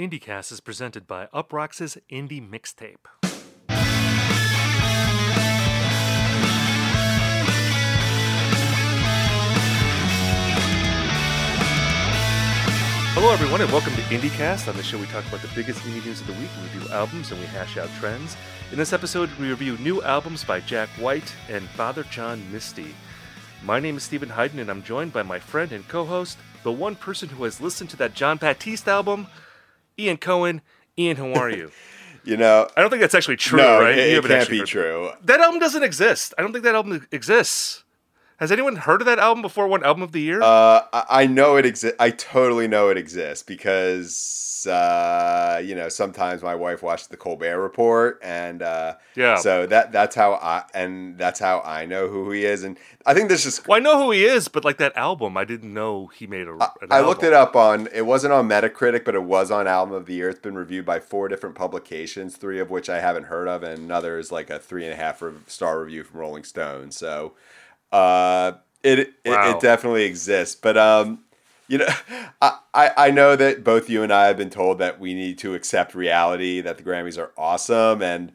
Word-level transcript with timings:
IndieCast 0.00 0.50
is 0.50 0.60
presented 0.60 1.06
by 1.06 1.26
Uproxx's 1.26 1.98
Indie 2.10 2.40
Mixtape. 2.40 3.04
Hello, 13.12 13.30
everyone, 13.30 13.60
and 13.60 13.70
welcome 13.70 13.94
to 13.94 14.00
IndieCast. 14.04 14.68
On 14.68 14.76
this 14.78 14.86
show, 14.86 14.96
we 14.96 15.04
talk 15.08 15.26
about 15.26 15.42
the 15.42 15.50
biggest 15.54 15.80
indie 15.80 16.02
news 16.02 16.22
of 16.22 16.28
the 16.28 16.32
week, 16.32 16.48
we 16.56 16.62
review 16.62 16.94
albums, 16.94 17.30
and 17.30 17.38
we 17.38 17.44
hash 17.48 17.76
out 17.76 17.90
trends. 17.98 18.38
In 18.72 18.78
this 18.78 18.94
episode, 18.94 19.28
we 19.38 19.50
review 19.50 19.76
new 19.76 20.00
albums 20.00 20.44
by 20.44 20.60
Jack 20.60 20.88
White 20.98 21.30
and 21.50 21.68
Father 21.68 22.04
John 22.04 22.50
Misty. 22.50 22.94
My 23.62 23.78
name 23.78 23.98
is 23.98 24.04
Steven 24.04 24.30
Hyden, 24.30 24.60
and 24.60 24.70
I'm 24.70 24.82
joined 24.82 25.12
by 25.12 25.24
my 25.24 25.38
friend 25.38 25.72
and 25.72 25.86
co 25.88 26.06
host, 26.06 26.38
the 26.62 26.72
one 26.72 26.96
person 26.96 27.28
who 27.28 27.44
has 27.44 27.60
listened 27.60 27.90
to 27.90 27.98
that 27.98 28.14
Jon 28.14 28.38
Batiste 28.38 28.88
album, 28.88 29.26
Ian 30.00 30.16
Cohen. 30.16 30.62
Ian, 30.98 31.16
how 31.16 31.32
are 31.32 31.50
you? 31.50 31.70
You 32.22 32.36
know, 32.36 32.68
I 32.76 32.82
don't 32.82 32.90
think 32.90 33.00
that's 33.00 33.14
actually 33.14 33.36
true, 33.36 33.56
no, 33.56 33.80
right? 33.80 33.96
it, 33.96 34.22
it 34.22 34.24
can't 34.24 34.50
be 34.50 34.60
true. 34.60 35.10
That 35.24 35.40
album 35.40 35.58
doesn't 35.58 35.82
exist. 35.82 36.34
I 36.36 36.42
don't 36.42 36.52
think 36.52 36.64
that 36.64 36.74
album 36.74 37.06
exists. 37.10 37.82
Has 38.40 38.50
anyone 38.50 38.76
heard 38.76 39.02
of 39.02 39.06
that 39.06 39.18
album 39.18 39.42
before? 39.42 39.68
One 39.68 39.84
album 39.84 40.02
of 40.02 40.12
the 40.12 40.20
year? 40.22 40.40
Uh, 40.40 40.80
I, 40.94 41.04
I 41.10 41.26
know 41.26 41.56
it 41.56 41.66
exists. 41.66 41.96
I 42.00 42.08
totally 42.08 42.66
know 42.66 42.88
it 42.88 42.96
exists 42.96 43.42
because 43.42 44.66
uh, 44.66 45.60
you 45.62 45.74
know 45.74 45.90
sometimes 45.90 46.42
my 46.42 46.54
wife 46.54 46.82
watches 46.82 47.08
the 47.08 47.18
Colbert 47.18 47.60
Report, 47.60 48.18
and 48.22 48.62
uh, 48.62 48.94
Yeah. 49.14 49.36
so 49.36 49.66
that 49.66 49.92
that's 49.92 50.16
how 50.16 50.32
I 50.32 50.64
and 50.72 51.18
that's 51.18 51.38
how 51.38 51.60
I 51.60 51.84
know 51.84 52.08
who 52.08 52.30
he 52.30 52.46
is. 52.46 52.64
And 52.64 52.78
I 53.04 53.12
think 53.12 53.28
this 53.28 53.44
is 53.44 53.60
well, 53.66 53.76
I 53.76 53.80
know 53.80 54.02
who 54.02 54.10
he 54.10 54.24
is, 54.24 54.48
but 54.48 54.64
like 54.64 54.78
that 54.78 54.96
album, 54.96 55.36
I 55.36 55.44
didn't 55.44 55.74
know 55.74 56.06
he 56.06 56.26
made 56.26 56.48
a. 56.48 56.56
I, 56.90 57.02
looked 57.02 57.22
it 57.22 57.34
up 57.34 57.54
on 57.56 57.88
it 57.92 58.06
wasn't 58.06 58.32
on 58.32 58.48
Metacritic, 58.48 59.04
but 59.04 59.14
it 59.14 59.24
was 59.24 59.50
on 59.50 59.66
Album 59.66 59.94
of 59.94 60.06
the 60.06 60.14
Year. 60.14 60.30
It's 60.30 60.40
been 60.40 60.56
reviewed 60.56 60.86
by 60.86 60.98
four 60.98 61.28
different 61.28 61.56
publications, 61.56 62.36
three 62.36 62.58
of 62.58 62.70
which 62.70 62.88
I 62.88 63.00
haven't 63.00 63.24
heard 63.24 63.48
of, 63.48 63.62
and 63.62 63.78
another 63.80 64.18
is 64.18 64.32
like 64.32 64.48
a 64.48 64.58
three 64.58 64.84
and 64.84 64.94
a 64.94 64.96
half 64.96 65.22
star 65.46 65.82
review 65.82 66.04
from 66.04 66.20
Rolling 66.20 66.44
Stone. 66.44 66.92
So 66.92 67.34
uh, 67.92 68.52
it, 68.82 68.98
it 68.98 69.12
Wow. 69.26 69.56
it 69.56 69.60
definitely 69.60 70.04
exists. 70.04 70.54
But 70.54 70.76
um, 70.76 71.20
you 71.68 71.78
know, 71.78 71.88
I, 72.42 72.58
I 72.74 72.90
I 72.96 73.10
know 73.10 73.36
that 73.36 73.64
both 73.64 73.88
you 73.88 74.02
and 74.02 74.12
I 74.12 74.26
have 74.26 74.36
been 74.36 74.50
told 74.50 74.78
that 74.78 75.00
we 75.00 75.14
need 75.14 75.38
to 75.38 75.54
accept 75.54 75.94
reality 75.94 76.60
that 76.60 76.76
the 76.76 76.82
Grammys 76.82 77.18
are 77.18 77.32
awesome, 77.36 78.02
and 78.02 78.32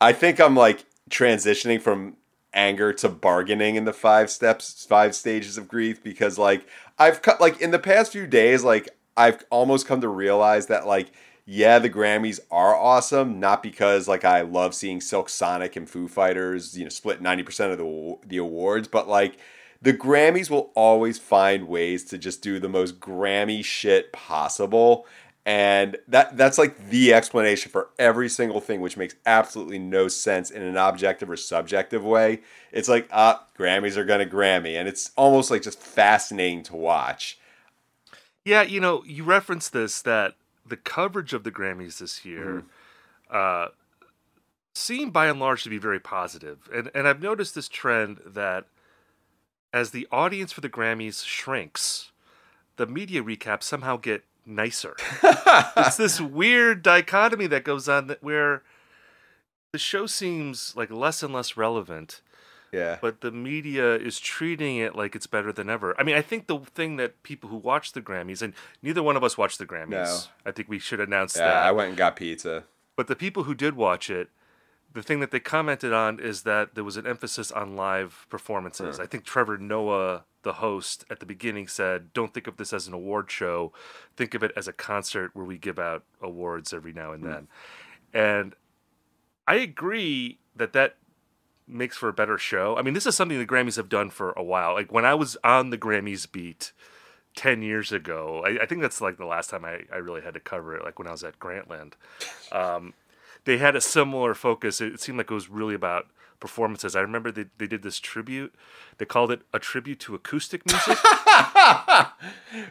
I 0.00 0.12
think 0.12 0.40
I'm 0.40 0.56
like 0.56 0.84
transitioning 1.10 1.80
from 1.80 2.16
anger 2.52 2.92
to 2.92 3.08
bargaining 3.08 3.76
in 3.76 3.84
the 3.84 3.92
five 3.92 4.30
steps, 4.30 4.84
five 4.84 5.14
stages 5.14 5.56
of 5.56 5.68
grief 5.68 6.02
because 6.02 6.38
like 6.38 6.66
I've 6.98 7.22
cut 7.22 7.40
like 7.40 7.60
in 7.60 7.70
the 7.70 7.78
past 7.78 8.12
few 8.12 8.26
days, 8.26 8.64
like 8.64 8.88
I've 9.16 9.44
almost 9.50 9.86
come 9.86 10.00
to 10.00 10.08
realize 10.08 10.66
that 10.66 10.86
like 10.86 11.12
yeah, 11.52 11.80
the 11.80 11.90
Grammys 11.90 12.38
are 12.48 12.76
awesome, 12.76 13.40
not 13.40 13.60
because 13.60 14.06
like 14.06 14.24
I 14.24 14.42
love 14.42 14.72
seeing 14.72 15.00
Silk 15.00 15.28
Sonic 15.28 15.74
and 15.74 15.90
Foo 15.90 16.06
Fighters, 16.06 16.78
you 16.78 16.84
know, 16.84 16.90
split 16.90 17.20
ninety 17.20 17.42
percent 17.42 17.72
of 17.72 17.78
the 17.78 18.18
the 18.24 18.36
awards, 18.36 18.86
but 18.86 19.08
like 19.08 19.36
the 19.82 19.92
Grammys 19.92 20.48
will 20.48 20.70
always 20.76 21.18
find 21.18 21.66
ways 21.66 22.04
to 22.04 22.18
just 22.18 22.40
do 22.40 22.60
the 22.60 22.68
most 22.68 23.00
Grammy 23.00 23.64
shit 23.64 24.12
possible. 24.12 25.08
And 25.44 25.96
that 26.06 26.36
that's 26.36 26.56
like 26.56 26.88
the 26.88 27.12
explanation 27.12 27.72
for 27.72 27.88
every 27.98 28.28
single 28.28 28.60
thing, 28.60 28.80
which 28.80 28.96
makes 28.96 29.16
absolutely 29.26 29.80
no 29.80 30.06
sense 30.06 30.52
in 30.52 30.62
an 30.62 30.76
objective 30.76 31.28
or 31.28 31.36
subjective 31.36 32.04
way. 32.04 32.42
It's 32.70 32.88
like, 32.88 33.08
ah, 33.10 33.44
Grammys 33.58 33.96
are 33.96 34.04
gonna 34.04 34.24
Grammy, 34.24 34.78
and 34.78 34.86
it's 34.86 35.10
almost 35.16 35.50
like 35.50 35.62
just 35.62 35.80
fascinating 35.80 36.62
to 36.64 36.76
watch. 36.76 37.40
Yeah, 38.44 38.62
you 38.62 38.78
know, 38.78 39.02
you 39.04 39.24
referenced 39.24 39.72
this 39.72 40.00
that 40.02 40.36
the 40.70 40.76
coverage 40.76 41.32
of 41.32 41.44
the 41.44 41.50
Grammys 41.50 41.98
this 41.98 42.24
year 42.24 42.64
uh, 43.30 43.68
seemed 44.74 45.12
by 45.12 45.26
and 45.26 45.38
large 45.38 45.62
to 45.64 45.70
be 45.70 45.78
very 45.78 46.00
positive. 46.00 46.68
And 46.72 46.90
and 46.94 47.06
I've 47.06 47.22
noticed 47.22 47.54
this 47.54 47.68
trend 47.68 48.20
that 48.24 48.66
as 49.72 49.90
the 49.90 50.08
audience 50.10 50.52
for 50.52 50.62
the 50.62 50.68
Grammys 50.68 51.24
shrinks, 51.24 52.12
the 52.76 52.86
media 52.86 53.22
recaps 53.22 53.64
somehow 53.64 53.96
get 53.96 54.24
nicer. 54.46 54.96
it's 55.76 55.96
this 55.96 56.20
weird 56.20 56.82
dichotomy 56.82 57.46
that 57.48 57.64
goes 57.64 57.88
on 57.88 58.06
that 58.06 58.22
where 58.22 58.62
the 59.72 59.78
show 59.78 60.06
seems 60.06 60.74
like 60.76 60.90
less 60.90 61.22
and 61.22 61.32
less 61.32 61.56
relevant 61.56 62.20
Yeah. 62.72 62.98
but 63.00 63.20
the 63.20 63.32
media 63.32 63.96
is 63.96 64.20
treating 64.20 64.76
it 64.76 64.94
like 64.94 65.16
it's 65.16 65.26
better 65.26 65.52
than 65.52 65.68
ever. 65.68 65.98
I 65.98 66.04
mean, 66.04 66.14
I 66.14 66.22
think 66.22 66.46
the 66.46 66.58
thing 66.58 66.96
that 66.96 67.22
people 67.22 67.50
who 67.50 67.56
watch 67.56 67.92
the 67.92 68.00
Grammys, 68.00 68.42
and 68.42 68.54
neither 68.82 69.02
one 69.02 69.16
of 69.16 69.24
us 69.24 69.36
watched 69.36 69.58
the 69.58 69.66
Grammys. 69.66 69.90
No. 69.90 70.18
I 70.46 70.52
think 70.52 70.68
we 70.68 70.78
should 70.78 71.00
announce 71.00 71.34
that. 71.34 71.40
Yeah, 71.40 71.54
that. 71.54 71.66
I 71.66 71.72
went 71.72 71.88
and 71.88 71.96
got 71.96 72.16
pizza. 72.16 72.64
But 72.96 73.06
the 73.06 73.16
people 73.16 73.44
who 73.44 73.54
did 73.54 73.76
watch 73.76 74.10
it, 74.10 74.28
the 74.92 75.02
thing 75.02 75.20
that 75.20 75.30
they 75.30 75.40
commented 75.40 75.92
on 75.92 76.18
is 76.18 76.42
that 76.42 76.74
there 76.74 76.84
was 76.84 76.96
an 76.96 77.06
emphasis 77.06 77.52
on 77.52 77.76
live 77.76 78.26
performances. 78.28 78.96
Hmm. 78.96 79.02
I 79.02 79.06
think 79.06 79.24
Trevor 79.24 79.56
Noah, 79.56 80.24
the 80.42 80.54
host, 80.54 81.04
at 81.10 81.20
the 81.20 81.26
beginning 81.26 81.68
said, 81.68 82.12
Don't 82.12 82.34
think 82.34 82.46
of 82.46 82.56
this 82.56 82.72
as 82.72 82.86
an 82.86 82.94
award 82.94 83.30
show. 83.30 83.72
Think 84.16 84.34
of 84.34 84.42
it 84.42 84.52
as 84.56 84.66
a 84.68 84.72
concert 84.72 85.30
where 85.34 85.44
we 85.44 85.58
give 85.58 85.78
out 85.78 86.04
awards 86.20 86.72
every 86.72 86.92
now 86.92 87.12
and 87.12 87.22
hmm. 87.22 87.30
then. 87.30 87.48
And 88.12 88.54
I 89.46 89.56
agree 89.56 90.38
that 90.56 90.72
that 90.72 90.96
makes 91.70 91.96
for 91.96 92.08
a 92.08 92.12
better 92.12 92.38
show. 92.38 92.76
I 92.76 92.82
mean, 92.82 92.94
this 92.94 93.06
is 93.06 93.14
something 93.14 93.38
the 93.38 93.46
Grammys 93.46 93.76
have 93.76 93.88
done 93.88 94.10
for 94.10 94.32
a 94.32 94.42
while. 94.42 94.74
Like 94.74 94.92
when 94.92 95.04
I 95.04 95.14
was 95.14 95.36
on 95.44 95.70
the 95.70 95.78
Grammys 95.78 96.30
beat 96.30 96.72
10 97.36 97.62
years 97.62 97.92
ago, 97.92 98.42
I, 98.44 98.62
I 98.62 98.66
think 98.66 98.80
that's 98.82 99.00
like 99.00 99.16
the 99.16 99.26
last 99.26 99.50
time 99.50 99.64
I, 99.64 99.80
I 99.92 99.96
really 99.96 100.20
had 100.22 100.34
to 100.34 100.40
cover 100.40 100.76
it, 100.76 100.84
like 100.84 100.98
when 100.98 101.08
I 101.08 101.12
was 101.12 101.24
at 101.24 101.38
Grantland. 101.38 101.92
Um, 102.52 102.94
they 103.44 103.58
had 103.58 103.76
a 103.76 103.80
similar 103.80 104.34
focus. 104.34 104.80
It 104.80 105.00
seemed 105.00 105.16
like 105.18 105.30
it 105.30 105.34
was 105.34 105.48
really 105.48 105.74
about 105.74 106.08
performances. 106.40 106.96
I 106.96 107.00
remember 107.00 107.30
they, 107.30 107.44
they 107.58 107.68
did 107.68 107.82
this 107.84 108.00
tribute. 108.00 108.52
They 108.98 109.04
called 109.04 109.30
it 109.30 109.42
a 109.54 109.60
tribute 109.60 110.00
to 110.00 110.16
acoustic 110.16 110.62
music. 110.66 110.98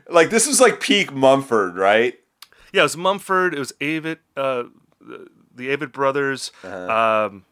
Like 0.09 0.29
this 0.29 0.45
was 0.47 0.59
like 0.59 0.79
peak 0.81 1.13
Mumford, 1.13 1.75
right? 1.77 2.19
yeah, 2.73 2.81
it 2.81 2.83
was 2.83 2.97
Mumford. 2.97 3.53
It 3.53 3.59
was 3.59 3.71
Avett, 3.79 4.17
uh, 4.35 4.63
the, 4.99 5.27
the 5.55 5.75
Avett 5.75 5.91
brothers. 5.91 6.51
Um, 6.63 7.45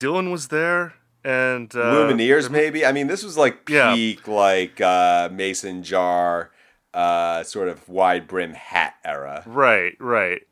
Dylan 0.00 0.30
was 0.30 0.48
there. 0.48 0.94
And 1.24 1.74
uh, 1.74 1.78
Lumineers, 1.92 2.48
maybe. 2.50 2.86
I 2.86 2.92
mean, 2.92 3.08
this 3.08 3.24
was 3.24 3.36
like 3.36 3.68
Yeah. 3.68 3.94
peak, 3.94 4.28
like 4.28 4.80
uh, 4.80 5.28
mason 5.32 5.82
jar, 5.82 6.52
uh, 6.94 7.42
sort 7.42 7.68
of 7.68 7.88
wide 7.88 8.28
brim 8.28 8.52
hat 8.54 8.94
era. 9.04 9.42
Right, 9.44 9.96
right. 9.98 10.42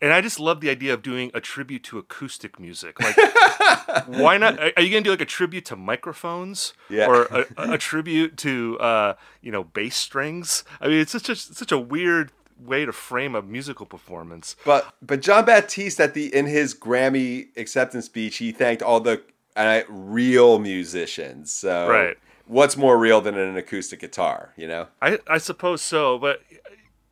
And 0.00 0.12
I 0.12 0.20
just 0.22 0.38
love 0.40 0.60
the 0.60 0.70
idea 0.70 0.94
of 0.94 1.02
doing 1.02 1.30
a 1.34 1.40
tribute 1.40 1.82
to 1.84 1.98
acoustic 1.98 2.58
music. 2.60 2.98
Like, 3.00 3.16
why 4.06 4.36
not? 4.38 4.58
Are 4.58 4.82
you 4.82 4.90
gonna 4.90 5.00
do 5.02 5.10
like 5.10 5.20
a 5.22 5.26
tribute 5.26 5.64
to 5.66 5.76
microphones, 5.76 6.74
Yeah. 6.90 7.06
or 7.06 7.22
a, 7.24 7.46
a- 7.56 7.72
a 7.72 7.78
tribute 7.90 8.36
to 8.38 8.78
uh, 8.78 9.14
you 9.40 9.50
know 9.50 9.64
bass 9.64 9.96
strings? 9.96 10.64
I 10.80 10.88
mean, 10.88 10.98
it's 11.00 11.12
such 11.12 11.28
a 11.30 11.36
such 11.36 11.72
a 11.72 11.78
weird 11.78 12.30
way 12.58 12.84
to 12.84 12.92
frame 12.92 13.34
a 13.34 13.42
musical 13.42 13.86
performance. 13.86 14.56
But 14.64 14.94
but 15.02 15.20
Jon 15.20 15.44
Batiste 15.44 16.00
at 16.00 16.14
the 16.14 16.34
in 16.34 16.46
his 16.46 16.74
Grammy 16.74 17.48
acceptance 17.56 18.06
speech, 18.06 18.38
he 18.38 18.52
thanked 18.52 18.82
all 18.82 19.00
the 19.00 19.22
uh, 19.56 19.82
real 19.88 20.58
musicians. 20.58 21.52
So 21.52 21.88
Right. 21.88 22.18
what's 22.46 22.76
more 22.76 22.98
real 22.98 23.20
than 23.20 23.36
an 23.36 23.56
acoustic 23.56 24.00
guitar? 24.00 24.52
You 24.56 24.68
know? 24.68 24.88
I 25.00 25.18
I 25.26 25.38
suppose 25.38 25.82
so, 25.82 26.18
but 26.18 26.42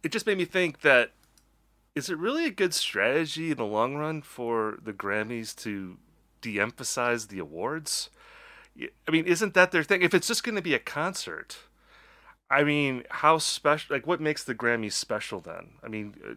it 0.02 0.12
just 0.12 0.26
made 0.26 0.38
me 0.38 0.44
think 0.44 0.80
that 0.80 1.12
is 1.94 2.10
it 2.10 2.18
really 2.18 2.46
a 2.46 2.50
good 2.50 2.74
strategy 2.74 3.52
in 3.52 3.56
the 3.56 3.64
long 3.64 3.94
run 3.94 4.20
for 4.20 4.78
the 4.82 4.92
Grammys 4.92 5.54
to 5.62 5.96
de-emphasize 6.40 7.28
the 7.28 7.38
awards? 7.38 8.10
I 9.06 9.10
mean, 9.10 9.26
isn't 9.26 9.54
that 9.54 9.70
their 9.70 9.84
thing? 9.84 10.02
If 10.02 10.12
it's 10.12 10.26
just 10.26 10.42
going 10.42 10.56
to 10.56 10.62
be 10.62 10.74
a 10.74 10.80
concert, 10.80 11.58
I 12.50 12.64
mean, 12.64 13.04
how 13.10 13.38
special? 13.38 13.96
Like, 13.96 14.06
what 14.06 14.20
makes 14.20 14.44
the 14.44 14.54
Grammys 14.54 14.92
special 14.92 15.40
then? 15.40 15.72
I 15.82 15.88
mean, 15.88 16.14
uh, 16.24 16.34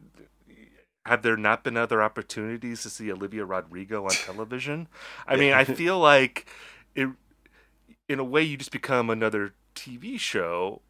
have 1.05 1.21
there 1.21 1.37
not 1.37 1.63
been 1.63 1.77
other 1.77 2.01
opportunities 2.01 2.83
to 2.83 2.89
see 2.89 3.11
Olivia 3.11 3.45
Rodrigo 3.45 4.03
on 4.03 4.11
television? 4.11 4.87
I 5.27 5.35
mean, 5.35 5.53
I 5.53 5.63
feel 5.81 5.99
like 5.99 6.47
it. 6.95 7.09
In 8.09 8.19
a 8.19 8.23
way, 8.23 8.41
you 8.41 8.55
just 8.55 8.71
become 8.71 9.09
another 9.09 9.53
TV 9.75 10.17
show 10.17 10.81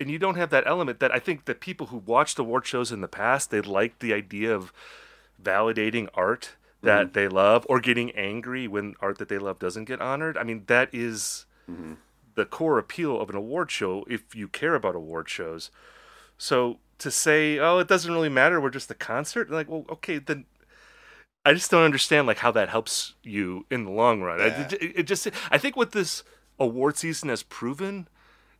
and 0.00 0.10
you 0.10 0.18
don't 0.18 0.36
have 0.36 0.50
that 0.50 0.66
element 0.66 0.98
that 1.00 1.14
I 1.14 1.18
think 1.18 1.44
that 1.44 1.60
people 1.60 1.88
who 1.88 1.98
watched 1.98 2.38
award 2.38 2.66
shows 2.66 2.90
in 2.90 3.02
the 3.02 3.08
past 3.08 3.50
they 3.50 3.60
like 3.60 3.98
the 3.98 4.14
idea 4.14 4.54
of 4.54 4.72
validating 5.40 6.08
art 6.14 6.56
that 6.82 7.12
they 7.12 7.28
love 7.28 7.66
or 7.68 7.78
getting 7.78 8.10
angry 8.12 8.66
when 8.66 8.94
art 9.00 9.18
that 9.18 9.28
they 9.28 9.36
love 9.36 9.58
doesn't 9.58 9.84
get 9.84 10.00
honored. 10.00 10.38
I 10.38 10.44
mean 10.44 10.64
that 10.66 10.88
is 10.92 11.44
the 12.34 12.44
core 12.44 12.78
appeal 12.78 13.20
of 13.20 13.30
an 13.30 13.36
award 13.36 13.70
show 13.70 14.04
if 14.08 14.34
you 14.34 14.48
care 14.48 14.74
about 14.74 14.94
award 14.94 15.28
shows. 15.28 15.70
So 16.38 16.78
to 16.98 17.10
say, 17.10 17.58
"Oh, 17.58 17.78
it 17.78 17.88
doesn't 17.88 18.12
really 18.12 18.28
matter, 18.28 18.60
we're 18.60 18.70
just 18.70 18.90
a 18.90 18.94
concert." 18.94 19.50
Like, 19.50 19.68
well, 19.68 19.84
okay, 19.90 20.18
then 20.18 20.44
I 21.44 21.54
just 21.54 21.70
don't 21.70 21.84
understand 21.84 22.26
like 22.26 22.38
how 22.38 22.50
that 22.52 22.68
helps 22.68 23.14
you 23.22 23.66
in 23.70 23.84
the 23.84 23.90
long 23.90 24.20
run. 24.20 24.40
I- 24.40 24.46
Yeah. 24.46 24.68
It, 24.72 24.92
it 25.00 25.02
just 25.04 25.28
I 25.50 25.58
think 25.58 25.76
what 25.76 25.92
this 25.92 26.22
award 26.58 26.96
season 26.96 27.30
has 27.30 27.42
proven 27.42 28.08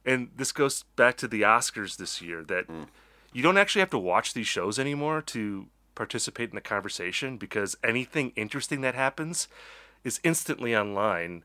and 0.04 0.30
this 0.34 0.52
goes 0.52 0.84
back 0.96 1.16
to 1.18 1.28
the 1.28 1.42
Oscars 1.42 1.96
this 1.96 2.22
year 2.22 2.42
that 2.44 2.68
mm. 2.68 2.86
you 3.32 3.42
don't 3.42 3.58
actually 3.58 3.80
have 3.80 3.90
to 3.90 3.98
watch 3.98 4.32
these 4.32 4.46
shows 4.46 4.78
anymore 4.78 5.20
to 5.22 5.66
participate 5.94 6.48
in 6.48 6.54
the 6.54 6.62
conversation 6.62 7.36
because 7.36 7.76
anything 7.84 8.32
interesting 8.36 8.80
that 8.80 8.94
happens 8.94 9.48
is 10.02 10.20
instantly 10.24 10.74
online 10.74 11.44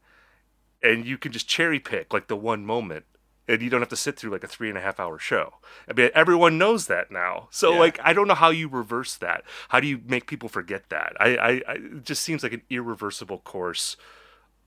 and 0.84 1.06
you 1.06 1.18
can 1.18 1.32
just 1.32 1.48
cherry 1.48 1.80
pick 1.80 2.14
like 2.14 2.28
the 2.28 2.36
one 2.36 2.66
moment 2.66 3.06
and 3.48 3.62
you 3.62 3.70
don't 3.70 3.82
have 3.82 3.90
to 3.90 3.96
sit 3.96 4.18
through 4.18 4.32
like 4.32 4.44
a 4.44 4.48
three 4.48 4.70
and 4.70 4.78
a 4.78 4.82
half 4.82 5.00
hour 5.00 5.20
show. 5.20 5.56
I 5.90 5.94
mean, 5.94 6.10
everyone 6.16 6.58
knows 6.58 6.88
that 6.88 7.12
now. 7.12 7.48
So 7.52 7.74
Yeah. 7.74 7.80
like, 7.80 8.00
I 8.04 8.12
don't 8.14 8.28
know 8.28 8.34
how 8.34 8.50
you 8.50 8.68
reverse 8.68 9.16
that. 9.18 9.44
How 9.70 9.80
do 9.80 9.88
you 9.88 10.02
make 10.06 10.26
people 10.28 10.50
forget 10.50 10.90
that? 10.90 11.14
I, 11.20 11.38
I, 11.38 11.50
I 11.68 11.74
it 11.74 12.04
just 12.06 12.24
seems 12.24 12.42
like 12.44 12.54
an 12.54 12.64
irreversible 12.70 13.40
course 13.40 13.98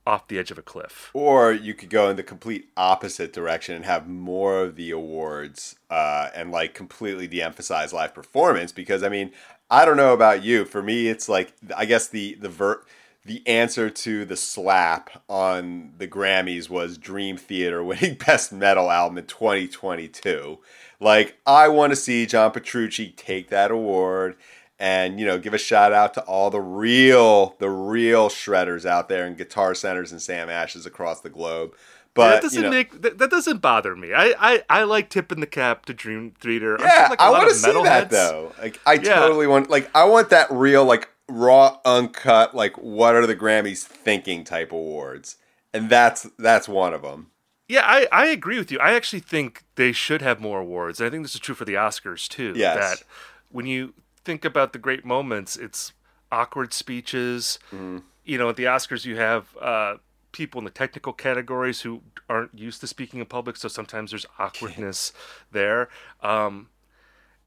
off 0.06 0.28
the 0.28 0.38
edge 0.38 0.50
of 0.50 0.58
a 0.58 0.62
cliff. 0.62 1.10
Or 1.12 1.52
you 1.52 1.74
could 1.74 1.90
go 1.90 2.08
in 2.08 2.16
the 2.16 2.22
complete 2.22 2.68
opposite 2.76 3.32
direction 3.32 3.74
and 3.74 3.84
have 3.84 4.08
more 4.08 4.62
of 4.62 4.76
the 4.76 4.90
awards 4.90 5.76
uh, 5.90 6.28
and 6.34 6.50
like 6.50 6.72
completely 6.72 7.26
de-emphasize 7.26 7.92
live 7.92 8.14
performance 8.14 8.72
because 8.72 9.02
I 9.02 9.08
mean 9.10 9.32
I 9.70 9.84
don't 9.84 9.98
know 9.98 10.14
about 10.14 10.42
you 10.42 10.64
for 10.64 10.82
me 10.82 11.08
it's 11.08 11.28
like 11.28 11.52
I 11.76 11.84
guess 11.84 12.08
the 12.08 12.36
the 12.40 12.48
ver- 12.48 12.84
the 13.28 13.46
answer 13.46 13.88
to 13.90 14.24
the 14.24 14.36
slap 14.36 15.22
on 15.28 15.92
the 15.98 16.08
Grammys 16.08 16.68
was 16.68 16.98
Dream 16.98 17.36
Theater 17.36 17.84
winning 17.84 18.14
Best 18.14 18.52
Metal 18.52 18.90
Album 18.90 19.18
in 19.18 19.26
2022. 19.26 20.58
Like 21.00 21.38
I 21.46 21.68
want 21.68 21.92
to 21.92 21.96
see 21.96 22.26
John 22.26 22.50
Petrucci 22.50 23.10
take 23.10 23.50
that 23.50 23.70
award 23.70 24.36
and 24.80 25.20
you 25.20 25.26
know 25.26 25.38
give 25.38 25.54
a 25.54 25.58
shout 25.58 25.92
out 25.92 26.14
to 26.14 26.22
all 26.22 26.50
the 26.50 26.60
real 26.60 27.54
the 27.60 27.70
real 27.70 28.28
shredders 28.28 28.84
out 28.84 29.08
there 29.08 29.24
and 29.26 29.36
guitar 29.36 29.74
centers 29.74 30.10
and 30.10 30.20
Sam 30.20 30.48
Ashes 30.48 30.86
across 30.86 31.20
the 31.20 31.30
globe. 31.30 31.74
But 32.14 32.30
that 32.30 32.42
doesn't 32.42 32.56
you 32.58 32.64
know, 32.64 32.70
make 32.74 33.00
that, 33.02 33.18
that 33.18 33.30
doesn't 33.30 33.58
bother 33.58 33.94
me. 33.94 34.12
I, 34.12 34.34
I 34.38 34.62
I 34.68 34.82
like 34.84 35.08
tipping 35.08 35.38
the 35.38 35.46
cap 35.46 35.86
to 35.86 35.94
Dream 35.94 36.32
Theater. 36.40 36.76
Yeah, 36.80 37.08
like, 37.10 37.20
I 37.20 37.30
want 37.30 37.48
to 37.48 37.54
see 37.54 37.70
that 37.70 38.08
metalheads- 38.08 38.10
though. 38.10 38.52
Like 38.60 38.80
I 38.84 38.94
Yeah. 38.94 39.20
totally 39.20 39.46
want 39.46 39.70
like 39.70 39.88
I 39.94 40.04
want 40.04 40.30
that 40.30 40.50
real 40.50 40.84
like 40.84 41.08
raw 41.28 41.78
uncut 41.84 42.54
like 42.54 42.76
what 42.76 43.14
are 43.14 43.26
the 43.26 43.36
Grammys 43.36 43.84
thinking 43.84 44.44
type 44.44 44.72
awards. 44.72 45.36
And 45.72 45.90
that's 45.90 46.26
that's 46.38 46.68
one 46.68 46.94
of 46.94 47.02
them. 47.02 47.30
Yeah, 47.68 47.82
I, 47.84 48.08
I 48.10 48.26
agree 48.28 48.58
with 48.58 48.72
you. 48.72 48.78
I 48.78 48.94
actually 48.94 49.20
think 49.20 49.64
they 49.74 49.92
should 49.92 50.22
have 50.22 50.40
more 50.40 50.58
awards. 50.60 51.00
And 51.00 51.06
I 51.06 51.10
think 51.10 51.22
this 51.22 51.34
is 51.34 51.40
true 51.40 51.54
for 51.54 51.66
the 51.66 51.74
Oscars 51.74 52.26
too. 52.26 52.54
Yes. 52.56 52.76
That 52.76 53.06
when 53.50 53.66
you 53.66 53.92
think 54.24 54.44
about 54.46 54.72
the 54.72 54.78
great 54.78 55.04
moments, 55.04 55.54
it's 55.56 55.92
awkward 56.32 56.72
speeches. 56.72 57.58
Mm-hmm. 57.70 57.98
You 58.24 58.38
know, 58.38 58.48
at 58.48 58.56
the 58.56 58.64
Oscars, 58.64 59.04
you 59.04 59.16
have 59.16 59.54
uh, 59.60 59.96
people 60.32 60.58
in 60.60 60.64
the 60.64 60.70
technical 60.70 61.12
categories 61.12 61.82
who 61.82 62.00
aren't 62.28 62.58
used 62.58 62.80
to 62.80 62.86
speaking 62.86 63.20
in 63.20 63.26
public, 63.26 63.56
so 63.56 63.68
sometimes 63.68 64.10
there's 64.10 64.26
awkwardness 64.38 65.12
there. 65.52 65.88
Um, 66.22 66.68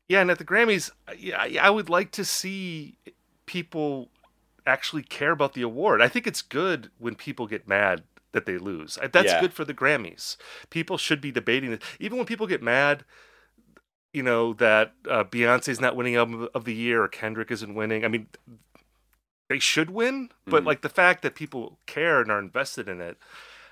yeah, 0.08 0.22
and 0.22 0.30
at 0.30 0.38
the 0.38 0.46
Grammys, 0.46 0.92
yeah, 1.18 1.40
I- 1.40 1.58
I 1.62 1.70
would 1.72 1.90
like 1.90 2.12
to 2.12 2.26
see 2.26 2.98
people 3.46 4.10
actually 4.66 5.04
care 5.04 5.32
about 5.32 5.54
the 5.54 5.62
award. 5.62 6.02
I 6.02 6.08
think 6.08 6.28
it's 6.28 6.42
good 6.42 6.92
when 7.00 7.16
people 7.16 7.48
get 7.48 7.68
mad 7.68 8.04
that 8.32 8.46
they 8.46 8.58
lose. 8.58 8.98
That's 9.12 9.32
Yeah. 9.32 9.42
good 9.42 9.54
for 9.54 9.66
the 9.66 9.74
Grammys. 9.74 10.38
People 10.70 10.98
should 10.98 11.20
be 11.20 11.32
debating 11.32 11.72
it. 11.74 11.82
Even 12.00 12.18
when 12.18 12.28
people 12.28 12.48
get 12.48 12.62
mad, 12.62 13.04
you 14.14 14.24
know, 14.24 14.54
that 14.54 14.94
uh, 15.10 15.24
Beyonce's 15.24 15.82
not 15.82 15.96
winning 15.96 16.16
album 16.16 16.48
of 16.54 16.66
the 16.66 16.74
year 16.74 17.04
or 17.04 17.08
Kendrick 17.08 17.52
isn't 17.52 17.74
winning. 17.74 18.06
I 18.06 18.08
mean, 18.08 18.28
they 19.50 19.60
should 19.60 19.90
win, 19.90 20.32
but 20.46 20.64
Mhm. 20.64 20.68
like 20.68 20.82
the 20.82 20.90
fact 20.90 21.24
that 21.24 21.36
people 21.36 21.80
care 21.86 22.22
and 22.22 22.32
are 22.32 22.40
invested 22.40 22.88
in 22.88 23.02
it, 23.02 23.18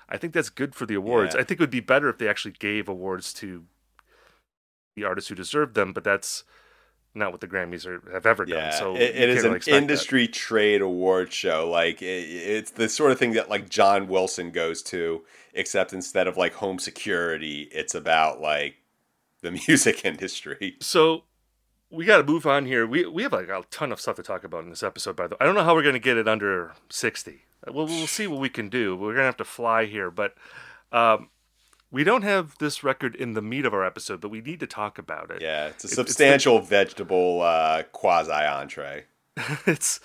I 0.08 0.16
think 0.18 0.34
that's 0.34 0.50
good 0.50 0.74
for 0.74 0.84
the 0.86 0.94
awards. 0.94 1.34
Yeah. 1.34 1.40
I 1.40 1.44
think 1.44 1.60
it 1.60 1.62
would 1.62 1.70
be 1.70 1.80
better 1.80 2.08
if 2.08 2.18
they 2.18 2.28
actually 2.28 2.52
gave 2.52 2.88
awards 2.88 3.32
to 3.34 3.66
the 4.96 5.04
artists 5.04 5.28
who 5.28 5.34
deserved 5.34 5.74
them, 5.74 5.92
but 5.92 6.04
that's 6.04 6.44
not 7.14 7.32
what 7.32 7.40
the 7.40 7.48
Grammys 7.48 7.86
are, 7.86 8.02
have 8.12 8.26
ever 8.26 8.44
Yeah, 8.44 8.56
done. 8.60 8.72
So 8.72 8.96
it, 8.96 9.14
it 9.16 9.28
is 9.28 9.44
really 9.44 9.48
an 9.48 9.54
expect 9.54 9.92
that. 9.92 10.06
industry 10.06 10.28
trade 10.28 10.80
award 10.80 11.32
show. 11.32 11.68
Like 11.70 12.02
it, 12.02 12.06
it's 12.06 12.72
the 12.72 12.88
sort 12.88 13.12
of 13.12 13.18
thing 13.18 13.32
that 13.32 13.48
like 13.50 13.68
John 13.68 14.08
Wilson 14.08 14.50
goes 14.50 14.82
to, 14.84 15.24
except 15.54 15.92
instead 15.92 16.26
of 16.26 16.36
like 16.36 16.54
home 16.54 16.78
security, 16.78 17.68
it's 17.72 17.94
about 17.94 18.40
like 18.40 18.76
the 19.42 19.50
music 19.68 20.04
industry. 20.04 20.78
So 20.80 21.24
we 21.90 22.04
got 22.04 22.18
to 22.18 22.24
move 22.24 22.46
on 22.46 22.66
here. 22.66 22.86
We 22.86 23.06
we 23.06 23.22
have 23.22 23.32
like 23.32 23.48
a 23.48 23.64
ton 23.70 23.92
of 23.92 24.00
stuff 24.00 24.16
to 24.16 24.22
talk 24.22 24.44
about 24.44 24.64
in 24.64 24.70
this 24.70 24.82
episode. 24.82 25.16
By 25.16 25.26
the 25.26 25.34
way, 25.34 25.38
I 25.40 25.44
don't 25.44 25.54
know 25.54 25.64
how 25.64 25.74
we're 25.74 25.82
going 25.82 25.94
to 25.94 25.98
get 26.00 26.16
it 26.16 26.28
under 26.28 26.74
sixty. 26.90 27.42
We'll 27.66 27.86
we'll 27.86 28.06
see 28.06 28.26
what 28.26 28.40
we 28.40 28.48
can 28.48 28.68
do. 28.68 28.96
We're 28.96 29.08
going 29.14 29.18
to 29.18 29.24
have 29.24 29.36
to 29.38 29.44
fly 29.44 29.86
here, 29.86 30.10
but 30.10 30.34
um, 30.92 31.28
we 31.90 32.04
don't 32.04 32.22
have 32.22 32.56
this 32.58 32.82
record 32.84 33.14
in 33.16 33.32
the 33.34 33.42
meat 33.42 33.64
of 33.64 33.74
our 33.74 33.84
episode, 33.84 34.20
but 34.20 34.30
we 34.30 34.40
need 34.40 34.60
to 34.60 34.66
talk 34.66 34.98
about 34.98 35.30
it. 35.30 35.42
Yeah, 35.42 35.66
it's 35.66 35.84
a 35.84 35.86
It- 35.86 35.90
it's 35.90 35.96
the- 35.96 36.04
substantial 36.04 36.60
vegetable 36.60 37.42
uh, 37.42 37.82
quasi 37.92 38.32
entree. 38.32 39.04
it's 39.66 40.00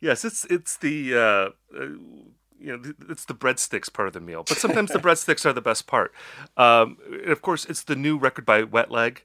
yes, 0.00 0.24
it's 0.24 0.44
it's 0.46 0.76
the 0.76 1.14
uh, 1.14 1.18
uh, 1.20 1.86
you 2.58 2.76
know 2.76 2.82
it's 3.08 3.24
the 3.24 3.34
breadsticks 3.34 3.92
part 3.92 4.08
of 4.08 4.14
the 4.14 4.20
meal, 4.20 4.42
but 4.46 4.58
sometimes 4.58 4.92
the 4.92 4.98
breadsticks 5.06 5.44
are 5.44 5.52
the 5.52 5.60
best 5.60 5.86
part. 5.86 6.12
Um, 6.56 6.98
of 7.26 7.42
course, 7.42 7.64
it's 7.64 7.82
the 7.82 7.96
new 7.96 8.16
record 8.18 8.44
by 8.46 8.62
Wet 8.62 8.90
Leg. 8.90 9.22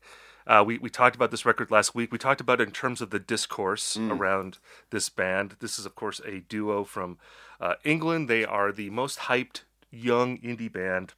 Uh, 0.47 0.63
we 0.65 0.79
we 0.79 0.89
talked 0.89 1.15
about 1.15 1.29
this 1.31 1.45
record 1.45 1.69
last 1.69 1.93
week. 1.93 2.11
We 2.11 2.17
talked 2.17 2.41
about 2.41 2.59
it 2.59 2.67
in 2.67 2.73
terms 2.73 2.99
of 3.01 3.11
the 3.11 3.19
discourse 3.19 3.95
around 3.95 4.57
this 4.89 5.07
band. 5.07 5.55
This 5.59 5.77
is 5.77 5.85
of 5.85 5.93
course 5.95 6.19
a 6.25 6.39
duo 6.39 6.83
from 6.83 7.19
uh, 7.59 7.75
England. 7.83 8.27
They 8.27 8.43
are 8.43 8.71
the 8.71 8.89
most 8.89 9.19
hyped 9.19 9.61
young 9.91 10.39
indie 10.39 10.71
band 10.71 11.13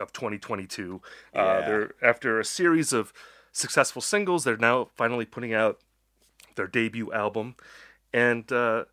of 0.00 0.12
2022. 0.12 1.00
Uh, 1.34 1.60
they're 1.60 1.94
after 2.02 2.40
a 2.40 2.44
series 2.44 2.92
of 2.92 3.12
successful 3.52 4.02
singles. 4.02 4.44
They're 4.44 4.56
now 4.56 4.88
finally 4.94 5.24
putting 5.24 5.54
out 5.54 5.80
their 6.56 6.66
debut 6.66 7.12
album. 7.12 7.56
And 8.12 8.50
uh, 8.52 8.84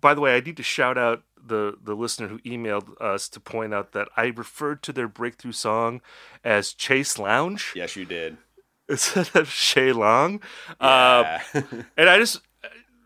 by 0.00 0.14
the 0.14 0.20
way, 0.20 0.36
I 0.36 0.40
need 0.40 0.56
to 0.56 0.62
shout 0.62 0.98
out 0.98 1.22
the 1.44 1.76
the 1.82 1.94
listener 1.94 2.28
who 2.28 2.38
emailed 2.40 3.00
us 3.00 3.28
to 3.28 3.40
point 3.40 3.72
out 3.72 3.92
that 3.92 4.08
I 4.16 4.26
referred 4.26 4.82
to 4.84 4.92
their 4.92 5.08
breakthrough 5.08 5.52
song 5.52 6.00
as 6.42 6.72
Chase 6.72 7.18
Lounge 7.18 7.72
Yes, 7.76 7.94
you 7.94 8.04
did. 8.04 8.36
instead 8.88 9.34
of 9.34 9.48
Chaise 9.48 9.94
Longue. 9.94 10.42
Uh, 10.80 11.38
Yeah. 11.54 11.62
and 11.96 12.08
I 12.08 12.18
just 12.18 12.40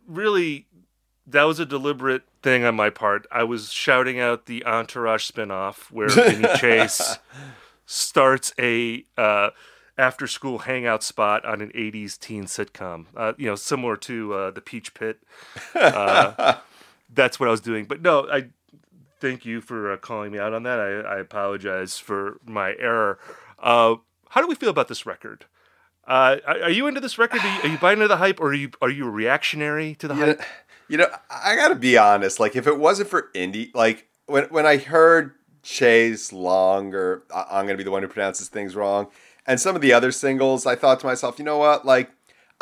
really 0.07 0.67
that 1.27 1.45
was 1.45 1.61
a 1.61 1.67
deliberate 1.67 2.23
thing 2.43 2.65
on 2.65 2.75
my 2.75 2.91
part. 2.91 3.27
I 3.31 3.45
was 3.45 3.73
shouting 3.73 4.21
out 4.21 4.47
the 4.47 4.65
Entourage 4.65 5.31
spinoff 5.31 5.91
where 5.91 6.09
Vinny 6.11 6.49
Chase 6.57 7.19
starts 7.87 8.53
a 8.59 9.05
uh, 9.17 9.51
after 9.99 10.27
school 10.27 10.61
hangout 10.61 11.03
spot 11.03 11.45
on 11.45 11.61
an 11.61 11.71
80s 11.75 12.19
teen 12.19 12.45
sitcom. 12.45 13.07
Uh, 13.17 13.35
you 13.37 13.47
know, 13.47 13.55
similar 13.55 13.97
to 13.99 14.35
uh, 14.35 14.51
the 14.51 14.61
Peach 14.61 14.95
Pit. 14.95 15.21
Uh, 15.75 16.59
that's 17.13 17.39
what 17.39 17.49
I 17.49 17.51
was 17.51 17.61
doing. 17.61 17.85
But 17.85 18.03
no, 18.03 18.29
I 18.31 18.47
thank 19.21 19.45
you 19.45 19.61
for 19.61 19.93
uh, 19.93 19.97
calling 19.97 20.33
me 20.33 20.39
out 20.39 20.53
on 20.53 20.63
that. 20.63 20.81
I, 20.81 21.17
I 21.17 21.19
apologize 21.19 21.99
for 21.99 22.39
my 22.45 22.75
error. 22.79 23.19
Uh, 23.59 23.97
how 24.31 24.41
do 24.41 24.47
we 24.47 24.55
feel 24.55 24.71
about 24.71 24.89
this 24.89 25.05
record? 25.05 25.47
Uh, 26.07 26.37
are 26.47 26.71
you 26.71 26.87
into 26.87 27.01
this 27.01 27.19
record? 27.19 27.41
Are 27.41 27.55
you, 27.57 27.63
are 27.63 27.73
you 27.73 27.79
buying 27.79 27.99
into 27.99 28.09
the 28.09 28.17
hype, 28.17 28.41
or 28.41 28.49
are 28.49 28.55
you 28.55 28.71
are 28.81 28.89
you 28.89 29.07
a 29.07 29.11
reactionary 29.11 29.95
to 29.97 30.09
the 30.09 30.15
know, 30.15 30.27
hype? 30.27 30.43
You 30.91 30.99
know, 30.99 31.09
I 31.31 31.57
gotta 31.57 31.77
be 31.77 31.97
honest. 31.97 32.41
Like, 32.41 32.57
if 32.57 32.67
it 32.67 32.79
wasn't 32.79 33.09
for 33.09 33.31
indie, 33.35 33.75
like 33.75 34.09
when 34.27 34.45
when 34.45 34.67
I 34.67 34.77
heard 34.77 35.33
Chase 35.63 36.33
Long, 36.33 36.95
or 36.95 37.23
I'm 37.35 37.67
gonna 37.67 37.79
be 37.79 37.85
the 37.85 37.91
one 37.91 38.03
who 38.03 38.09
pronounces 38.09 38.49
things 38.49 38.75
wrong, 38.75 39.09
and 39.47 39.61
some 39.61 39.77
of 39.77 39.83
the 39.83 39.93
other 39.93 40.13
singles, 40.13 40.67
I 40.67 40.75
thought 40.75 41.01
to 41.01 41.07
myself, 41.07 41.39
you 41.39 41.45
know 41.45 41.59
what, 41.59 41.87
like. 41.87 42.11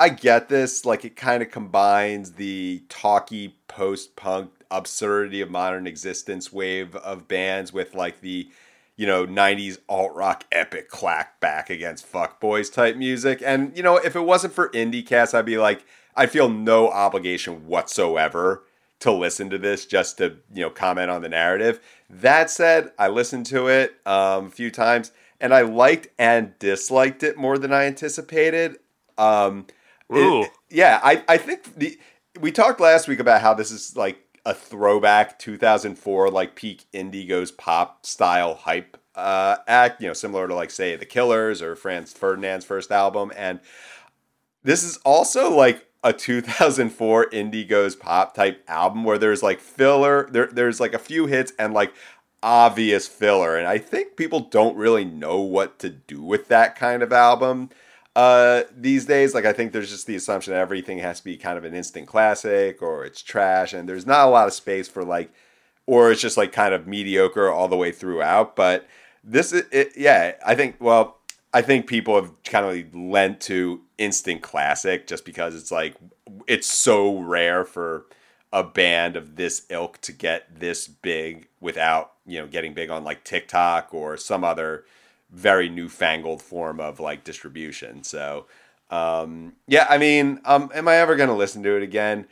I 0.01 0.11
get 0.11 0.49
this. 0.49 0.85
Like, 0.85 1.05
it 1.05 1.17
kind 1.17 1.43
of 1.43 1.51
combines 1.51 2.35
the 2.35 2.85
talky 2.89 3.57
post 3.67 4.15
punk 4.15 4.53
absurdity 4.71 5.41
of 5.41 5.51
modern 5.51 5.89
existence 5.89 6.53
wave 6.53 6.95
of 6.95 7.27
bands 7.27 7.73
with, 7.73 7.97
like, 7.97 8.21
the, 8.21 8.49
you 8.95 9.09
know, 9.09 9.27
90s 9.27 9.79
alt 9.89 10.15
rock 10.15 10.45
epic 10.53 10.89
clack 10.89 11.41
back 11.41 11.69
against 11.69 12.07
fuck 12.07 12.39
boys 12.39 12.71
type 12.71 12.95
music. 12.95 13.43
And, 13.45 13.77
you 13.77 13.83
know, 13.83 13.97
if 13.97 14.15
it 14.15 14.21
wasn't 14.21 14.53
for 14.53 14.69
IndieCast, 14.69 15.35
I'd 15.35 15.45
be 15.45 15.59
like, 15.59 15.85
I 16.19 16.27
feel 16.27 16.49
no 16.49 16.91
obligation 16.91 17.67
whatsoever 17.67 18.65
to 19.01 19.13
listen 19.13 19.49
to 19.51 19.59
this 19.59 19.87
just 19.87 20.19
to, 20.19 20.37
you 20.53 20.63
know, 20.63 20.71
comment 20.71 21.11
on 21.11 21.23
the 21.23 21.29
narrative. 21.29 21.81
That 22.11 22.51
said, 22.51 22.91
I 22.99 23.07
listened 23.09 23.47
to 23.47 23.69
it 23.69 23.95
um, 24.05 24.47
a 24.47 24.51
few 24.51 24.71
times 24.73 25.13
and 25.41 25.55
I 25.55 25.61
liked 25.63 26.09
and 26.19 26.59
disliked 26.59 27.23
it 27.23 27.37
more 27.37 27.57
than 27.59 27.73
I 27.73 27.85
anticipated. 27.85 28.79
Um, 29.17 29.67
it- 30.11 30.17
Ooh. 30.19 30.47
yeah, 30.69 31.01
I, 31.03 31.23
I 31.29 31.37
think 31.39 31.77
the 31.77 31.99
we 32.41 32.51
talked 32.53 32.81
last 32.81 33.09
week 33.09 33.21
about 33.21 33.41
how 33.41 33.55
this 33.55 33.71
is 33.71 33.97
like 33.97 34.19
a 34.45 34.55
throwback 34.55 35.39
2004 35.39 36.31
like 36.31 36.57
peak 36.57 36.85
Indigo's 36.93 37.51
pop 37.53 38.05
style 38.05 38.55
hype 38.55 38.97
uh, 39.15 39.57
act, 39.69 40.01
you 40.01 40.09
know, 40.09 40.13
similar 40.13 40.49
to 40.49 40.55
like 40.55 40.71
say 40.73 40.97
The 40.97 41.07
Killers 41.07 41.63
or 41.63 41.77
Franz 41.77 42.13
Ferdinand's 42.13 42.65
first 42.65 42.91
album 42.91 43.31
and 43.37 43.61
this 44.65 44.83
is 44.83 44.97
also 44.99 45.55
like 45.55 45.85
a 46.05 46.13
2004 46.13 47.31
Indigo's 47.33 47.97
pop 47.97 48.35
type 48.35 48.63
album 48.69 49.05
where 49.05 49.19
there's 49.19 49.43
like 49.43 49.61
filler, 49.61 50.29
there 50.31 50.47
there's 50.47 50.81
like 50.81 50.95
a 50.95 50.99
few 50.99 51.27
hits 51.27 51.53
and 51.59 51.75
like 51.75 51.93
obvious 52.43 53.09
filler 53.09 53.57
and 53.57 53.67
I 53.67 53.79
think 53.79 54.17
people 54.17 54.41
don't 54.41 54.77
really 54.77 55.05
know 55.05 55.41
what 55.41 55.79
to 55.81 55.91
do 55.91 56.23
with 56.23 56.49
that 56.49 56.77
kind 56.77 57.03
of 57.03 57.13
album. 57.13 57.71
uh, 58.17 58.65
these 58.77 59.05
days. 59.07 59.35
Like 59.35 59.45
I 59.45 59.53
think 59.53 59.73
there's 59.73 59.91
just 59.91 60.07
the 60.07 60.17
assumption 60.17 60.53
that 60.53 60.61
everything 60.61 60.99
has 60.99 61.19
to 61.19 61.25
be 61.25 61.37
kind 61.37 61.57
of 61.57 61.65
an 61.65 61.75
instant 61.75 62.09
classic 62.09 62.83
or 62.83 63.05
it's 63.05 63.23
trash, 63.23 63.73
and 63.73 63.89
there's 63.89 64.07
not 64.07 64.27
a 64.27 64.31
lot 64.31 64.49
of 64.49 64.55
space 64.55 64.89
for 64.89 65.05
like, 65.05 65.31
or 65.87 66.11
it's 66.11 66.21
just 66.21 66.37
like 66.37 66.53
kind 66.53 66.75
of 66.75 66.87
mediocre 66.87 67.49
all 67.51 67.69
the 67.69 67.77
way 67.77 67.93
throughout. 67.93 68.57
But 68.57 68.87
this, 69.23 69.53
is, 69.53 69.65
it, 69.71 69.93
yeah, 69.97 70.33
I 70.45 70.55
think. 70.55 70.77
Well, 70.81 71.19
I 71.55 71.63
think 71.63 71.87
people 71.87 72.15
have 72.17 72.33
kind 72.45 72.67
of 72.67 72.95
lent 72.95 73.41
to 73.43 73.81
instant 73.99 74.43
classic 74.43 75.07
just 75.07 75.25
because 75.25 75.55
it's 75.55 75.71
like 75.71 75.97
it's 76.47 76.73
so 76.73 77.19
rare 77.19 77.65
for 77.65 78.07
a 78.53 78.63
band 78.63 79.17
of 79.17 79.37
this 79.37 79.67
ilk 79.69 80.01
to 80.01 80.13
get 80.13 80.61
this 80.61 80.89
big 80.89 81.49
without 81.61 82.13
you 82.25 82.39
know 82.39 82.47
getting 82.47 82.73
big 82.75 82.89
on 82.91 83.05
like 83.05 83.25
TikTok 83.25 83.93
or 83.93 84.17
some 84.17 84.45
other 84.45 84.85
very 85.31 85.69
newfangled 85.69 86.41
form 86.41 86.81
of 86.81 87.01
like 87.01 87.25
distribution. 87.25 88.03
So 88.03 88.47
um, 88.91 89.55
yeah, 89.67 89.87
I 89.91 89.99
mean, 89.99 90.41
um, 90.45 90.71
am 90.75 90.89
I 90.89 90.97
ever 90.97 91.17
gonna 91.17 91.37
listen 91.37 91.63
to 91.65 91.77
it 91.77 91.83
again? 91.83 92.27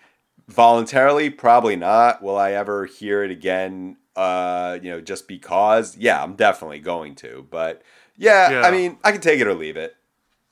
Voluntarily, 0.48 1.28
probably 1.28 1.76
not. 1.76 2.22
Will 2.22 2.36
I 2.36 2.52
ever 2.52 2.86
hear 2.86 3.22
it 3.24 3.30
again? 3.30 3.96
Uh, 4.14 4.78
you 4.80 4.90
know, 4.90 5.00
just 5.00 5.28
because? 5.28 5.96
Yeah, 5.96 6.22
I'm 6.22 6.34
definitely 6.34 6.78
going 6.78 7.16
to. 7.16 7.46
But 7.50 7.82
yeah, 8.16 8.50
Yeah. 8.50 8.62
I 8.62 8.70
mean, 8.70 8.98
I 9.04 9.12
can 9.12 9.20
take 9.20 9.40
it 9.40 9.46
or 9.46 9.54
leave 9.54 9.76
it. 9.76 9.96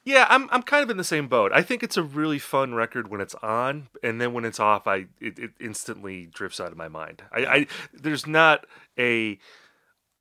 Yeah, 0.04 0.26
I'm 0.28 0.48
I'm 0.52 0.62
kind 0.62 0.82
of 0.82 0.90
in 0.90 0.98
the 0.98 1.04
same 1.04 1.28
boat. 1.28 1.50
I 1.52 1.62
think 1.62 1.82
it's 1.82 1.96
a 1.96 2.02
really 2.02 2.38
fun 2.38 2.74
record 2.74 3.08
when 3.08 3.20
it's 3.22 3.34
on, 3.36 3.88
and 4.02 4.20
then 4.20 4.34
when 4.34 4.44
it's 4.44 4.60
off, 4.60 4.86
I 4.86 5.06
it, 5.20 5.38
it 5.38 5.50
instantly 5.58 6.26
drifts 6.26 6.60
out 6.60 6.72
of 6.72 6.76
my 6.76 6.88
mind. 6.88 7.22
I, 7.32 7.46
I 7.46 7.66
there's 7.92 8.26
not 8.26 8.66
a 8.98 9.38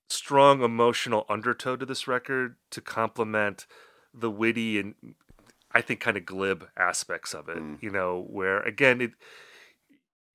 strong 0.08 0.64
emotional 0.64 1.26
undertow 1.28 1.76
to 1.76 1.86
this 1.86 2.08
record 2.08 2.56
to 2.70 2.80
complement 2.80 3.66
the 4.14 4.30
witty 4.30 4.80
and 4.80 4.96
I 5.72 5.82
think 5.82 6.00
kind 6.00 6.16
of 6.18 6.26
glib 6.26 6.68
aspects 6.78 7.34
of 7.34 7.50
it. 7.50 7.58
Mm. 7.58 7.82
You 7.82 7.90
know, 7.90 8.26
where 8.30 8.62
again 8.62 9.02
it 9.02 9.12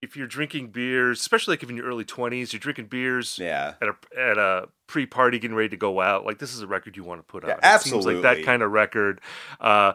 if 0.01 0.17
you're 0.17 0.27
drinking 0.27 0.69
beers, 0.69 1.21
especially 1.21 1.53
like 1.53 1.63
if 1.63 1.71
in 1.71 1.77
your 1.77 1.87
early 1.87 2.05
20s, 2.05 2.53
you're 2.53 2.61
drinking 2.61 2.87
beers 2.87 3.39
Yeah. 3.39 3.75
at 3.81 3.89
a 3.89 3.95
at 4.21 4.39
a 4.39 4.69
pre-party 4.87 5.39
getting 5.39 5.57
ready 5.57 5.69
to 5.71 5.77
go 5.77 6.01
out 6.01 6.25
like 6.25 6.39
this 6.39 6.55
is 6.55 6.63
a 6.63 6.67
record 6.67 6.97
you 6.97 7.05
want 7.05 7.19
to 7.21 7.23
put 7.25 7.45
on 7.45 7.51
Yeah, 7.51 7.77
seems 7.79 8.07
like 8.07 8.23
that 8.23 8.37
kind 8.45 8.63
of 8.63 8.71
record 8.71 9.21
uh 9.61 9.93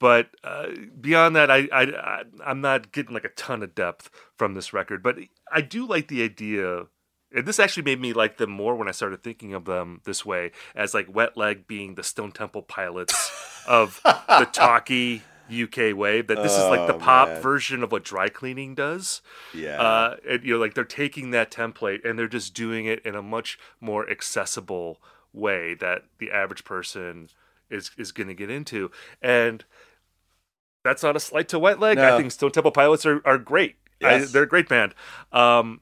but 0.00 0.28
uh, 0.44 0.66
beyond 1.00 1.34
that 1.36 1.50
I, 1.50 1.66
I 1.72 1.82
i 1.82 2.22
i'm 2.44 2.60
not 2.60 2.92
getting 2.92 3.14
like 3.14 3.24
a 3.24 3.30
ton 3.30 3.62
of 3.62 3.74
depth 3.74 4.10
from 4.36 4.52
this 4.52 4.74
record 4.74 5.02
but 5.02 5.16
i 5.50 5.62
do 5.62 5.86
like 5.86 6.08
the 6.08 6.22
idea 6.22 6.82
and 7.34 7.46
this 7.46 7.58
actually 7.58 7.84
made 7.84 8.00
me 8.02 8.12
like 8.12 8.36
them 8.36 8.50
more 8.50 8.76
when 8.76 8.86
i 8.86 8.90
started 8.90 9.22
thinking 9.22 9.54
of 9.54 9.64
them 9.64 10.02
this 10.04 10.26
way 10.26 10.50
as 10.74 10.92
like 10.92 11.06
wet 11.14 11.38
leg 11.38 11.66
being 11.66 11.94
the 11.94 12.02
stone 12.02 12.30
temple 12.32 12.60
pilots 12.60 13.30
of 13.66 14.00
the 14.04 14.48
talky 14.52 15.22
uk 15.50 15.76
wave 15.96 16.26
that 16.28 16.42
this 16.42 16.52
is 16.52 16.64
like 16.64 16.86
the 16.86 16.94
Oh, 16.94 16.98
pop 16.98 17.28
man. 17.28 17.42
version 17.42 17.82
of 17.82 17.92
what 17.92 18.02
dry 18.04 18.28
cleaning 18.28 18.74
does 18.74 19.20
Yeah. 19.52 19.80
uh, 19.80 20.16
and, 20.28 20.42
you 20.44 20.54
know, 20.54 20.60
like 20.60 20.74
they're 20.74 20.84
taking 20.84 21.30
that 21.32 21.50
template 21.50 22.04
and 22.04 22.18
they're 22.18 22.28
just 22.28 22.54
doing 22.54 22.86
it 22.86 23.00
in 23.04 23.14
a 23.14 23.22
much 23.22 23.58
more 23.80 24.08
accessible 24.08 25.00
way 25.32 25.74
that 25.74 26.04
the 26.18 26.30
average 26.30 26.64
person 26.64 27.28
is 27.70 27.90
is 27.96 28.12
going 28.12 28.28
to 28.28 28.34
get 28.34 28.50
into. 28.50 28.90
And 29.20 29.64
that's 30.82 31.02
not 31.02 31.16
a 31.16 31.20
slight 31.20 31.48
to 31.48 31.58
Wet 31.58 31.80
Leg. 31.80 31.98
I 31.98 32.16
think 32.18 32.30
Stone 32.32 32.52
Temple 32.52 32.72
Pilots 32.72 33.04
are, 33.06 33.20
are 33.26 33.38
great. 33.38 33.76
I, 34.02 34.18
they're 34.18 34.42
a 34.42 34.48
great 34.48 34.68
band. 34.68 34.94
Um, 35.32 35.80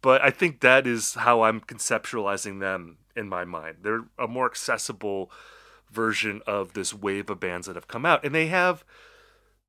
but 0.00 0.22
I 0.22 0.30
think 0.30 0.60
that 0.60 0.86
is 0.86 1.14
how 1.14 1.42
I'm 1.42 1.60
conceptualizing 1.60 2.60
them 2.60 2.98
in 3.16 3.28
my 3.28 3.44
mind. 3.44 3.78
They're 3.82 4.04
a 4.18 4.28
more 4.28 4.46
accessible 4.46 5.30
version 5.90 6.40
of 6.46 6.72
this 6.74 6.92
wave 6.94 7.30
of 7.30 7.40
bands 7.40 7.66
that 7.66 7.76
have 7.76 7.88
come 7.88 8.04
out, 8.06 8.24
and 8.24 8.34
they 8.34 8.46
have 8.46 8.84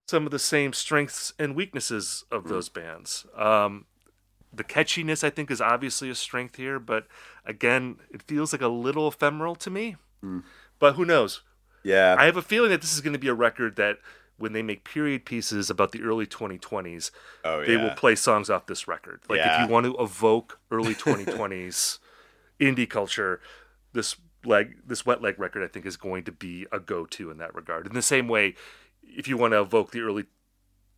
some 0.08 0.26
of 0.26 0.32
the 0.32 0.40
same 0.40 0.72
strengths 0.74 1.34
and 1.40 1.56
weaknesses 1.56 2.26
of 2.32 2.48
those 2.48 2.70
bands. 2.70 3.26
Um, 3.36 3.86
the 4.54 4.64
catchiness, 4.64 5.24
I 5.24 5.30
think, 5.30 5.50
is 5.52 5.60
obviously 5.60 6.10
a 6.10 6.16
strength 6.16 6.56
here, 6.58 6.80
but 6.80 7.08
again, 7.46 7.98
it 8.12 8.22
feels 8.22 8.54
like 8.54 8.62
a 8.62 8.68
little 8.68 9.08
ephemeral 9.08 9.56
to 9.56 9.70
me. 9.70 9.96
But 10.80 10.96
who 10.96 11.06
knows? 11.06 11.42
yeah. 11.84 12.16
I 12.18 12.26
have 12.26 12.38
a 12.38 12.42
feeling 12.42 12.72
that 12.72 12.82
this 12.82 12.94
is 12.94 13.02
going 13.02 13.14
to 13.14 13.20
be 13.20 13.28
a 13.28 13.34
record 13.34 13.76
that 13.76 13.98
when 14.38 14.54
they 14.54 14.62
make 14.64 14.84
period 14.84 15.24
pieces 15.26 15.70
about 15.70 15.92
the 15.92 16.02
early 16.02 16.26
2020s, 16.26 17.12
oh 17.44 17.60
yeah. 17.62 17.68
they 17.68 17.78
will 17.78 17.92
play 17.92 18.16
songs 18.16 18.50
off 18.50 18.66
this 18.66 18.88
record. 18.88 19.22
Like 19.30 19.38
Yeah. 19.38 19.64
if 19.64 19.68
you 19.68 19.74
want 19.74 19.86
to 19.86 19.96
evoke 19.98 20.60
early 20.72 20.94
2020s 20.96 22.00
indie 22.60 22.90
culture, 22.90 23.40
this 23.94 24.16
leg 24.46 24.78
this 24.86 25.06
wet 25.06 25.22
leg 25.22 25.40
record 25.40 25.64
I 25.64 25.68
think 25.68 25.86
is 25.86 25.98
going 25.98 26.24
to 26.26 26.32
be 26.32 26.66
a 26.72 26.80
go-to 26.80 27.32
in 27.32 27.38
that 27.38 27.56
regard. 27.56 27.88
In 27.88 27.94
the 27.94 28.02
same 28.02 28.28
way, 28.28 28.56
if 29.04 29.28
you 29.28 29.38
want 29.38 29.54
to 29.54 29.62
evoke 29.62 29.92
the 29.92 30.02
early 30.02 30.26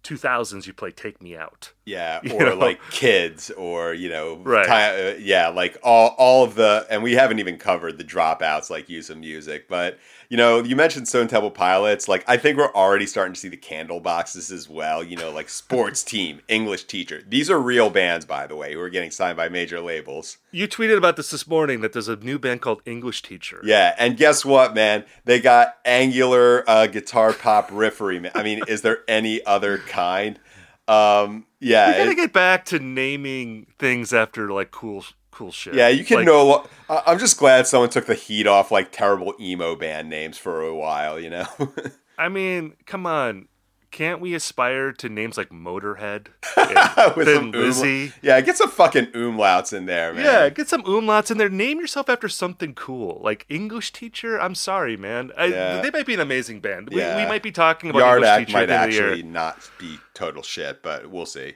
2000s, 0.04 0.66
you 0.68 0.74
play 0.74 0.92
Take 0.92 1.22
Me 1.22 1.36
Out. 1.36 1.74
Yeah, 1.88 2.20
You 2.24 2.34
or 2.34 2.40
know? 2.42 2.56
like 2.56 2.80
kids, 2.92 3.50
or 3.52 3.94
you 3.94 4.10
know, 4.10 4.36
Right. 4.44 4.66
ti- 4.66 5.02
uh, 5.12 5.16
yeah, 5.20 5.48
like 5.48 5.78
all 5.84 6.14
all 6.18 6.44
of 6.44 6.56
the, 6.56 6.86
and 6.90 7.02
we 7.02 7.14
haven't 7.14 7.40
even 7.40 7.58
covered 7.58 7.98
the 7.98 8.04
dropouts 8.04 8.70
like 8.70 8.90
use 8.90 9.10
of 9.10 9.18
music, 9.18 9.68
but 9.68 9.98
you 10.30 10.36
know, 10.36 10.62
you 10.62 10.76
mentioned 10.76 11.08
Stone 11.08 11.30
Temple 11.30 11.52
Pilots. 11.52 12.10
Like, 12.10 12.26
I 12.28 12.36
think 12.36 12.58
we're 12.58 12.74
already 12.74 13.06
starting 13.06 13.34
to 13.34 13.40
see 13.40 13.48
the 13.48 13.56
Candleboxes 13.56 14.52
as 14.52 14.68
well. 14.68 15.02
You 15.02 15.16
know, 15.16 15.32
like 15.32 15.48
sports 15.48 16.04
team, 16.14 16.42
English 16.50 16.84
teacher. 16.84 17.22
These 17.26 17.50
are 17.50 17.58
real 17.58 17.90
bands, 17.90 18.26
by 18.26 18.46
the 18.46 18.56
way, 18.58 18.74
who 18.74 18.82
are 18.82 18.90
getting 18.90 19.10
signed 19.12 19.38
by 19.38 19.48
major 19.48 19.80
labels. 19.80 20.38
You 20.52 20.68
tweeted 20.68 20.98
about 20.98 21.16
this 21.16 21.32
this 21.32 21.48
morning 21.48 21.80
that 21.80 21.94
there's 21.94 22.10
a 22.10 22.18
new 22.18 22.38
band 22.38 22.60
called 22.62 22.82
English 22.86 23.22
Teacher. 23.22 23.62
Yeah, 23.64 23.96
and 23.98 24.18
guess 24.18 24.44
what, 24.44 24.76
man? 24.76 25.06
They 25.24 25.40
got 25.40 25.78
angular 25.86 26.70
uh, 26.70 26.88
guitar 26.88 27.32
pop 27.32 27.70
riffery. 27.70 28.20
Man. 28.22 28.32
I 28.36 28.44
mean, 28.44 28.60
is 28.68 28.82
there 28.82 29.00
any 29.08 29.46
other 29.46 29.78
kind? 29.78 30.40
Um, 30.88 31.46
yeah, 31.60 31.88
We 31.90 31.98
gotta 31.98 32.12
it- 32.12 32.16
get 32.16 32.34
back 32.34 32.66
to 32.66 32.80
naming 32.80 33.68
things 33.80 34.14
after 34.14 34.52
like 34.52 34.72
cool 34.72 35.04
cool 35.32 35.52
shit. 35.52 35.74
Yeah, 35.76 35.88
you 35.90 36.04
can 36.06 36.18
Like, 36.18 36.26
know. 36.26 36.66
I'm 36.90 37.20
just 37.20 37.38
glad 37.38 37.68
someone 37.68 37.90
took 37.90 38.06
the 38.06 38.16
heat 38.16 38.48
off 38.48 38.72
like 38.72 38.92
terrible 38.92 39.34
emo 39.40 39.76
band 39.76 40.10
names 40.10 40.38
for 40.38 40.62
a 40.62 40.74
while. 40.76 41.20
You 41.20 41.30
know. 41.32 41.46
I 42.18 42.30
mean, 42.30 42.74
come 42.86 43.06
on. 43.06 43.48
Can't 43.90 44.20
we 44.20 44.34
aspire 44.36 44.92
to 44.92 45.08
names 45.10 45.38
like 45.38 45.50
Motorhead 45.50 46.28
With 47.16 47.28
Thin 47.28 47.36
some 47.38 47.52
umla- 47.54 48.14
yeah, 48.22 48.42
get 48.42 48.58
some 48.58 48.70
fucking 48.70 49.08
umlauts 49.08 49.72
in 49.72 49.86
there, 49.86 50.14
man. 50.14 50.26
Yeah, 50.26 50.50
get 50.50 50.68
some 50.68 50.84
umlauts 50.84 51.32
in 51.32 51.38
there. 51.38 51.50
Name 51.50 51.80
yourself 51.80 52.10
after 52.10 52.28
something 52.28 52.74
cool, 52.76 53.22
like 53.24 53.46
English 53.50 53.94
Teacher. 53.94 54.40
I'm 54.40 54.56
sorry, 54.56 54.98
man. 54.98 55.32
I, 55.38 55.46
Yeah. 55.46 55.82
They 55.82 55.90
might 55.90 56.06
be 56.06 56.14
an 56.14 56.20
amazing 56.20 56.60
band. 56.60 56.90
We, 56.92 56.98
Yeah. 57.00 57.16
we 57.18 57.28
might 57.28 57.42
be 57.44 57.52
talking 57.52 57.90
about 57.90 58.00
Yard 58.00 58.18
English 58.24 58.30
Act 58.30 58.48
Teacher 58.48 58.58
might 58.58 58.64
at 58.64 58.68
the 58.68 58.74
end 58.76 58.90
of 58.90 58.94
year. 58.96 59.08
actually 59.12 59.24
not 59.24 59.70
be 59.80 60.00
total 60.14 60.44
shit, 60.44 60.84
but 60.84 61.10
we'll 61.10 61.26
see. 61.26 61.56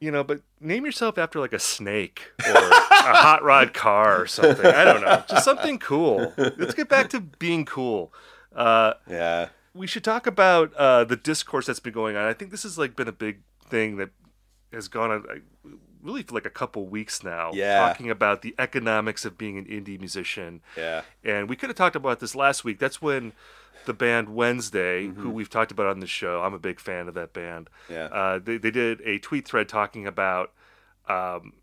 You 0.00 0.10
know, 0.10 0.22
but 0.22 0.42
name 0.60 0.84
yourself 0.86 1.18
after 1.18 1.40
like 1.40 1.52
a 1.52 1.58
snake 1.58 2.30
or 2.46 2.52
a 2.52 2.54
hot 3.16 3.42
rod 3.42 3.72
car 3.74 4.20
or 4.22 4.26
something. 4.26 4.66
I 4.66 4.84
don't 4.84 5.00
know, 5.00 5.24
just 5.28 5.44
something 5.44 5.78
cool. 5.78 6.32
Let's 6.36 6.74
get 6.74 6.88
back 6.88 7.08
to 7.10 7.20
being 7.20 7.64
cool. 7.64 8.12
Uh, 8.54 8.94
Yeah. 9.08 9.48
We 9.74 9.86
should 9.86 10.04
talk 10.04 10.26
about 10.26 10.72
uh, 10.74 11.04
the 11.04 11.16
discourse 11.16 11.66
that's 11.66 11.80
been 11.80 11.92
going 11.92 12.16
on. 12.16 12.24
I 12.24 12.32
think 12.32 12.50
this 12.50 12.62
has 12.62 12.78
like 12.78 12.96
been 12.96 13.08
a 13.08 13.12
big 13.12 13.40
thing 13.68 13.96
that 13.96 14.10
has 14.72 14.88
gone 14.88 15.10
on 15.10 15.24
like, 15.24 15.42
really 16.02 16.22
for 16.22 16.34
like 16.34 16.46
a 16.46 16.50
couple 16.50 16.86
weeks 16.86 17.24
now. 17.24 17.50
Yeah. 17.52 17.80
talking 17.80 18.10
about 18.10 18.42
the 18.42 18.54
economics 18.58 19.24
of 19.24 19.36
being 19.36 19.58
an 19.58 19.64
indie 19.64 19.98
musician. 19.98 20.60
Yeah. 20.76 21.02
And 21.24 21.48
we 21.48 21.56
could 21.56 21.70
have 21.70 21.76
talked 21.76 21.96
about 21.96 22.20
this 22.20 22.34
last 22.34 22.64
week. 22.64 22.78
That's 22.78 23.02
when 23.02 23.32
the 23.86 23.94
band 23.94 24.34
Wednesday, 24.34 25.08
who 25.08 25.28
we've 25.28 25.50
talked 25.50 25.70
about 25.70 25.86
on 25.86 26.00
the 26.00 26.06
show, 26.06 26.42
I'm 26.42 26.54
a 26.54 26.58
big 26.58 26.80
fan 26.80 27.08
of 27.08 27.14
that 27.14 27.32
band. 27.32 27.68
Yeah. 27.90 28.06
Uh, 28.06 28.38
they, 28.38 28.56
they 28.56 28.70
did 28.70 29.00
a 29.02 29.18
tweet 29.18 29.46
thread 29.46 29.68
talking 29.68 30.06
about 30.06 30.52
um, 31.08 31.54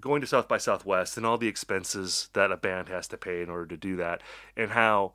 going 0.00 0.20
to 0.20 0.26
South 0.26 0.48
by 0.48 0.58
Southwest 0.58 1.16
and 1.16 1.24
all 1.24 1.38
the 1.38 1.46
expenses 1.46 2.28
that 2.32 2.50
a 2.50 2.56
band 2.56 2.88
has 2.88 3.06
to 3.08 3.16
pay 3.16 3.42
in 3.42 3.50
order 3.50 3.66
to 3.66 3.76
do 3.76 3.96
that, 3.96 4.20
and 4.56 4.70
how 4.70 5.12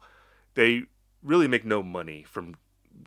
they 0.55 0.83
really 1.23 1.47
make 1.47 1.65
no 1.65 1.81
money 1.83 2.23
from 2.23 2.55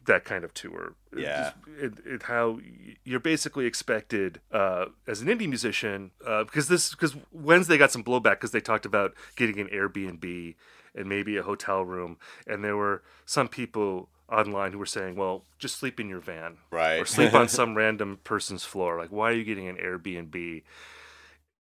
that 0.07 0.25
kind 0.25 0.45
of 0.45 0.55
tour. 0.55 0.95
Yeah. 1.17 1.53
It, 1.79 1.95
it, 2.05 2.23
how 2.25 2.59
you're 3.05 3.21
basically 3.21 3.67
expected 3.67 4.41
uh, 4.51 4.87
as 5.07 5.21
an 5.21 5.29
indie 5.29 5.49
musician 5.49 6.13
uh, 6.27 6.45
because 6.45 6.69
this 6.69 6.91
because 6.91 7.15
Wednesday 7.31 7.77
got 7.79 7.91
some 7.93 8.03
blowback 8.05 8.33
because 8.33 8.53
they 8.53 8.61
talked 8.61 8.87
about 8.87 9.15
getting 9.37 9.61
an 9.61 9.69
Airbnb 9.69 10.55
and 10.95 11.09
maybe 11.09 11.37
a 11.37 11.43
hotel 11.43 11.85
room, 11.85 12.19
and 12.47 12.63
there 12.65 12.77
were 12.77 13.03
some 13.25 13.49
people 13.49 14.09
online 14.31 14.73
who 14.73 14.79
were 14.79 14.87
saying, 14.87 15.17
"Well, 15.17 15.45
just 15.59 15.77
sleep 15.79 15.99
in 16.01 16.09
your 16.09 16.21
van, 16.21 16.59
Right. 16.71 16.97
or 17.01 17.07
sleep 17.07 17.35
on 17.35 17.49
some 17.49 17.75
random 17.77 18.19
person's 18.25 18.65
floor. 18.65 18.99
Like, 18.99 19.11
why 19.11 19.31
are 19.31 19.35
you 19.35 19.45
getting 19.45 19.69
an 19.69 19.77
Airbnb?" 19.77 20.63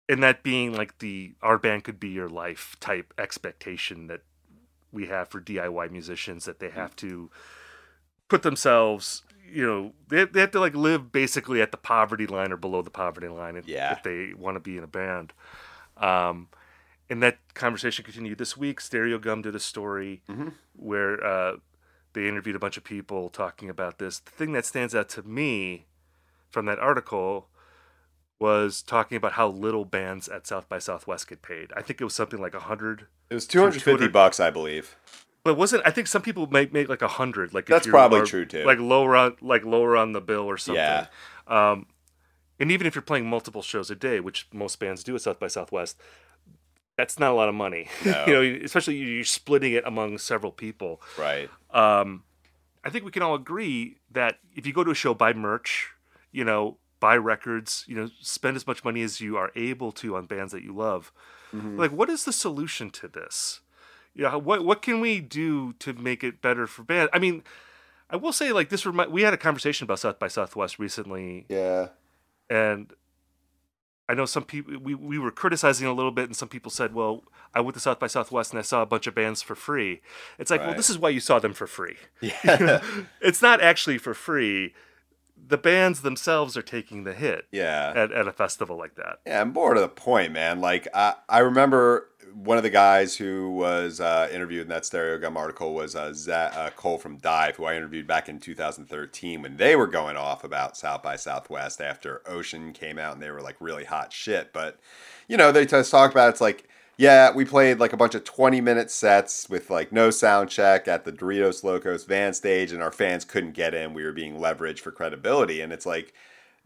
And 0.09 0.21
that 0.21 0.43
being 0.43 0.73
like 0.73 0.99
the 0.99 1.33
our 1.41 1.57
band 1.57 1.83
could 1.85 1.99
be 1.99 2.09
your 2.09 2.29
life 2.29 2.75
type 2.79 3.13
expectation 3.17 4.07
that 4.07 4.21
we 4.93 5.07
have 5.07 5.27
for 5.29 5.41
DIY 5.41 5.91
musicians 5.91 6.45
that 6.45 6.59
they 6.59 6.69
have 6.69 6.95
to 6.97 7.29
put 8.29 8.43
themselves, 8.43 9.23
you 9.51 9.65
know, 9.65 9.93
they, 10.07 10.23
they 10.25 10.39
have 10.39 10.51
to 10.51 10.59
like 10.59 10.75
live 10.75 11.11
basically 11.11 11.61
at 11.61 11.71
the 11.71 11.77
poverty 11.77 12.25
line 12.27 12.51
or 12.51 12.57
below 12.57 12.81
the 12.81 12.89
poverty 12.91 13.27
line 13.27 13.55
if, 13.57 13.67
Yeah. 13.67 13.91
if 13.93 14.03
they 14.03 14.33
want 14.33 14.55
to 14.55 14.59
be 14.59 14.77
in 14.77 14.83
a 14.83 14.87
band. 14.87 15.33
Um, 15.97 16.47
and 17.09 17.21
that 17.21 17.39
conversation 17.53 18.05
continued 18.05 18.37
this 18.37 18.55
week. 18.55 18.79
Stereogum 18.79 19.41
did 19.43 19.55
a 19.55 19.59
story 19.59 20.21
Mm-hmm. 20.29 20.49
where 20.75 21.23
uh, 21.25 21.57
They 22.13 22.27
interviewed 22.27 22.55
a 22.55 22.59
bunch 22.59 22.77
of 22.77 22.83
people 22.83 23.29
talking 23.29 23.69
about 23.69 23.97
this. 23.99 24.19
The 24.19 24.31
thing 24.31 24.53
that 24.53 24.65
stands 24.65 24.95
out 24.95 25.09
to 25.09 25.23
me 25.23 25.85
from 26.49 26.65
that 26.67 26.79
article 26.79 27.49
was 28.39 28.81
talking 28.81 29.15
about 29.15 29.33
how 29.33 29.47
little 29.47 29.85
bands 29.85 30.27
at 30.27 30.45
South 30.47 30.67
by 30.67 30.77
Southwest 30.79 31.27
get 31.29 31.41
paid. 31.41 31.71
I 31.75 31.81
think 31.81 32.01
it 32.01 32.03
was 32.03 32.13
something 32.15 32.41
like 32.41 32.53
a 32.55 32.59
hundred. 32.61 33.07
It 33.33 33.35
was 33.35 33.47
250 33.47 33.91
200 33.91 34.13
bucks, 34.13 34.39
I 34.39 34.51
believe. 34.51 34.95
But 35.43 35.57
wasn't 35.57 35.81
I 35.85 35.89
think 35.89 36.05
some 36.07 36.21
people 36.21 36.45
make 36.47 36.71
make 36.71 36.87
like 36.87 37.01
a 37.01 37.07
hundred. 37.07 37.51
Like 37.51 37.63
if 37.63 37.69
That's 37.69 37.87
probably 37.87 38.19
are, 38.19 38.25
true, 38.25 38.45
too. 38.45 38.63
Like 38.63 38.77
lower 38.77 39.15
on 39.15 39.35
like 39.41 39.65
lower 39.65 39.97
on 39.97 40.13
the 40.13 40.21
bill 40.21 40.43
or 40.43 40.57
something. 40.57 40.75
Yeah. 40.75 41.07
Um, 41.47 41.87
and 42.59 42.71
even 42.71 42.85
if 42.85 42.93
you're 42.93 43.01
playing 43.01 43.27
multiple 43.27 43.63
shows 43.63 43.89
a 43.89 43.95
day, 43.95 44.19
which 44.19 44.47
most 44.53 44.79
bands 44.79 45.03
do 45.03 45.15
at 45.15 45.21
South 45.21 45.39
by 45.39 45.47
Southwest, 45.47 45.99
that's 46.95 47.17
not 47.17 47.31
a 47.31 47.33
lot 47.33 47.49
of 47.49 47.55
money. 47.55 47.89
No. 48.05 48.25
you 48.27 48.33
know, 48.33 48.59
especially 48.63 48.97
you're 48.97 49.23
splitting 49.23 49.73
it 49.73 49.83
among 49.85 50.19
several 50.19 50.51
people. 50.51 51.01
Right. 51.17 51.49
Um, 51.71 52.23
I 52.85 52.91
think 52.91 53.03
we 53.03 53.11
can 53.11 53.23
all 53.23 53.33
agree 53.33 53.97
that 54.11 54.37
if 54.55 54.67
you 54.67 54.73
go 54.73 54.83
to 54.83 54.91
a 54.91 54.95
show, 54.95 55.15
buy 55.15 55.33
merch, 55.33 55.89
you 56.31 56.43
know, 56.43 56.77
buy 57.03 57.17
records, 57.17 57.83
you 57.85 57.95
know, 57.97 58.09
spend 58.21 58.55
as 58.55 58.65
much 58.65 58.85
money 58.85 59.01
as 59.01 59.19
you 59.19 59.35
are 59.35 59.51
able 59.57 59.91
to 59.91 60.15
on 60.15 60.25
bands 60.25 60.53
that 60.53 60.63
you 60.63 60.73
love. 60.73 61.11
Mm-hmm. 61.53 61.77
Like, 61.77 61.91
what 61.91 62.09
is 62.09 62.23
the 62.23 62.31
solution 62.31 62.89
to 62.91 63.09
this? 63.09 63.59
Yeah, 64.15 64.35
what 64.35 64.63
what 64.63 64.81
can 64.81 65.01
we 65.01 65.19
do 65.19 65.73
to 65.79 65.91
make 65.91 66.23
it 66.23 66.41
better 66.41 66.65
for 66.65 66.83
bands? 66.83 67.09
I 67.13 67.19
mean, 67.19 67.43
I 68.09 68.15
will 68.15 68.31
say 68.31 68.53
like 68.53 68.69
this. 68.69 68.85
Remi- 68.85 69.11
we 69.11 69.23
had 69.23 69.33
a 69.33 69.37
conversation 69.37 69.83
about 69.83 69.99
South 69.99 70.17
by 70.17 70.29
Southwest 70.29 70.79
recently, 70.79 71.45
Yeah. 71.49 71.89
and 72.49 72.93
I 74.07 74.13
know 74.13 74.25
some 74.25 74.45
people 74.45 74.79
we, 74.79 74.95
we 74.95 75.19
were 75.19 75.31
criticizing 75.31 75.85
a 75.85 75.93
little 75.93 76.11
bit, 76.11 76.25
and 76.25 76.35
some 76.37 76.47
people 76.47 76.71
said, 76.71 76.93
"Well, 76.93 77.25
I 77.53 77.59
went 77.59 77.73
to 77.73 77.81
South 77.81 77.99
by 77.99 78.07
Southwest 78.07 78.51
and 78.53 78.59
I 78.59 78.61
saw 78.61 78.81
a 78.81 78.85
bunch 78.85 79.07
of 79.07 79.15
bands 79.15 79.41
for 79.41 79.55
free." 79.55 80.01
It's 80.39 80.51
like, 80.51 80.61
well, 80.61 80.75
this 80.75 80.89
is 80.89 80.97
why 80.97 81.09
you 81.09 81.19
saw 81.19 81.39
them 81.39 81.53
for 81.53 81.67
free. 81.67 81.97
Yeah. 82.21 82.81
it's 83.21 83.41
not 83.41 83.59
actually 83.59 83.97
for 83.97 84.13
free. 84.13 84.73
The 85.45 85.57
bands 85.57 86.01
themselves 86.01 86.55
are 86.55 86.61
taking 86.61 87.03
the 87.03 87.13
hit 87.13 87.47
yeah. 87.51 87.93
at, 87.95 88.11
at 88.11 88.27
a 88.27 88.31
festival 88.31 88.77
like 88.77 88.95
that. 88.95 89.19
Yeah, 89.25 89.41
I'm 89.41 89.53
more 89.53 89.73
to 89.73 89.81
the 89.81 89.89
point, 89.89 90.31
man. 90.31 90.61
Like 90.61 90.87
I, 90.93 91.15
I 91.27 91.39
remember 91.39 92.09
one 92.33 92.57
of 92.57 92.63
the 92.63 92.69
guys 92.69 93.15
who 93.15 93.51
was 93.51 93.99
uh, 93.99 94.27
interviewed 94.31 94.63
in 94.63 94.67
that 94.69 94.83
Stereogum 94.83 95.35
article 95.35 95.73
was 95.73 95.95
uh, 95.95 96.13
uh, 96.33 96.69
Cole 96.71 96.97
from 96.97 97.19
DIIV, 97.19 97.55
who 97.55 97.65
I 97.65 97.75
interviewed 97.75 98.07
back 98.07 98.27
in 98.27 98.39
2013 98.39 99.41
when 99.41 99.57
they 99.57 99.75
were 99.75 99.87
going 99.87 100.17
off 100.17 100.43
about 100.43 100.75
South 100.75 101.03
by 101.03 101.15
Southwest 101.15 101.79
after 101.79 102.21
Oshin 102.25 102.73
came 102.73 102.97
out 102.97 103.13
and 103.13 103.21
they 103.21 103.29
were 103.29 103.41
like 103.41 103.55
really 103.59 103.85
hot 103.85 104.11
shit. 104.11 104.51
But 104.51 104.79
you 105.27 105.37
know, 105.37 105.51
they 105.51 105.65
just 105.65 105.91
talk 105.91 106.11
about 106.11 106.29
it's 106.29 106.41
like, 106.41 106.67
yeah, 106.97 107.31
we 107.33 107.45
played 107.45 107.79
like 107.79 107.93
a 107.93 107.97
bunch 107.97 108.15
of 108.15 108.23
20 108.23 108.61
minute 108.61 108.91
sets 108.91 109.49
with 109.49 109.69
like 109.69 109.91
no 109.91 110.11
sound 110.11 110.49
check 110.49 110.87
at 110.87 111.05
the 111.05 111.11
Doritos 111.11 111.63
Locos 111.63 112.05
van 112.05 112.33
stage, 112.33 112.71
and 112.71 112.83
our 112.83 112.91
fans 112.91 113.25
couldn't 113.25 113.53
get 113.53 113.73
in. 113.73 113.93
We 113.93 114.03
were 114.03 114.11
being 114.11 114.39
leveraged 114.39 114.79
for 114.79 114.91
credibility, 114.91 115.61
and 115.61 115.73
it's 115.73 115.85
like 115.85 116.13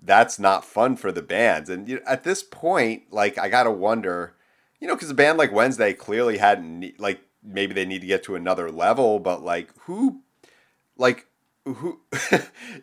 that's 0.02 0.38
not 0.38 0.66
fun 0.66 0.98
for 0.98 1.12
the 1.12 1.22
bands. 1.22 1.70
And 1.70 1.88
you 1.88 1.96
know, 1.96 2.02
at 2.06 2.24
this 2.24 2.44
point, 2.44 3.04
like 3.12 3.38
I 3.38 3.48
gotta 3.50 3.72
wonder, 3.72 4.36
you 4.80 4.88
know, 4.88 4.96
because 4.96 5.10
a 5.10 5.16
band 5.16 5.38
like 5.38 5.52
Wednesday 5.52 5.94
clearly 5.94 6.38
hadn't 6.38 7.00
like 7.00 7.22
maybe 7.42 7.74
they 7.74 7.86
need 7.86 8.02
to 8.02 8.08
get 8.08 8.24
to 8.24 8.36
another 8.36 8.70
level, 8.70 9.20
but 9.20 9.44
like 9.44 9.70
who, 9.82 10.22
like 10.98 11.28
who, 11.76 12.00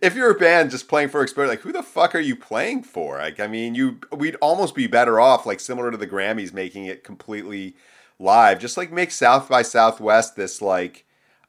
if 0.03 0.15
you're 0.15 0.31
a 0.31 0.39
band 0.39 0.71
just 0.71 0.89
playing 0.89 1.09
for 1.09 1.23
experience, 1.23 1.51
like 1.51 1.61
who 1.61 1.73
the 1.73 1.83
fuck 1.83 2.15
are 2.15 2.21
you 2.21 2.37
playing 2.37 2.83
for? 2.83 3.19
Like 3.19 3.41
I 3.41 3.47
mean, 3.47 3.75
you 3.75 4.01
we'd 4.13 4.37
almost 4.37 4.75
be 4.75 4.87
better 4.87 5.21
off 5.21 5.47
like 5.47 5.61
similar 5.61 5.91
to 5.91 5.97
the 5.97 6.07
Grammys 6.07 6.53
making 6.53 6.87
it 6.87 7.05
completely 7.05 7.77
live, 8.19 8.59
just 8.59 8.77
like 8.77 8.93
make 8.93 9.11
South 9.11 9.49
by 9.49 9.63
Southwest 9.63 10.37
this 10.37 10.61
like. 10.63 11.05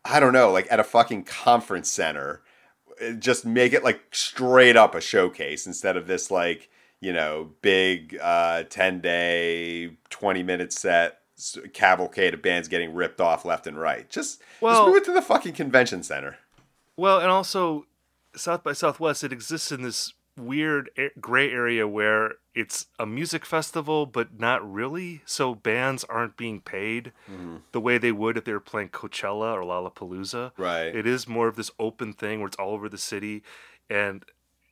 I 0.08 0.20
don't 0.20 0.34
know, 0.34 0.51
like 0.51 0.68
at 0.72 0.80
a 0.80 0.84
fucking 0.84 1.24
conference 1.24 1.89
center 1.89 2.44
just 3.20 3.46
make 3.46 3.74
it 3.74 3.84
like 3.84 4.01
straight 4.12 4.77
up 4.77 4.96
a 4.96 5.01
showcase 5.01 5.68
instead 5.68 5.98
of 5.98 6.08
this 6.08 6.32
like 6.32 6.70
you 7.01 7.12
know 7.12 7.51
big 7.62 8.18
uh 8.22 8.64
10 8.70 9.01
day 9.01 9.92
20 10.09 10.44
minute 10.44 10.72
set 10.72 11.20
cavalcade 11.74 12.33
of 12.33 12.42
bands 12.42 12.68
getting 12.68 12.94
ripped 12.94 13.20
off 13.20 13.44
left 13.44 13.68
and 13.68 13.77
right 13.79 14.09
just 14.09 14.42
Well- 14.62 14.74
just 14.75 14.88
move 14.88 14.96
it 14.98 15.05
to 15.05 15.12
the 15.14 15.22
fucking 15.22 15.53
convention 15.53 16.03
center 16.03 16.38
Well, 16.98 17.20
and 17.20 17.29
also 17.29 17.86
South 18.36 18.64
by 18.64 18.74
Southwest, 18.74 19.24
it 19.24 19.34
exists 19.34 19.72
in 19.72 19.81
this 19.81 20.14
weird 20.38 20.90
gray 21.20 21.50
area 21.50 21.88
where 21.88 22.34
it's 22.53 22.88
a 23.00 23.05
music 23.05 23.46
festival, 23.46 24.05
but 24.05 24.40
not 24.40 24.70
really. 24.70 25.22
So 25.25 25.55
bands 25.55 26.03
aren't 26.05 26.38
being 26.38 26.62
paid 26.62 27.12
mm-hmm. 27.29 27.58
the 27.72 27.81
way 27.81 27.98
they 27.98 28.12
would 28.12 28.38
if 28.38 28.44
they 28.44 28.53
were 28.53 28.60
playing 28.60 28.90
Coachella 28.90 29.53
or 29.53 29.64
Lollapalooza. 29.64 30.51
Right. 30.58 30.96
It 30.96 31.08
is 31.08 31.27
more 31.27 31.48
of 31.48 31.55
this 31.55 31.72
open 31.79 32.14
thing 32.14 32.40
where 32.40 32.48
it's 32.48 32.58
all 32.58 32.74
over 32.74 32.90
the 32.90 32.98
city, 32.98 33.44
and 33.90 34.25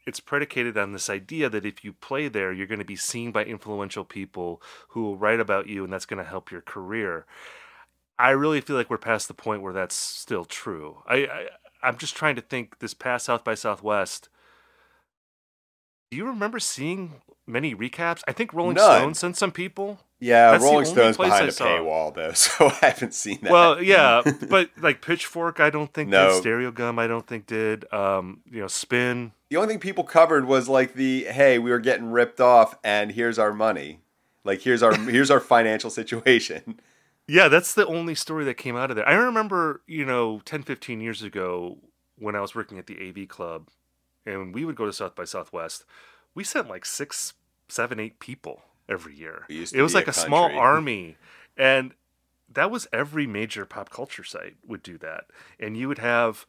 it's 0.06 0.20
predicated 0.20 0.78
on 0.78 0.92
this 0.92 1.10
idea 1.10 1.50
that 1.50 1.66
if 1.66 1.84
you 1.84 1.94
play 1.94 2.28
there, 2.28 2.52
you're 2.52 2.68
going 2.68 2.80
to 2.80 2.86
be 2.86 2.98
seen 2.98 3.32
by 3.32 3.46
influential 3.46 4.04
people 4.04 4.62
who 4.90 5.04
will 5.04 5.18
write 5.18 5.40
about 5.40 5.68
you, 5.68 5.84
and 5.84 5.94
that's 5.94 6.06
going 6.06 6.22
to 6.22 6.30
help 6.30 6.52
your 6.52 6.62
career. 6.62 7.26
I 8.20 8.32
really 8.32 8.62
feel 8.62 8.76
like 8.76 8.90
we're 8.90 8.98
past 8.98 9.28
the 9.28 9.34
point 9.34 9.62
where 9.62 9.74
that's 9.74 9.96
still 9.96 10.46
true. 10.46 11.04
I, 11.08 11.16
I 11.16 11.48
I'm 11.84 11.98
just 11.98 12.16
trying 12.16 12.36
to 12.36 12.42
think 12.42 12.80
this 12.80 12.94
past 12.94 13.26
South 13.26 13.44
by 13.44 13.56
Southwest. 13.56 14.30
Do 16.12 16.18
you 16.18 16.26
remember 16.28 16.60
seeing 16.60 17.22
many 17.48 17.74
recaps? 17.76 18.22
I 18.28 18.34
think 18.34 18.54
Rolling 18.54 18.76
None. 18.76 19.00
Stone 19.00 19.14
sent 19.16 19.38
some 19.38 19.52
people. 19.52 20.00
yeah 20.20 20.52
That's 20.52 20.64
rolling 20.64 20.86
stones 20.86 21.18
behind 21.18 21.46
I 21.46 21.48
a 21.48 21.52
saw. 21.52 21.66
paywall 21.66 22.14
though 22.14 22.32
so 22.34 22.68
i 22.82 22.86
haven't 22.88 23.14
seen 23.14 23.40
that 23.42 23.52
Well, 23.52 23.82
yeah, 23.82 24.22
but 24.50 24.70
like 24.80 25.02
Pitchfork, 25.02 25.60
I 25.60 25.70
don't 25.70 25.92
think 25.94 26.10
No. 26.10 26.40
did. 26.40 26.44
Stereogum, 26.44 27.00
I 27.00 27.08
don't 27.08 27.26
think 27.28 27.48
did. 27.48 27.92
Um, 27.92 28.42
you 28.50 28.62
know, 28.62 28.68
Spin. 28.68 29.32
the 29.50 29.58
only 29.58 29.70
thing 29.70 29.80
people 29.80 30.04
covered 30.04 30.46
was 30.46 30.70
like 30.70 30.94
the 30.94 31.26
hey 31.26 31.58
we 31.60 31.72
were 31.72 31.80
getting 31.80 32.12
ripped 32.12 32.40
off 32.40 32.78
and 32.84 33.12
here's 33.12 33.40
our 33.40 33.52
money 33.54 34.00
like 34.46 34.62
here's 34.62 34.84
our 34.84 34.96
here's 34.96 35.32
our 35.32 35.40
financial 35.40 35.90
situation 35.90 36.80
Yeah, 37.28 37.48
that's 37.48 37.74
the 37.74 37.88
only 37.88 38.16
story 38.16 38.44
that 38.46 38.56
came 38.56 38.76
out 38.76 38.90
of 38.90 38.96
there. 38.96 39.08
I 39.08 39.14
remember, 39.14 39.82
you 39.88 40.06
know, 40.06 40.42
10, 40.46 40.64
15 40.64 41.00
years 41.00 41.24
ago 41.24 41.78
when 42.18 42.36
I 42.36 42.42
was 42.42 42.54
working 42.54 42.78
at 42.78 42.88
the 42.88 42.98
AV 43.00 43.28
Club 43.28 43.70
and 44.26 44.54
we 44.54 44.66
would 44.66 44.76
go 44.76 44.86
to 44.86 44.94
South 44.94 45.16
by 45.16 45.24
Southwest, 45.24 45.86
we 46.36 46.44
sent 46.44 46.70
like 46.70 46.86
six, 46.86 47.34
seven, 47.70 48.00
eight 48.00 48.20
people 48.20 48.64
every 48.90 49.16
year. 49.16 49.46
Used 49.48 49.74
It 49.74 49.82
was 49.82 49.94
like 49.94 50.08
a 50.08 50.12
a, 50.12 50.14
small 50.14 50.52
army. 50.52 51.18
And 51.56 51.94
that 52.52 52.70
was 52.70 52.88
every 52.92 53.26
major 53.26 53.66
pop 53.66 53.90
culture 53.90 54.24
site 54.24 54.58
would 54.66 54.84
do 54.84 54.98
that. 54.98 55.26
And 55.60 55.78
you 55.78 55.88
would 55.88 56.00
have 56.00 56.46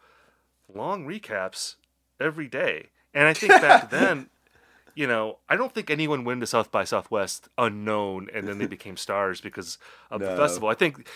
long 0.72 1.06
recaps 1.06 1.76
every 2.20 2.48
day. 2.48 2.90
And 3.12 3.28
I 3.28 3.34
think 3.34 3.52
back 3.52 3.90
then, 3.90 4.28
you 4.94 5.06
know, 5.06 5.38
I 5.48 5.56
don't 5.56 5.72
think 5.74 5.90
anyone 5.90 6.24
went 6.24 6.40
to 6.40 6.46
South 6.46 6.70
by 6.70 6.84
Southwest 6.84 7.48
unknown 7.58 8.28
and 8.32 8.46
then 8.46 8.58
they 8.58 8.66
became 8.66 8.96
stars 8.96 9.40
because 9.40 9.78
of 10.10 10.20
the 10.20 10.36
festival. 10.36 10.68
I 10.68 10.74
think 10.74 11.08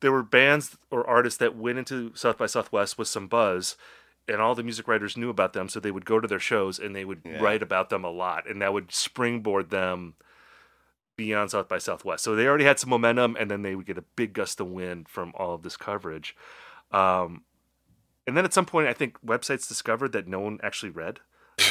there 0.00 0.12
were 0.12 0.22
bands 0.22 0.76
or 0.90 1.06
artists 1.06 1.38
that 1.38 1.56
went 1.56 1.78
into 1.78 2.12
South 2.14 2.38
by 2.38 2.46
Southwest 2.46 2.98
with 2.98 3.08
some 3.08 3.28
buzz 3.28 3.76
and 4.26 4.40
all 4.40 4.54
the 4.54 4.62
music 4.62 4.88
writers 4.88 5.16
knew 5.16 5.28
about 5.30 5.52
them 5.52 5.68
so 5.68 5.78
they 5.80 5.90
would 5.90 6.04
go 6.04 6.18
to 6.20 6.28
their 6.28 6.38
shows 6.40 6.78
and 6.78 6.94
they 6.94 7.04
would 7.04 7.22
Yeah. 7.24 7.40
write 7.40 7.62
about 7.62 7.90
them 7.90 8.04
a 8.04 8.10
lot 8.10 8.48
and 8.48 8.60
that 8.62 8.72
would 8.72 8.92
springboard 8.92 9.70
them 9.70 10.14
beyond 11.16 11.50
South 11.50 11.68
by 11.68 11.78
Southwest. 11.78 12.24
So 12.24 12.34
they 12.34 12.46
already 12.46 12.64
had 12.64 12.78
some 12.78 12.90
momentum 12.90 13.36
and 13.38 13.50
then 13.50 13.62
they 13.62 13.74
would 13.74 13.86
get 13.86 13.98
a 13.98 14.04
big 14.16 14.32
gust 14.32 14.58
of 14.60 14.68
wind 14.68 15.08
from 15.08 15.32
all 15.36 15.54
of 15.54 15.62
this 15.62 15.76
coverage. 15.76 16.34
Um, 16.90 17.44
and 18.26 18.36
then 18.36 18.44
at 18.44 18.54
some 18.54 18.66
point 18.66 18.88
I 18.88 18.92
think 18.92 19.20
websites 19.24 19.68
discovered 19.68 20.12
that 20.12 20.26
no 20.26 20.40
one 20.40 20.58
actually 20.62 20.90
read 20.90 21.20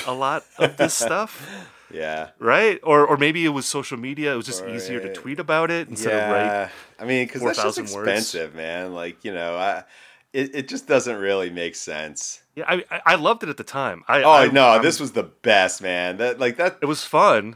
a 0.07 0.13
lot 0.13 0.45
of 0.57 0.77
this 0.77 0.93
stuff 1.05 1.47
yeah 1.91 2.29
right? 2.37 2.79
Or 2.83 3.05
or 3.07 3.17
maybe 3.17 3.43
it 3.45 3.49
was 3.49 3.65
social 3.65 3.97
media. 3.97 4.33
It 4.33 4.37
was 4.37 4.45
just 4.45 4.63
easier 4.65 4.99
to 4.99 5.11
tweet 5.11 5.39
about 5.39 5.71
it 5.71 5.87
instead 5.89 6.13
of 6.13 6.31
write. 6.31 6.69
I 6.99 7.05
mean, 7.05 7.25
because 7.25 7.41
that's 7.41 7.57
just 7.63 7.77
4,000 7.77 7.95
words. 7.95 8.07
expensive, 8.07 8.53
man. 8.55 8.93
Like 8.93 9.25
you 9.25 9.33
know, 9.33 9.55
I, 9.57 9.83
it 10.31 10.53
it 10.53 10.67
just 10.67 10.87
doesn't 10.87 11.15
really 11.17 11.49
make 11.49 11.75
sense. 11.75 12.43
Yeah, 12.55 12.65
I 12.67 12.83
I- 13.05 13.15
loved 13.15 13.41
it 13.41 13.49
at 13.49 13.57
the 13.57 13.63
time. 13.63 14.03
I 14.07 14.21
Oh 14.21 14.31
I, 14.31 14.47
no, 14.51 14.67
I'm- 14.67 14.83
this 14.83 14.99
was 14.99 15.13
the 15.13 15.23
best, 15.23 15.81
man. 15.81 16.17
That 16.17 16.39
like 16.39 16.57
that. 16.57 16.77
it 16.79 16.85
was 16.85 17.03
fun. 17.03 17.55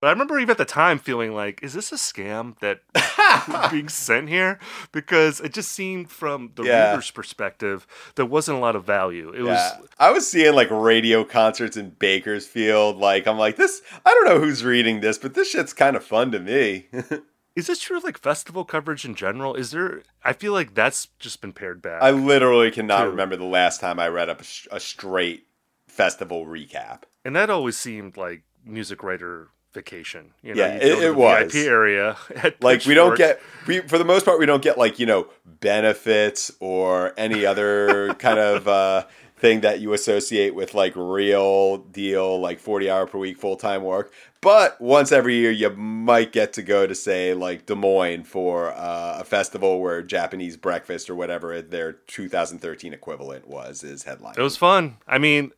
But 0.00 0.06
I 0.06 0.10
remember 0.12 0.38
even 0.38 0.50
at 0.52 0.58
the 0.58 0.64
time 0.64 0.98
feeling 1.00 1.34
like, 1.34 1.62
is 1.64 1.72
this 1.74 1.90
a 1.92 1.96
scam 1.96 2.58
that 2.60 2.80
being 3.70 3.88
sent 3.88 4.28
here? 4.28 4.58
Because 4.92 5.40
it 5.40 5.52
just 5.52 5.70
seemed 5.72 6.10
from 6.10 6.52
the 6.54 6.64
Yeah. 6.64 6.90
reader's 6.90 7.10
perspective, 7.10 7.86
there 8.16 8.26
wasn't 8.26 8.58
a 8.58 8.60
lot 8.60 8.76
of 8.76 8.84
value. 8.84 9.30
It 9.30 9.44
Yeah. 9.44 9.78
was 9.78 9.88
I 9.98 10.10
was 10.10 10.30
seeing 10.30 10.54
like 10.54 10.68
radio 10.70 11.24
concerts 11.24 11.76
in 11.76 11.90
Bakersfield. 11.90 12.96
Like 12.98 13.26
I'm 13.26 13.38
like 13.38 13.56
this. 13.56 13.82
I 14.04 14.10
don't 14.10 14.26
know 14.26 14.40
who's 14.40 14.64
reading 14.64 15.00
this, 15.00 15.18
but 15.18 15.34
this 15.34 15.50
shit's 15.50 15.72
kind 15.72 15.96
of 15.96 16.04
fun 16.04 16.30
to 16.32 16.40
me. 16.40 16.88
is 17.56 17.66
this 17.66 17.80
true 17.80 17.96
of 17.98 18.04
like 18.04 18.18
festival 18.18 18.64
coverage 18.64 19.04
in 19.04 19.14
general? 19.14 19.54
Is 19.54 19.70
there 19.72 20.02
I 20.24 20.32
feel 20.32 20.52
like 20.52 20.74
that's 20.74 21.08
just 21.18 21.40
been 21.40 21.52
pared 21.52 21.82
back. 21.82 22.02
I 22.02 22.10
literally 22.10 22.70
cannot 22.70 23.02
True. 23.02 23.10
remember 23.10 23.36
the 23.36 23.44
last 23.44 23.80
time 23.80 23.98
I 23.98 24.08
read 24.08 24.28
up 24.28 24.40
a, 24.40 24.76
a 24.76 24.80
straight 24.80 25.46
festival 25.88 26.46
recap. 26.46 27.02
and 27.24 27.34
that 27.36 27.50
always 27.50 27.76
seemed 27.76 28.16
like 28.16 28.42
music 28.64 29.02
writer 29.02 29.48
vacation. 29.72 30.32
You 30.42 30.54
know, 30.54 30.62
Yeah, 30.64 30.74
you 30.74 30.80
it- 30.98 31.02
it 31.04 31.14
was. 31.16 31.52
VIP 31.52 31.66
area. 31.66 32.16
At 32.36 32.62
like 32.62 32.84
we 32.86 32.94
don't 32.94 33.16
get 33.16 33.40
we 33.66 33.80
for 33.80 33.98
the 33.98 34.04
most 34.04 34.24
part 34.24 34.38
we 34.38 34.46
don't 34.46 34.62
get 34.62 34.76
like 34.78 34.98
you 34.98 35.06
know 35.06 35.28
benefits 35.60 36.50
or 36.60 37.12
any 37.16 37.46
other 37.46 38.14
kind 38.18 38.38
of 38.38 38.66
uh 38.68 39.04
thing 39.36 39.60
that 39.62 39.80
you 39.80 39.94
associate 39.94 40.54
with 40.54 40.74
like 40.74 40.92
real 40.94 41.78
deal 41.78 42.38
like 42.38 42.58
40 42.60 42.90
hour 42.90 43.06
per 43.06 43.16
week 43.18 43.38
full-time 43.38 43.82
work 43.82 44.12
but 44.42 44.78
once 44.82 45.12
every 45.12 45.36
year 45.36 45.50
you 45.50 45.70
might 45.70 46.30
get 46.30 46.52
to 46.54 46.62
go 46.62 46.86
to 46.86 46.94
say 46.94 47.32
like 47.32 47.64
des 47.64 47.74
moines 47.74 48.24
for 48.24 48.70
uh, 48.72 49.16
a 49.20 49.24
festival 49.24 49.80
where 49.80 50.02
japanese 50.02 50.58
breakfast 50.58 51.08
or 51.08 51.14
whatever 51.14 51.62
their 51.62 51.92
2013 51.94 52.92
equivalent 52.92 53.48
was 53.48 53.82
is 53.82 54.02
headline 54.02 54.34
It 54.36 54.42
was 54.42 54.58
fun. 54.58 54.98
I 55.08 55.16
mean, 55.16 55.52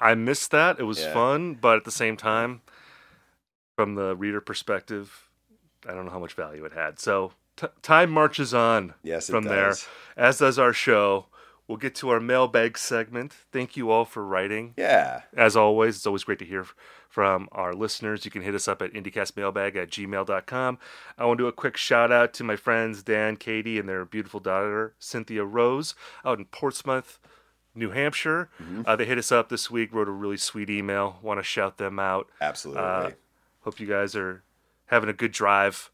I 0.00 0.14
missed 0.14 0.50
that. 0.52 0.78
It 0.80 0.84
was 0.84 1.00
Yeah. 1.00 1.12
fun, 1.12 1.54
but 1.54 1.76
at 1.76 1.84
the 1.84 1.90
same 1.90 2.16
time, 2.16 2.62
from 3.78 3.94
the 3.94 4.16
reader 4.16 4.40
perspective, 4.40 5.28
I 5.88 5.94
don't 5.94 6.04
know 6.04 6.10
how 6.10 6.18
much 6.18 6.32
value 6.34 6.64
it 6.64 6.72
had. 6.72 6.98
So 6.98 7.30
t- 7.56 7.68
time 7.80 8.10
marches 8.10 8.52
on 8.52 8.94
yes 9.04 9.30
from 9.30 9.44
there, 9.44 9.68
as 10.16 10.38
does 10.38 10.58
our 10.58 10.72
show. 10.72 11.26
We'll 11.68 11.76
get 11.78 11.94
to 11.96 12.08
our 12.08 12.18
mailbag 12.18 12.76
segment. 12.76 13.32
Thank 13.52 13.76
you 13.76 13.90
all 13.90 14.04
for 14.04 14.24
writing. 14.24 14.72
yeah 14.76 15.20
As 15.36 15.54
always, 15.54 15.96
it's 15.96 16.06
always 16.06 16.24
great 16.24 16.40
to 16.40 16.44
hear 16.44 16.66
from 17.08 17.48
our 17.52 17.72
listeners. 17.72 18.24
You 18.24 18.32
can 18.32 18.42
hit 18.42 18.54
us 18.56 18.66
up 18.66 18.82
at 18.82 18.94
IndieCastMailbag 18.94 19.76
at 19.76 19.90
gmail.com. 19.90 20.78
I 21.16 21.24
want 21.24 21.38
to 21.38 21.44
do 21.44 21.48
a 21.48 21.52
quick 21.52 21.76
shout 21.76 22.10
out 22.10 22.32
to 22.34 22.42
my 22.42 22.56
friends 22.56 23.04
Dan, 23.04 23.36
Katie, 23.36 23.78
and 23.78 23.88
their 23.88 24.04
beautiful 24.04 24.40
daughter, 24.40 24.94
Cynthia 24.98 25.44
Rose, 25.44 25.94
out 26.24 26.38
in 26.38 26.46
Portsmouth, 26.46 27.20
New 27.74 27.90
Hampshire. 27.90 28.48
Uh, 28.86 28.96
they 28.96 29.04
hit 29.04 29.18
us 29.18 29.30
up 29.30 29.50
this 29.50 29.70
week, 29.70 29.92
wrote 29.92 30.08
a 30.08 30.10
really 30.10 30.38
sweet 30.38 30.70
email. 30.70 31.18
Want 31.22 31.38
to 31.38 31.44
shout 31.44 31.76
them 31.76 31.98
out. 31.98 32.28
absolutely 32.40 32.82
Uh, 32.82 33.10
hope 33.68 33.78
you 33.78 33.86
guys 33.86 34.16
are 34.16 34.42
having 34.86 35.10
a 35.10 35.12
good 35.12 35.30
drive 35.30 35.90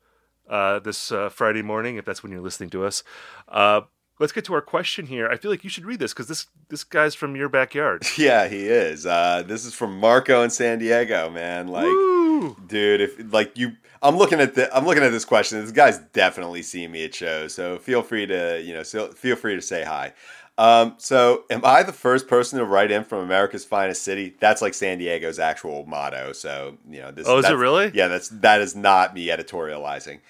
uh, 0.49 0.79
this 0.79 1.11
uh, 1.11 1.29
Friday 1.29 1.61
morning, 1.63 1.97
if 1.97 2.05
that's 2.05 2.23
when 2.23 2.31
you're 2.31 2.41
listening 2.41 2.71
to 2.71 2.85
us. 2.85 3.03
Uh, 3.49 3.81
let's 4.21 4.33
get 4.33 4.45
to 4.45 4.55
our 4.55 4.61
question 4.61 5.07
here. 5.07 5.29
I 5.29 5.37
feel 5.37 5.51
like 5.51 5.65
you 5.65 5.71
should 5.71 5.85
read 5.85 5.99
this 5.99 6.13
because 6.13 6.29
this 6.29 6.47
this 6.69 6.85
guy's 6.85 7.17
from 7.17 7.35
your 7.35 7.49
backyard. 7.49 8.07
yeah 8.17 8.47
he 8.47 8.69
is 8.69 9.07
uh 9.07 9.43
this 9.45 9.65
is 9.65 9.75
from 9.75 9.99
marco 9.99 10.43
in 10.43 10.51
san 10.51 10.79
diego 10.79 11.29
man 11.31 11.69
like 11.69 11.85
Woo! 11.85 12.57
dude 12.67 13.01
if 13.01 13.33
like 13.33 13.57
you 13.57 13.73
i'm 14.03 14.17
looking 14.17 14.41
at 14.41 14.55
the 14.55 14.75
i'm 14.77 14.85
looking 14.87 15.03
at 15.03 15.11
this 15.11 15.25
question 15.25 15.61
this 15.61 15.73
guy's 15.73 15.99
definitely 16.13 16.63
seen 16.63 16.91
me 16.91 17.05
at 17.05 17.15
shows 17.15 17.55
so 17.55 17.79
feel 17.79 18.03
free 18.03 18.27
to 18.27 18.63
you 18.65 18.73
know 18.73 18.83
so 18.83 19.09
feel 19.09 19.37
free 19.37 19.55
to 19.55 19.63
say 19.63 19.85
hi 19.85 20.13
um, 20.59 20.95
so 20.99 21.45
am 21.51 21.61
i 21.64 21.83
the 21.83 21.93
first 21.93 22.29
person 22.29 22.59
to 22.59 22.64
write 22.64 22.90
in 22.90 23.05
from 23.05 23.21
america's 23.21 23.64
finest 23.64 24.03
city 24.03 24.35
that's 24.40 24.62
like 24.62 24.75
san 24.75 24.99
diego's 24.99 25.38
actual 25.38 25.85
motto 25.87 26.33
so 26.33 26.77
you 26.88 27.01
know 27.01 27.11
this 27.11 27.27
Oh, 27.29 27.38
is 27.38 27.45
it 27.47 27.55
really? 27.55 27.90
yeah 27.95 28.09
that's 28.09 28.29
that 28.29 28.61
is 28.61 28.77
not 28.77 29.14
me 29.14 29.27
editorializing 29.29 30.21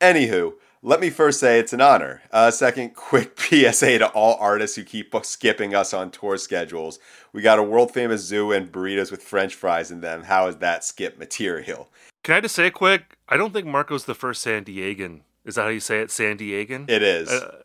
anywho 0.00 0.54
let 0.82 1.00
me 1.00 1.10
first 1.10 1.40
say 1.40 1.58
it's 1.58 1.72
an 1.72 1.80
honor. 1.80 2.22
Uh, 2.30 2.48
second, 2.52 2.94
quick 2.94 3.36
PSA 3.40 3.98
to 3.98 4.08
all 4.10 4.36
artists 4.38 4.76
who 4.76 4.84
keep 4.84 5.12
skipping 5.24 5.74
us 5.74 5.92
on 5.92 6.12
tour 6.12 6.36
schedules. 6.36 7.00
We 7.32 7.42
got 7.42 7.58
a 7.58 7.62
world 7.64 7.92
famous 7.92 8.20
zoo 8.22 8.52
and 8.52 8.70
burritos 8.70 9.10
with 9.10 9.20
french 9.20 9.56
fries 9.56 9.90
in 9.90 10.00
them. 10.00 10.22
How 10.24 10.46
is 10.46 10.58
that 10.58 10.84
skip 10.84 11.18
material? 11.18 11.88
Can 12.22 12.36
I 12.36 12.40
just 12.40 12.54
say 12.54 12.70
quick? 12.70 13.16
I 13.28 13.36
don't 13.36 13.52
think 13.52 13.66
Marco's 13.66 14.04
the 14.04 14.14
first 14.14 14.42
San 14.42 14.64
Diegan. 14.64 15.22
Is 15.44 15.56
that 15.56 15.62
how 15.62 15.68
you 15.68 15.80
say 15.80 16.00
it? 16.02 16.12
San 16.12 16.38
Diegan? 16.38 16.88
It 16.88 17.02
is. 17.02 17.30
Uh, 17.30 17.62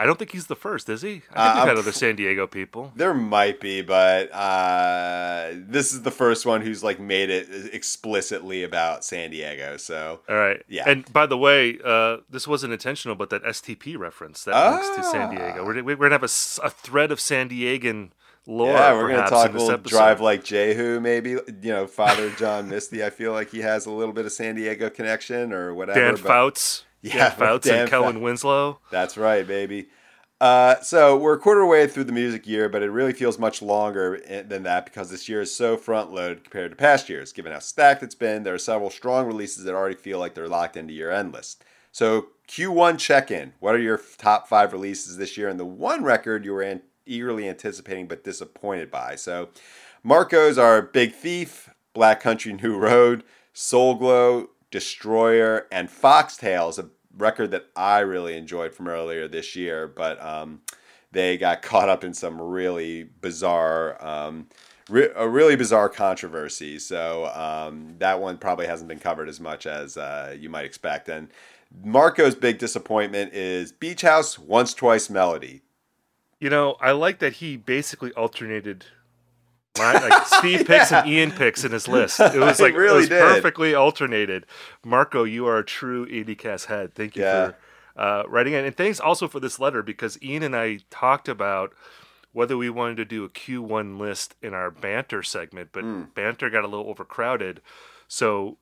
I 0.00 0.06
don't 0.06 0.18
think 0.18 0.32
he's 0.32 0.46
the 0.46 0.56
first, 0.56 0.88
is 0.88 1.02
he? 1.02 1.08
I 1.08 1.12
think 1.12 1.22
Uh, 1.36 1.52
we've 1.56 1.68
had 1.68 1.76
other 1.78 1.92
San 1.92 2.16
Diego 2.16 2.46
people. 2.46 2.90
there 2.96 3.12
might 3.14 3.60
be, 3.60 3.82
but 3.82 4.32
uh, 4.32 5.50
this 5.52 5.92
is 5.92 6.02
the 6.02 6.10
first 6.10 6.46
one 6.46 6.62
who's 6.62 6.82
like 6.82 6.98
made 6.98 7.28
it 7.30 7.48
explicitly 7.74 8.62
about 8.64 9.04
San 9.04 9.30
Diego. 9.30 9.76
So 9.76 10.20
All 10.28 10.36
right. 10.36 10.62
Yeah. 10.68 10.88
And 10.88 11.10
by 11.12 11.26
the 11.26 11.36
way, 11.36 11.78
uh, 11.84 12.18
this 12.30 12.48
wasn't 12.48 12.72
intentional, 12.72 13.14
but 13.14 13.30
that 13.30 13.42
STP 13.44 13.98
reference 13.98 14.44
that 14.44 14.70
links 14.72 14.88
to 14.96 15.04
San 15.04 15.30
Diego. 15.34 15.60
Ah. 15.62 15.64
We're, 15.64 15.82
we're 15.84 15.96
gonna 15.96 16.14
have 16.14 16.22
a 16.22 16.70
thread 16.70 17.12
of 17.12 17.20
San 17.20 17.48
Diegan 17.50 18.10
lore. 18.46 18.72
yeah, 18.72 18.94
we're 18.94 19.10
gonna 19.10 19.28
talk 19.28 19.50
a 19.50 19.52
little 19.52 19.70
episode. 19.70 19.90
drive 19.96 20.20
like 20.20 20.44
Jehu, 20.44 20.98
maybe. 21.00 21.30
You 21.30 21.42
know, 21.62 21.86
Father 21.86 22.30
John 22.30 22.68
Misty. 22.68 23.04
I 23.04 23.10
feel 23.10 23.32
like 23.32 23.50
he 23.50 23.58
has 23.60 23.84
a 23.86 23.90
little 23.90 24.14
bit 24.14 24.24
of 24.26 24.32
San 24.32 24.54
Diego 24.54 24.88
connection 24.88 25.52
or 25.52 25.74
whatever. 25.74 26.00
Dan 26.00 26.14
but- 26.14 26.22
Fouts. 26.22 26.84
Yeah, 27.02 27.30
Fouts 27.30 27.66
and 27.66 27.88
Kellen 27.88 28.14
Fouts. 28.14 28.22
Winslow. 28.22 28.78
That's 28.90 29.16
right, 29.16 29.46
baby. 29.46 29.88
Uh, 30.40 30.80
so 30.80 31.18
we're 31.18 31.34
a 31.34 31.38
quarter 31.38 31.66
way 31.66 31.86
through 31.86 32.04
the 32.04 32.12
music 32.12 32.46
year, 32.46 32.68
but 32.68 32.82
it 32.82 32.90
really 32.90 33.12
feels 33.12 33.38
much 33.38 33.60
longer 33.60 34.20
than 34.46 34.62
that 34.62 34.86
because 34.86 35.10
this 35.10 35.28
year 35.28 35.42
is 35.42 35.54
so 35.54 35.76
front 35.76 36.12
loaded 36.12 36.44
compared 36.44 36.70
to 36.70 36.76
past 36.76 37.10
years. 37.10 37.32
Given 37.32 37.52
how 37.52 37.58
stacked 37.58 38.02
it's 38.02 38.14
been, 38.14 38.42
there 38.42 38.54
are 38.54 38.58
several 38.58 38.88
strong 38.88 39.26
releases 39.26 39.64
that 39.64 39.74
already 39.74 39.96
feel 39.96 40.18
like 40.18 40.34
they're 40.34 40.48
locked 40.48 40.78
into 40.78 40.94
your 40.94 41.10
end 41.10 41.32
list. 41.34 41.62
So 41.92 42.28
Q1 42.48 42.98
check 42.98 43.30
in. 43.30 43.52
What 43.60 43.74
are 43.74 43.78
your 43.80 44.00
top 44.16 44.48
five 44.48 44.72
releases 44.72 45.18
this 45.18 45.36
year, 45.36 45.48
and 45.48 45.60
the 45.60 45.66
one 45.66 46.04
record 46.04 46.44
you 46.44 46.52
were 46.52 46.62
an- 46.62 46.82
eagerly 47.04 47.46
anticipating 47.46 48.06
but 48.08 48.24
disappointed 48.24 48.90
by? 48.90 49.16
So 49.16 49.50
Marco's 50.02 50.56
are 50.56 50.80
Big 50.80 51.14
Thief, 51.14 51.68
Black 51.92 52.20
Country 52.20 52.54
New 52.54 52.78
Road, 52.78 53.24
Soul 53.52 53.96
Glo, 53.96 54.48
Destroyer, 54.70 55.66
and 55.72 55.88
Foxtails, 55.88 56.78
a 56.78 56.88
record 57.16 57.50
that 57.50 57.66
I 57.76 58.00
really 58.00 58.36
enjoyed 58.36 58.74
from 58.74 58.88
earlier 58.88 59.28
this 59.28 59.56
year, 59.56 59.88
but 59.88 60.20
um, 60.24 60.60
they 61.12 61.36
got 61.36 61.62
caught 61.62 61.88
up 61.88 62.04
in 62.04 62.14
some 62.14 62.40
really 62.40 63.04
bizarre, 63.04 64.02
um, 64.04 64.46
re- 64.88 65.10
a 65.14 65.28
really 65.28 65.56
bizarre 65.56 65.88
controversy. 65.88 66.78
So 66.78 67.26
um, 67.26 67.96
that 67.98 68.20
one 68.20 68.38
probably 68.38 68.66
hasn't 68.66 68.88
been 68.88 68.98
covered 68.98 69.28
as 69.28 69.40
much 69.40 69.66
as 69.66 69.96
uh, 69.96 70.36
you 70.38 70.48
might 70.48 70.64
expect. 70.64 71.08
And 71.08 71.28
Marco's 71.84 72.34
big 72.34 72.58
disappointment 72.58 73.32
is 73.32 73.72
Beach 73.72 74.02
House 74.02 74.38
Once 74.38 74.74
Twice 74.74 75.10
Melody. 75.10 75.62
You 76.38 76.48
know, 76.50 76.76
I 76.80 76.92
like 76.92 77.18
that 77.18 77.34
he 77.34 77.56
basically 77.56 78.12
alternated. 78.12 78.86
My, 79.78 79.92
like 79.92 80.26
Steve 80.26 80.66
picks 80.66 80.92
and 80.92 81.08
Ian 81.08 81.30
picks 81.30 81.64
in 81.64 81.72
his 81.72 81.86
list. 81.88 82.18
It 82.20 82.34
was 82.40 82.60
like 82.60 82.74
really 82.74 82.94
it 82.94 82.96
was 82.96 83.08
did. 83.08 83.20
perfectly 83.22 83.74
alternated. 83.74 84.46
Marco, 84.84 85.24
you 85.24 85.46
are 85.46 85.58
a 85.58 85.64
true 85.64 86.06
IndieCast 86.06 86.66
head. 86.66 86.94
Thank 86.94 87.16
you 87.16 87.22
Yeah. 87.22 87.48
for 87.50 87.56
uh, 87.96 88.22
writing 88.28 88.52
it, 88.54 88.64
and 88.64 88.76
thanks 88.76 88.98
also 89.00 89.28
for 89.28 89.40
this 89.40 89.58
letter 89.60 89.82
because 89.82 90.20
Ian 90.22 90.42
and 90.42 90.56
I 90.56 90.78
talked 90.90 91.28
about 91.28 91.72
whether 92.32 92.56
we 92.56 92.70
wanted 92.70 92.96
to 92.98 93.04
do 93.04 93.24
a 93.24 93.28
Q1 93.28 93.98
list 93.98 94.34
in 94.42 94.54
our 94.54 94.70
banter 94.70 95.22
segment, 95.22 95.70
but 95.72 95.82
Hmm. 95.84 96.02
banter 96.14 96.48
got 96.50 96.64
a 96.64 96.68
little 96.68 96.88
overcrowded, 96.88 97.60
so 98.08 98.58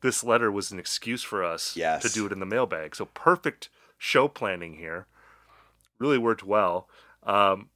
this 0.00 0.22
letter 0.24 0.50
was 0.50 0.70
an 0.72 0.78
excuse 0.78 1.22
for 1.22 1.44
us 1.44 1.76
Yes. 1.76 2.02
to 2.02 2.08
do 2.08 2.26
it 2.26 2.32
in 2.32 2.40
the 2.40 2.46
mailbag. 2.46 2.94
So 2.96 3.04
perfect 3.06 3.68
show 3.98 4.26
planning 4.28 4.74
here. 4.74 5.06
Really 5.98 6.18
worked 6.18 6.42
well. 6.44 6.88
Um, 7.24 7.68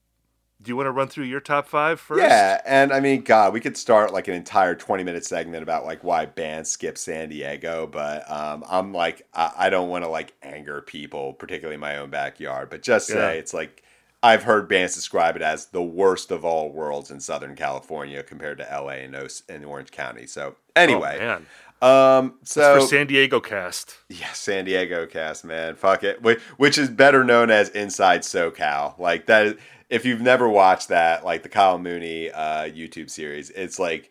do 0.62 0.70
you 0.70 0.76
want 0.76 0.86
to 0.86 0.90
run 0.90 1.08
through 1.08 1.24
your 1.24 1.40
top 1.40 1.68
five 1.68 2.00
first? 2.00 2.22
Yeah, 2.22 2.60
and 2.64 2.92
I 2.92 3.00
mean, 3.00 3.22
God, 3.22 3.52
we 3.52 3.60
could 3.60 3.76
start 3.76 4.12
like 4.12 4.26
an 4.28 4.34
entire 4.34 4.74
twenty-minute 4.74 5.24
segment 5.24 5.62
about 5.62 5.84
like 5.84 6.02
why 6.02 6.26
bands 6.26 6.70
skip 6.70 6.96
San 6.96 7.28
Diego, 7.28 7.86
but 7.86 8.28
um, 8.30 8.64
I'm 8.68 8.92
like, 8.92 9.26
I, 9.34 9.52
I 9.56 9.70
don't 9.70 9.88
want 9.90 10.04
to 10.04 10.08
like 10.08 10.32
anger 10.42 10.80
people, 10.80 11.34
particularly 11.34 11.74
in 11.74 11.80
my 11.80 11.98
own 11.98 12.10
backyard, 12.10 12.70
but 12.70 12.82
just 12.82 13.08
say 13.08 13.34
Yeah. 13.34 13.38
it's 13.38 13.52
like 13.52 13.82
I've 14.22 14.44
heard 14.44 14.66
bands 14.68 14.94
describe 14.94 15.36
it 15.36 15.42
as 15.42 15.66
the 15.66 15.82
worst 15.82 16.30
of 16.30 16.44
all 16.44 16.70
worlds 16.70 17.10
in 17.10 17.20
Southern 17.20 17.54
California 17.54 18.22
compared 18.22 18.58
to 18.58 18.64
LA 18.64 19.02
and, 19.04 19.14
Os- 19.14 19.42
and 19.48 19.64
Orange 19.64 19.90
County. 19.92 20.26
So 20.26 20.56
Oh, 20.56 20.80
anyway, 20.82 21.18
man. 21.18 21.46
um, 21.82 22.34
so 22.42 22.80
For 22.80 22.86
San 22.86 23.06
Diego 23.06 23.40
cast. 23.40 23.98
yeah, 24.08 24.32
San 24.32 24.64
Diego 24.64 25.06
cast, 25.06 25.44
man. 25.44 25.76
Fuck 25.76 26.02
it. 26.02 26.18
Wh- 26.24 26.40
Which 26.58 26.76
is 26.78 26.88
better 26.88 27.22
known 27.24 27.50
as 27.50 27.68
Inside 27.68 28.22
SoCal. 28.22 28.98
Like 28.98 29.26
that 29.26 29.46
is, 29.46 29.54
if 29.88 30.04
you've 30.04 30.20
never 30.20 30.48
watched 30.48 30.88
that, 30.88 31.24
like 31.24 31.42
the 31.42 31.48
Kyle 31.48 31.78
Mooney 31.78 32.30
uh, 32.30 32.64
YouTube 32.64 33.10
series, 33.10 33.50
it's 33.50 33.78
like 33.78 34.10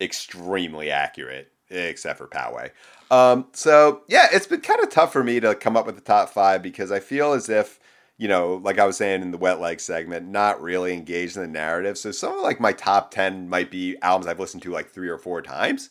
extremely 0.00 0.90
accurate, 0.90 1.52
except 1.70 2.18
for 2.18 2.26
Poway. 2.26 2.70
Um, 3.10 3.46
so 3.52 4.02
yeah, 4.08 4.26
it's 4.32 4.46
been 4.46 4.60
kind 4.60 4.82
of 4.82 4.90
tough 4.90 5.12
for 5.12 5.22
me 5.22 5.40
to 5.40 5.54
come 5.54 5.76
up 5.76 5.86
with 5.86 5.94
the 5.94 6.00
top 6.00 6.30
five 6.30 6.62
because 6.62 6.90
I 6.90 7.00
feel 7.00 7.32
as 7.32 7.48
if, 7.48 7.78
you 8.18 8.28
know, 8.28 8.60
like 8.62 8.78
I 8.78 8.86
was 8.86 8.96
saying 8.96 9.22
in 9.22 9.30
the 9.30 9.38
wet 9.38 9.60
leg 9.60 9.80
segment, 9.80 10.28
not 10.28 10.60
really 10.60 10.92
engaged 10.92 11.36
in 11.36 11.42
the 11.42 11.48
narrative. 11.48 11.98
So 11.98 12.10
some 12.10 12.36
of 12.36 12.42
like 12.42 12.60
my 12.60 12.72
top 12.72 13.10
ten 13.10 13.48
might 13.48 13.70
be 13.70 13.96
albums 14.02 14.26
I've 14.26 14.40
listened 14.40 14.62
to 14.64 14.70
like 14.70 14.90
three 14.90 15.08
or 15.08 15.18
four 15.18 15.42
times. 15.42 15.90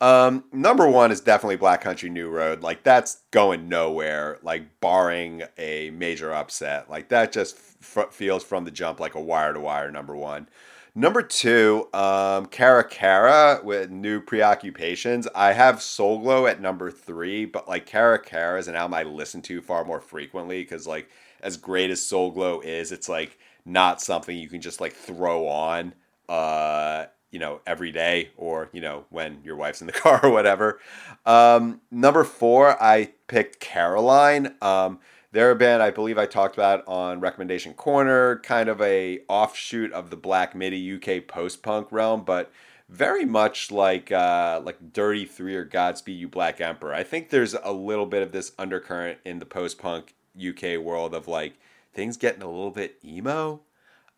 Um, 0.00 0.44
number 0.52 0.88
one 0.88 1.12
is 1.12 1.20
definitely 1.20 1.56
Black 1.56 1.82
Country 1.82 2.08
New 2.08 2.30
Road. 2.30 2.62
Like 2.62 2.82
that's 2.82 3.18
going 3.30 3.68
nowhere. 3.68 4.38
Like 4.42 4.80
barring 4.80 5.42
a 5.58 5.90
major 5.90 6.32
upset, 6.32 6.88
like 6.88 7.10
that 7.10 7.32
just 7.32 7.58
f- 7.80 8.12
feels 8.12 8.44
from 8.44 8.64
the 8.64 8.70
jump 8.70 9.00
like 9.00 9.14
a 9.14 9.20
wire 9.20 9.52
to 9.52 9.60
wire 9.60 9.90
number 9.90 10.14
one. 10.16 10.48
Number 10.94 11.22
two, 11.22 11.88
um, 11.94 12.46
Caracara 12.46 13.62
with 13.62 13.90
New 13.90 14.20
Preoccupations. 14.20 15.28
I 15.34 15.52
have 15.52 15.80
Soul 15.80 16.18
Glo 16.18 16.46
at 16.46 16.60
number 16.60 16.90
three, 16.90 17.44
but 17.44 17.68
like 17.68 17.86
Caracara 17.86 18.58
is 18.58 18.66
an 18.66 18.74
album 18.74 18.94
I 18.94 19.04
listen 19.04 19.40
to 19.42 19.62
far 19.62 19.84
more 19.84 20.00
frequently 20.00 20.62
because 20.62 20.86
like 20.86 21.08
as 21.42 21.56
great 21.56 21.90
as 21.90 22.04
Soul 22.04 22.32
Glo 22.32 22.60
is, 22.60 22.90
it's 22.90 23.08
like 23.08 23.38
not 23.64 24.00
something 24.00 24.36
you 24.36 24.48
can 24.48 24.60
just 24.60 24.80
like 24.80 24.94
throw 24.94 25.46
on 25.46 25.94
uh 26.28 27.06
you 27.30 27.38
know, 27.38 27.60
every 27.66 27.92
day 27.92 28.30
or, 28.36 28.68
you 28.72 28.80
know, 28.80 29.04
when 29.10 29.38
your 29.44 29.56
wife's 29.56 29.80
in 29.80 29.86
the 29.86 29.92
car 30.04 30.20
or 30.22 30.30
whatever. 30.30 30.80
Um, 31.24 31.80
number 31.90 32.24
four, 32.24 32.80
I 32.82 33.12
picked 33.28 33.60
Caroline. 33.60 34.54
Um, 34.60 34.98
they're 35.32 35.50
a 35.50 35.56
band 35.56 35.82
I 35.82 35.90
believe 35.90 36.18
I 36.18 36.26
talked 36.26 36.56
about 36.56 36.86
on 36.88 37.20
Recommendation 37.20 37.74
Corner, 37.74 38.38
kind 38.40 38.68
of 38.68 38.80
a 38.80 39.20
offshoot 39.28 39.92
of 39.92 40.10
the 40.10 40.16
Black 40.16 40.54
MIDI 40.54 40.94
UK 40.94 41.26
post 41.26 41.62
punk 41.62 41.88
realm, 41.90 42.24
but 42.24 42.52
very 42.88 43.24
much 43.24 43.70
like 43.70 44.10
uh, 44.10 44.60
like 44.64 44.92
Dirty 44.92 45.24
Three 45.24 45.54
or 45.54 45.64
Godspeed 45.64 46.18
You 46.18 46.28
Black 46.28 46.60
Emperor. 46.60 46.92
I 46.92 47.04
think 47.04 47.30
there's 47.30 47.54
a 47.54 47.72
little 47.72 48.06
bit 48.06 48.22
of 48.22 48.32
this 48.32 48.52
undercurrent 48.58 49.18
in 49.24 49.38
the 49.38 49.46
post 49.46 49.78
punk 49.78 50.14
UK 50.36 50.78
world 50.78 51.14
of 51.14 51.28
like 51.28 51.54
things 51.94 52.16
getting 52.16 52.42
a 52.42 52.50
little 52.50 52.72
bit 52.72 52.98
emo. 53.04 53.60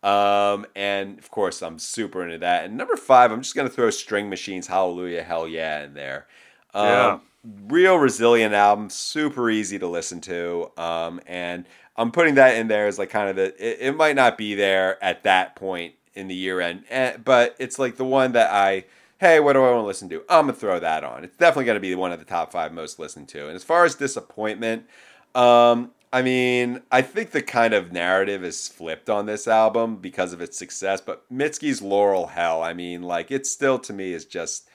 Um, 0.01 0.65
and 0.75 1.17
of 1.19 1.29
course, 1.29 1.61
I'm 1.61 1.79
super 1.79 2.23
into 2.23 2.39
that. 2.39 2.65
And 2.65 2.75
number 2.75 2.97
five, 2.97 3.31
I'm 3.31 3.41
just 3.41 3.55
gonna 3.55 3.69
throw 3.69 3.89
String 3.91 4.29
Machines, 4.29 4.67
Hallelujah, 4.67 5.23
Hell 5.23 5.47
Yeah, 5.47 5.83
in 5.83 5.93
there. 5.93 6.27
Um, 6.73 6.85
yeah. 6.87 7.19
Real 7.43 7.97
resilient 7.97 8.53
album, 8.53 8.89
super 8.89 9.49
easy 9.49 9.77
to 9.79 9.87
listen 9.87 10.21
to. 10.21 10.71
Um, 10.77 11.19
and 11.27 11.65
I'm 11.97 12.11
putting 12.11 12.35
that 12.35 12.55
in 12.55 12.67
there 12.67 12.87
as 12.87 12.97
like 12.97 13.09
kind 13.09 13.29
of 13.29 13.35
the. 13.35 13.45
It, 13.59 13.87
it 13.89 13.95
might 13.97 14.15
not 14.15 14.37
be 14.37 14.55
there 14.55 15.03
at 15.03 15.23
that 15.23 15.55
point 15.55 15.95
in 16.13 16.27
the 16.27 16.35
year 16.35 16.61
end, 16.61 16.83
eh, 16.89 17.17
but 17.17 17.55
it's 17.59 17.77
like 17.77 17.97
the 17.97 18.05
one 18.05 18.31
that 18.33 18.51
I. 18.51 18.85
Hey, 19.19 19.39
what 19.39 19.53
do 19.53 19.59
I 19.59 19.71
want 19.71 19.83
to 19.83 19.87
listen 19.87 20.09
to? 20.09 20.23
I'm 20.29 20.45
gonna 20.45 20.53
throw 20.53 20.79
that 20.79 21.03
on. 21.03 21.23
It's 21.23 21.37
definitely 21.37 21.65
gonna 21.65 21.79
be 21.79 21.95
one 21.95 22.11
of 22.11 22.19
the 22.19 22.25
top 22.25 22.51
five 22.51 22.71
most 22.73 22.99
listened 22.99 23.27
to. 23.29 23.47
And 23.47 23.55
as 23.55 23.63
far 23.63 23.85
as 23.85 23.95
disappointment, 23.95 24.85
um, 25.35 25.91
I 26.13 26.21
mean, 26.21 26.81
I 26.91 27.01
think 27.01 27.31
the 27.31 27.41
kind 27.41 27.73
of 27.73 27.91
narrative 27.91 28.43
is 28.43 28.67
flipped 28.67 29.09
on 29.09 29.25
this 29.25 29.47
album 29.47 29.95
because 29.97 30.31
of 30.31 30.41
its 30.41 30.57
success, 30.57 31.01
but 31.01 31.25
Mitski's 31.33 31.81
Laurel 31.81 32.27
Hell, 32.27 32.61
I 32.61 32.73
mean, 32.73 33.01
like, 33.01 33.31
it 33.31 33.47
still 33.47 33.79
to 33.79 33.93
me 33.93 34.13
is 34.13 34.25
just 34.25 34.69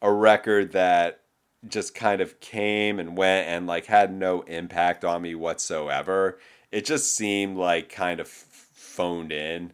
a 0.00 0.10
record 0.10 0.72
that 0.72 1.20
just 1.66 1.94
kind 1.94 2.20
of 2.20 2.38
came 2.40 2.98
and 2.98 3.16
went 3.16 3.48
and 3.48 3.66
like 3.66 3.86
had 3.86 4.12
no 4.12 4.42
impact 4.42 5.04
on 5.04 5.22
me 5.22 5.34
whatsoever. 5.34 6.38
It 6.70 6.84
just 6.84 7.16
seemed 7.16 7.56
like 7.56 7.88
kind 7.88 8.20
of 8.20 8.28
phoned 8.28 9.32
in. 9.32 9.72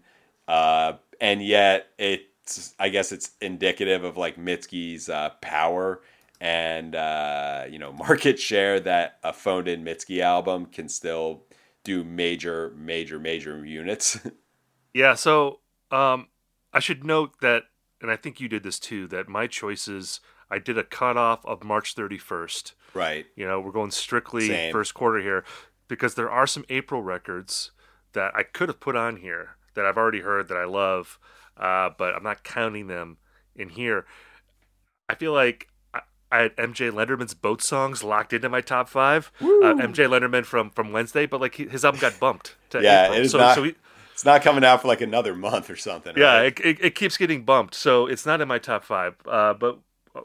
Uh, 0.49 0.95
and 1.21 1.43
yet 1.43 1.89
it's, 1.99 2.75
I 2.79 2.89
guess 2.89 3.13
it's 3.13 3.33
indicative 3.41 4.05
of 4.05 4.17
like 4.17 4.37
Mitski's 4.37 5.09
uh, 5.09 5.31
power 5.41 6.01
and 6.41 6.95
uh, 6.95 7.65
you 7.69 7.79
know 7.79 7.93
market 8.09 8.39
share 8.39 8.79
that 8.81 9.19
a 9.25 9.33
phoned 9.33 9.67
in 9.67 9.85
Mitski 9.85 10.21
album 10.21 10.67
can 10.67 10.89
still 10.89 11.43
do 11.83 12.05
major, 12.05 12.73
major, 12.77 13.19
major 13.19 13.65
units. 13.65 14.19
yeah. 14.95 15.15
So 15.15 15.61
um, 15.91 16.29
I 16.73 16.81
should 16.81 17.05
note 17.05 17.41
that, 17.41 17.65
and 18.01 18.11
I 18.11 18.17
think 18.17 18.41
you 18.41 18.49
did 18.49 18.63
this 18.63 18.79
too. 18.79 19.07
That 19.09 19.29
my 19.29 19.47
choices, 19.47 20.21
I 20.55 20.59
did 20.59 20.79
a 20.79 20.85
cutoff 20.85 21.45
of 21.45 21.65
March 21.65 21.97
31st. 21.97 22.75
Right. 22.95 23.27
You 23.35 23.45
know, 23.45 23.59
we're 23.59 23.73
going 23.73 23.91
strictly 23.91 24.47
Same. 24.47 24.73
first 24.73 24.95
quarter 24.95 25.21
here 25.21 25.45
because 25.89 26.15
there 26.15 26.31
are 26.31 26.47
some 26.47 26.65
April 26.69 27.03
records 27.03 27.73
that 28.13 28.31
I 28.37 28.45
could 28.45 28.69
have 28.69 28.79
put 28.79 28.95
on 28.95 29.17
here 29.17 29.57
that 29.75 29.85
I've 29.85 29.97
already 29.97 30.21
heard 30.21 30.47
that 30.47 30.57
I 30.57 30.65
love, 30.65 31.19
uh, 31.57 31.91
but 31.99 32.15
I'm 32.15 32.23
not 32.23 32.45
counting 32.45 32.87
them 32.87 33.17
in 33.57 33.71
here. 33.71 34.07
I 35.09 35.17
feel 35.17 35.33
like 35.33 35.67
I 36.31 36.43
had 36.43 36.57
MJ 36.57 36.93
Lenderman's 36.93 37.35
boat 37.35 37.61
songs 37.61 38.05
locked 38.05 38.33
into 38.33 38.49
my 38.49 38.61
top 38.61 38.89
five. 38.89 39.33
Uh, 39.41 39.75
MJ 39.75 40.09
Lenderman 40.09 40.45
from 40.45 40.71
from 40.71 40.93
Wednesday, 40.93 41.27
but 41.27 41.41
like 41.41 41.57
his 41.57 41.85
album 41.85 42.01
got 42.01 42.21
bumped. 42.21 42.55
To 42.71 42.81
yeah, 42.81 43.07
April. 43.07 43.19
it 43.19 43.25
is 43.25 43.33
so, 43.33 43.39
not. 43.39 43.57
So 43.57 43.65
he, 43.65 43.75
it's 44.13 44.25
not 44.25 44.43
coming 44.43 44.65
out 44.65 44.83
for 44.83 44.89
like 44.89 45.01
another 45.01 45.35
month 45.35 45.69
or 45.69 45.77
something. 45.77 46.15
Yeah, 46.17 46.39
right? 46.39 46.61
it, 46.61 46.65
it, 46.65 46.85
it, 46.85 46.95
keeps 46.95 47.17
getting 47.17 47.45
bumped, 47.45 47.75
so 47.75 48.07
it's 48.07 48.25
not 48.25 48.41
in 48.41 48.47
my 48.47 48.59
top 48.59 48.85
five. 48.85 49.17
Uh, 49.27 49.55
but 49.55 49.81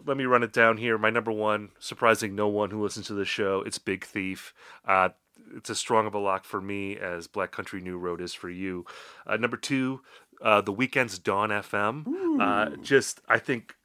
let 0.06 0.17
me 0.17 0.25
run 0.25 0.43
it 0.43 0.54
down 0.54 0.78
here. 0.78 0.97
My 0.97 1.10
number 1.10 1.32
one, 1.32 1.69
surprising 1.80 2.36
no 2.36 2.47
one 2.47 2.69
who 2.71 2.82
listens 2.84 3.08
to 3.08 3.13
this 3.13 3.28
show, 3.28 3.62
it's 3.65 3.80
Big 3.80 4.06
Thief. 4.06 4.54
Uh, 4.86 5.10
it's 5.56 5.69
as 5.69 5.80
strong 5.80 6.06
of 6.06 6.13
a 6.13 6.19
lock 6.19 6.45
for 6.45 6.62
me 6.62 6.97
as 6.97 7.28
Black 7.28 7.52
Country 7.52 7.82
New 7.82 7.97
Road 7.97 8.21
is 8.21 8.34
for 8.34 8.49
you. 8.49 8.86
Uh, 9.25 9.38
number 9.38 9.58
two, 9.58 10.02
uh, 10.41 10.62
the 10.62 10.73
Weeknd's 10.73 11.19
Dawn 11.19 11.49
FM. 11.49 12.39
Uh, 12.39 12.75
just 12.82 13.21
I 13.28 13.39
think 13.39 13.75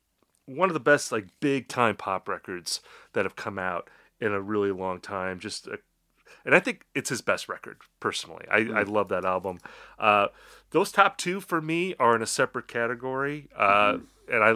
one 0.47 0.69
of 0.69 0.75
the 0.75 0.81
best 0.81 1.11
like 1.11 1.27
big 1.41 1.69
time 1.69 1.97
pop 1.97 2.29
records 2.29 2.81
that 3.13 3.25
have 3.25 3.37
come 3.37 3.59
out 3.59 3.89
in 4.21 4.33
a 4.33 4.41
really 4.41 4.71
long 4.71 5.01
time. 5.01 5.41
Just 5.41 5.67
a, 5.67 5.79
and 6.45 6.55
I 6.55 6.61
think 6.61 6.85
it's 6.95 7.09
his 7.09 7.23
best 7.23 7.49
record 7.49 7.79
personally. 8.01 8.45
I, 8.51 8.61
mm. 8.61 8.77
I 8.77 8.83
love 8.83 9.09
that 9.09 9.25
album. 9.25 9.59
Uh, 9.99 10.29
those 10.71 10.93
top 10.93 11.17
two 11.17 11.41
for 11.41 11.61
me 11.61 11.95
are 11.99 12.15
in 12.15 12.23
a 12.23 12.27
separate 12.27 12.69
category, 12.69 13.49
uh, 13.57 13.95
mm. 13.95 14.03
and 14.31 14.45
I 14.45 14.55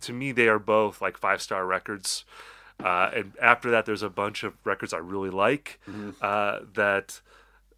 to 0.00 0.12
me 0.12 0.32
they 0.32 0.48
are 0.48 0.58
both 0.58 1.00
like 1.00 1.16
five 1.16 1.42
star 1.42 1.66
records. 1.66 2.24
Uh, 2.82 3.10
and 3.14 3.32
after 3.40 3.70
that, 3.70 3.86
there's 3.86 4.02
a 4.02 4.10
bunch 4.10 4.42
of 4.42 4.54
records 4.64 4.92
I 4.92 4.98
really 4.98 5.30
like 5.30 5.80
mm-hmm. 5.88 6.10
Uh, 6.20 6.60
that. 6.74 7.20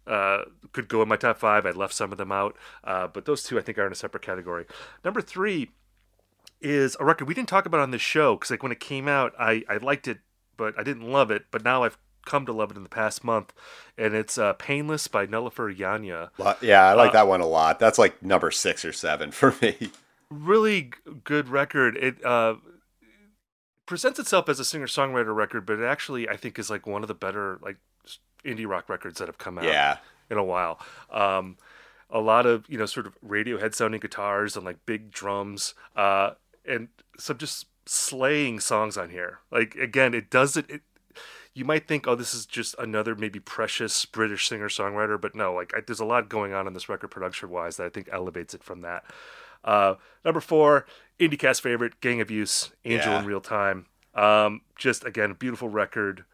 Uh, 0.05 0.45
could 0.71 0.87
go 0.87 1.01
in 1.01 1.09
my 1.09 1.17
top 1.17 1.37
five. 1.37 1.65
I 1.65 1.71
left 1.71 1.93
some 1.93 2.13
of 2.13 2.17
them 2.17 2.31
out, 2.31 2.55
uh, 2.85 3.07
but 3.07 3.25
those 3.25 3.43
two 3.43 3.59
I 3.59 3.61
think 3.61 3.77
are 3.77 3.85
in 3.85 3.91
a 3.91 3.95
separate 3.95 4.23
category. 4.23 4.63
Number 5.03 5.19
three, 5.19 5.67
is 6.61 6.97
a 6.99 7.05
record 7.05 7.27
we 7.27 7.33
didn't 7.33 7.49
talk 7.49 7.65
about 7.65 7.79
on 7.79 7.91
this 7.91 8.01
show 8.01 8.35
because 8.35 8.51
like 8.51 8.63
when 8.63 8.71
it 8.71 8.79
came 8.79 9.07
out, 9.07 9.33
I 9.39 9.63
I 9.69 9.77
liked 9.77 10.07
it, 10.07 10.19
but 10.55 10.77
I 10.77 10.83
didn't 10.83 11.09
love 11.09 11.31
it. 11.31 11.45
But 11.51 11.63
now 11.63 11.83
I've 11.83 11.97
come 12.25 12.45
to 12.45 12.51
love 12.51 12.71
it 12.71 12.77
in 12.77 12.83
the 12.83 12.89
past 12.89 13.23
month, 13.23 13.53
and 13.97 14.13
it's 14.13 14.37
uh, 14.37 14.53
"Painless" 14.53 15.07
by 15.07 15.27
Nilüfer 15.27 15.75
Yanya. 15.75 16.29
Yeah, 16.61 16.85
I 16.85 16.93
like 16.93 17.09
uh, 17.09 17.13
that 17.13 17.27
one 17.27 17.41
a 17.41 17.47
lot. 17.47 17.79
That's 17.79 17.99
like 17.99 18.21
number 18.23 18.51
six 18.51 18.83
or 18.83 18.93
seven 18.93 19.31
for 19.31 19.55
me. 19.61 19.91
Really 20.29 20.91
good 21.23 21.49
record. 21.49 21.95
It 21.97 22.23
uh, 22.25 22.55
presents 23.85 24.19
itself 24.19 24.49
as 24.49 24.59
a 24.59 24.65
singer 24.65 24.87
songwriter 24.87 25.35
record, 25.35 25.65
but 25.65 25.79
it 25.79 25.85
actually 25.85 26.27
I 26.27 26.37
think 26.37 26.59
is 26.59 26.69
like 26.69 26.85
one 26.85 27.01
of 27.01 27.07
the 27.07 27.13
better 27.13 27.59
like 27.61 27.77
indie 28.43 28.67
rock 28.67 28.89
records 28.89 29.19
that 29.19 29.27
have 29.27 29.37
come 29.37 29.57
out. 29.57 29.65
Yeah. 29.65 29.97
in 30.29 30.37
a 30.37 30.43
while. 30.43 30.79
Um, 31.09 31.57
a 32.09 32.19
lot 32.19 32.45
of 32.45 32.65
you 32.69 32.77
know 32.77 32.85
sort 32.85 33.07
of 33.07 33.17
Radiohead 33.21 33.73
sounding 33.73 33.99
guitars 33.99 34.55
and 34.55 34.65
like 34.65 34.85
big 34.85 35.11
drums. 35.11 35.73
Uh, 35.95 36.31
and 36.67 36.89
some 37.17 37.37
just 37.37 37.65
slaying 37.85 38.59
songs 38.59 38.97
on 38.97 39.09
here. 39.09 39.39
Like 39.51 39.75
again, 39.75 40.13
it 40.13 40.29
does 40.29 40.57
it, 40.57 40.69
it 40.69 40.81
you 41.53 41.65
might 41.65 41.87
think, 41.87 42.07
oh, 42.07 42.13
this 42.13 42.35
is 42.35 42.45
just 42.45 42.75
another 42.77 43.15
maybe 43.15 43.39
precious 43.39 44.05
British 44.05 44.47
singer 44.47 44.69
songwriter, 44.69 45.19
but 45.19 45.33
no, 45.33 45.53
like 45.53 45.73
I, 45.75 45.81
there's 45.85 45.99
a 45.99 46.05
lot 46.05 46.29
going 46.29 46.53
on 46.53 46.67
in 46.67 46.73
this 46.73 46.87
record 46.87 47.09
production 47.09 47.49
wise 47.49 47.77
that 47.77 47.87
I 47.87 47.89
think 47.89 48.09
elevates 48.11 48.53
it 48.53 48.63
from 48.63 48.81
that. 48.81 49.03
Uh, 49.67 49.95
number 50.25 50.39
four, 50.39 50.87
IndieCast 51.19 51.61
favorite, 51.61 52.01
Gang 52.01 52.21
of 52.21 52.31
Youths, 52.31 52.71
Angel 52.85 53.11
yeah. 53.11 53.19
in 53.19 53.25
Real 53.25 53.41
Time. 53.41 53.85
Um, 54.15 54.61
just 54.75 55.05
again, 55.05 55.31
a 55.31 55.35
beautiful 55.35 55.69
record 55.69 56.25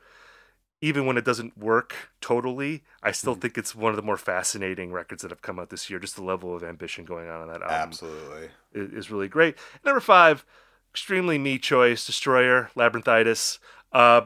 even 0.84 1.06
when 1.06 1.15
it 1.15 1.24
doesn't 1.24 1.58
work 1.58 1.96
totally, 2.19 2.84
I 3.02 3.13
still 3.13 3.38
mm 3.38 3.41
think 3.41 3.58
it's 3.58 3.74
one 3.74 3.91
of 3.91 3.96
the 3.96 4.02
more 4.02 4.17
fascinating 4.17 4.91
records 4.91 5.22
that 5.22 5.32
have 5.32 5.41
come 5.41 5.58
out 5.58 5.69
this 5.69 5.89
year. 5.89 5.98
Just 5.98 6.17
the 6.17 6.24
level 6.24 6.54
of 6.54 6.62
ambition 6.62 7.06
going 7.06 7.30
on 7.30 7.41
in 7.41 7.48
that 7.48 7.62
album, 7.62 7.78
absolutely, 7.89 8.50
is, 8.74 8.91
is 8.91 9.12
really 9.12 9.30
great. 9.30 9.56
Number 9.86 10.02
five, 10.02 10.46
extremely 10.91 11.38
me 11.38 11.58
choice, 11.58 12.06
Destroyer, 12.06 12.69
Labyrinthitis. 12.76 13.60
Uh, 13.93 14.26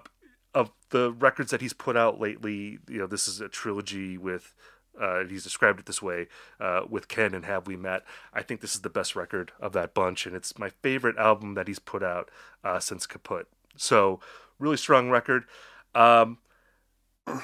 of 0.56 0.72
the 0.90 1.12
records 1.12 1.52
that 1.52 1.62
he's 1.62 1.74
put 1.74 1.96
out 1.96 2.20
lately, 2.20 2.80
you 2.90 2.98
know, 2.98 3.08
this 3.08 3.28
is 3.28 3.40
a 3.40 3.48
trilogy 3.48 4.18
with. 4.18 4.56
Uh, 5.00 5.24
he's 5.26 5.44
described 5.44 5.80
it 5.80 5.86
this 5.86 6.02
way 6.02 6.28
uh, 6.60 6.82
with 6.90 7.08
Ken 7.08 7.34
and 7.34 7.46
Have 7.46 7.68
We 7.68 7.76
Met. 7.76 8.04
I 8.34 8.42
think 8.42 8.62
this 8.62 8.76
is 8.76 8.82
the 8.82 8.90
best 8.90 9.16
record 9.16 9.52
of 9.60 9.74
that 9.74 9.94
bunch, 9.94 10.26
and 10.26 10.36
it's 10.36 10.58
my 10.58 10.70
favorite 10.70 11.18
album 11.18 11.54
that 11.56 11.68
he's 11.68 11.80
put 11.80 12.04
out 12.04 12.30
uh, 12.64 12.80
since 12.80 13.06
Kaputt. 13.06 13.46
So, 13.76 14.20
really 14.60 14.78
strong 14.78 15.10
record. 15.10 15.44
Um, 15.94 16.40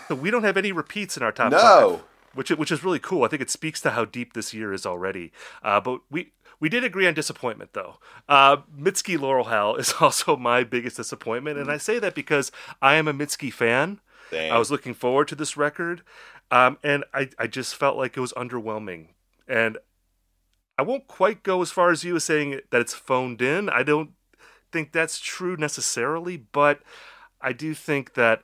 so 0.07 0.15
we 0.15 0.31
don't 0.31 0.43
have 0.43 0.57
any 0.57 0.71
repeats 0.71 1.17
in 1.17 1.23
our 1.23 1.31
top 1.31 1.51
no. 1.51 1.57
five, 1.59 2.03
which 2.33 2.49
which 2.51 2.71
is 2.71 2.83
really 2.83 2.99
cool. 2.99 3.23
I 3.23 3.27
think 3.27 3.41
it 3.41 3.49
speaks 3.49 3.81
to 3.81 3.91
how 3.91 4.05
deep 4.05 4.33
this 4.33 4.53
year 4.53 4.73
is 4.73 4.85
already. 4.85 5.31
Uh, 5.61 5.79
but 5.81 6.01
we 6.09 6.31
we 6.59 6.69
did 6.69 6.83
agree 6.83 7.07
on 7.07 7.13
disappointment 7.13 7.73
though. 7.73 7.97
Uh, 8.29 8.57
Mitski 8.77 9.19
Laurel 9.19 9.45
Hell 9.45 9.75
is 9.75 9.93
also 9.99 10.35
my 10.35 10.63
biggest 10.63 10.97
disappointment, 10.97 11.57
and 11.57 11.69
I 11.69 11.77
say 11.77 11.99
that 11.99 12.15
because 12.15 12.51
I 12.81 12.95
am 12.95 13.07
a 13.07 13.13
Mitski 13.13 13.51
fan. 13.51 13.99
I 14.33 14.57
was 14.57 14.71
looking 14.71 14.95
forward 14.95 15.27
to 15.27 15.35
this 15.35 15.55
record, 15.55 16.01
um, 16.51 16.77
and 16.83 17.03
I 17.13 17.29
I 17.37 17.47
just 17.47 17.75
felt 17.75 17.97
like 17.97 18.17
it 18.17 18.21
was 18.21 18.33
underwhelming, 18.33 19.07
and 19.47 19.77
I 20.77 20.81
won't 20.81 21.07
quite 21.07 21.43
go 21.43 21.61
as 21.61 21.71
far 21.71 21.91
as 21.91 22.03
you 22.03 22.15
as 22.15 22.23
saying 22.23 22.61
that 22.71 22.81
it's 22.81 22.93
phoned 22.93 23.41
in. 23.41 23.69
I 23.69 23.83
don't 23.83 24.11
think 24.71 24.91
that's 24.91 25.19
true 25.19 25.55
necessarily, 25.55 26.37
but 26.37 26.81
I 27.39 27.53
do 27.53 27.73
think 27.73 28.15
that 28.15 28.41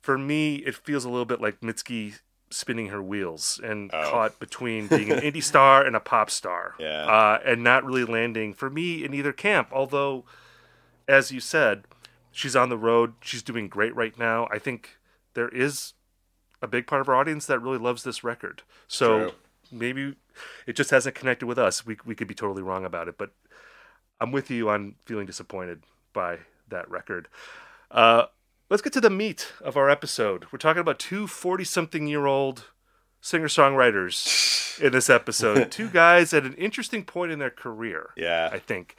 for 0.00 0.16
me, 0.16 0.56
it 0.56 0.74
feels 0.74 1.04
a 1.04 1.10
little 1.10 1.26
bit 1.26 1.40
like 1.40 1.60
Mitski 1.60 2.18
spinning 2.50 2.88
her 2.88 3.02
wheels 3.02 3.60
and 3.62 3.90
oh. 3.92 4.10
caught 4.10 4.40
between 4.40 4.88
being 4.88 5.10
an 5.12 5.20
indie 5.20 5.42
star 5.42 5.84
and 5.84 5.94
a 5.94 6.00
pop 6.00 6.30
star. 6.30 6.74
Yeah. 6.78 7.04
Uh, 7.04 7.40
and 7.44 7.62
not 7.62 7.84
really 7.84 8.04
landing 8.04 8.54
for 8.54 8.70
me 8.70 9.04
in 9.04 9.14
either 9.14 9.32
camp. 9.32 9.68
Although, 9.72 10.24
as 11.06 11.30
you 11.30 11.40
said, 11.40 11.84
she's 12.32 12.56
on 12.56 12.68
the 12.68 12.78
road. 12.78 13.14
She's 13.20 13.42
doing 13.42 13.68
great 13.68 13.94
right 13.94 14.18
now. 14.18 14.48
I 14.50 14.58
think 14.58 14.98
there 15.34 15.48
is 15.48 15.92
a 16.62 16.66
big 16.68 16.86
part 16.86 17.00
of 17.00 17.08
our 17.08 17.14
audience 17.14 17.46
that 17.46 17.58
really 17.60 17.78
loves 17.78 18.02
this 18.02 18.22
record. 18.24 18.62
So, 18.88 19.18
True. 19.18 19.32
maybe 19.72 20.16
it 20.66 20.74
just 20.74 20.90
hasn't 20.90 21.14
connected 21.14 21.46
with 21.46 21.58
us. 21.58 21.84
We 21.86 21.96
we 22.04 22.14
could 22.14 22.28
be 22.28 22.34
totally 22.34 22.62
wrong 22.62 22.84
about 22.84 23.08
it, 23.08 23.16
but 23.18 23.30
I'm 24.20 24.32
with 24.32 24.50
you 24.50 24.68
on 24.68 24.94
feeling 25.04 25.26
disappointed 25.26 25.82
by 26.12 26.38
that 26.68 26.90
record. 26.90 27.28
Uh, 27.90 28.26
let's 28.68 28.82
get 28.82 28.92
to 28.92 29.00
the 29.00 29.10
meat 29.10 29.52
of 29.62 29.76
our 29.76 29.88
episode. 29.90 30.46
We're 30.52 30.58
talking 30.58 30.80
about 30.80 30.98
two 30.98 31.26
40 31.26 31.64
something 31.64 32.06
year 32.06 32.26
old 32.26 32.70
singer 33.20 33.48
songwriters 33.48 34.78
in 34.82 34.92
this 34.92 35.10
episode. 35.10 35.70
two 35.70 35.88
guys 35.88 36.32
at 36.32 36.44
an 36.44 36.54
interesting 36.54 37.04
point 37.04 37.32
in 37.32 37.38
their 37.38 37.50
career. 37.50 38.10
Yeah. 38.16 38.48
I 38.52 38.58
think. 38.58 38.96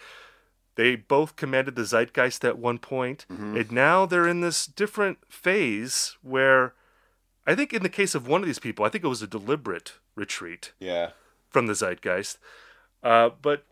They 0.76 0.96
both 0.96 1.36
commanded 1.36 1.76
the 1.76 1.84
zeitgeist 1.84 2.46
at 2.46 2.58
one 2.58 2.80
point, 2.80 3.26
Mm-hmm. 3.30 3.58
and 3.58 3.72
now 3.74 4.06
they're 4.06 4.28
in 4.28 4.40
this 4.42 4.66
different 4.66 5.18
phase 5.30 6.16
where 6.24 6.74
I 7.52 7.56
think 7.56 7.74
in 7.74 7.84
the 7.84 7.90
case 7.90 8.16
of 8.16 8.28
one 8.28 8.42
of 8.42 8.48
these 8.48 8.60
people, 8.60 8.86
I 8.86 8.90
think 8.90 9.04
it 9.04 9.08
was 9.08 9.22
a 9.22 9.28
deliberate 9.28 9.94
retreat 10.16 10.72
Yeah. 10.80 11.12
from 11.50 11.68
the 11.68 11.74
zeitgeist. 11.74 12.38
Uh, 13.04 13.30
but 13.42 13.66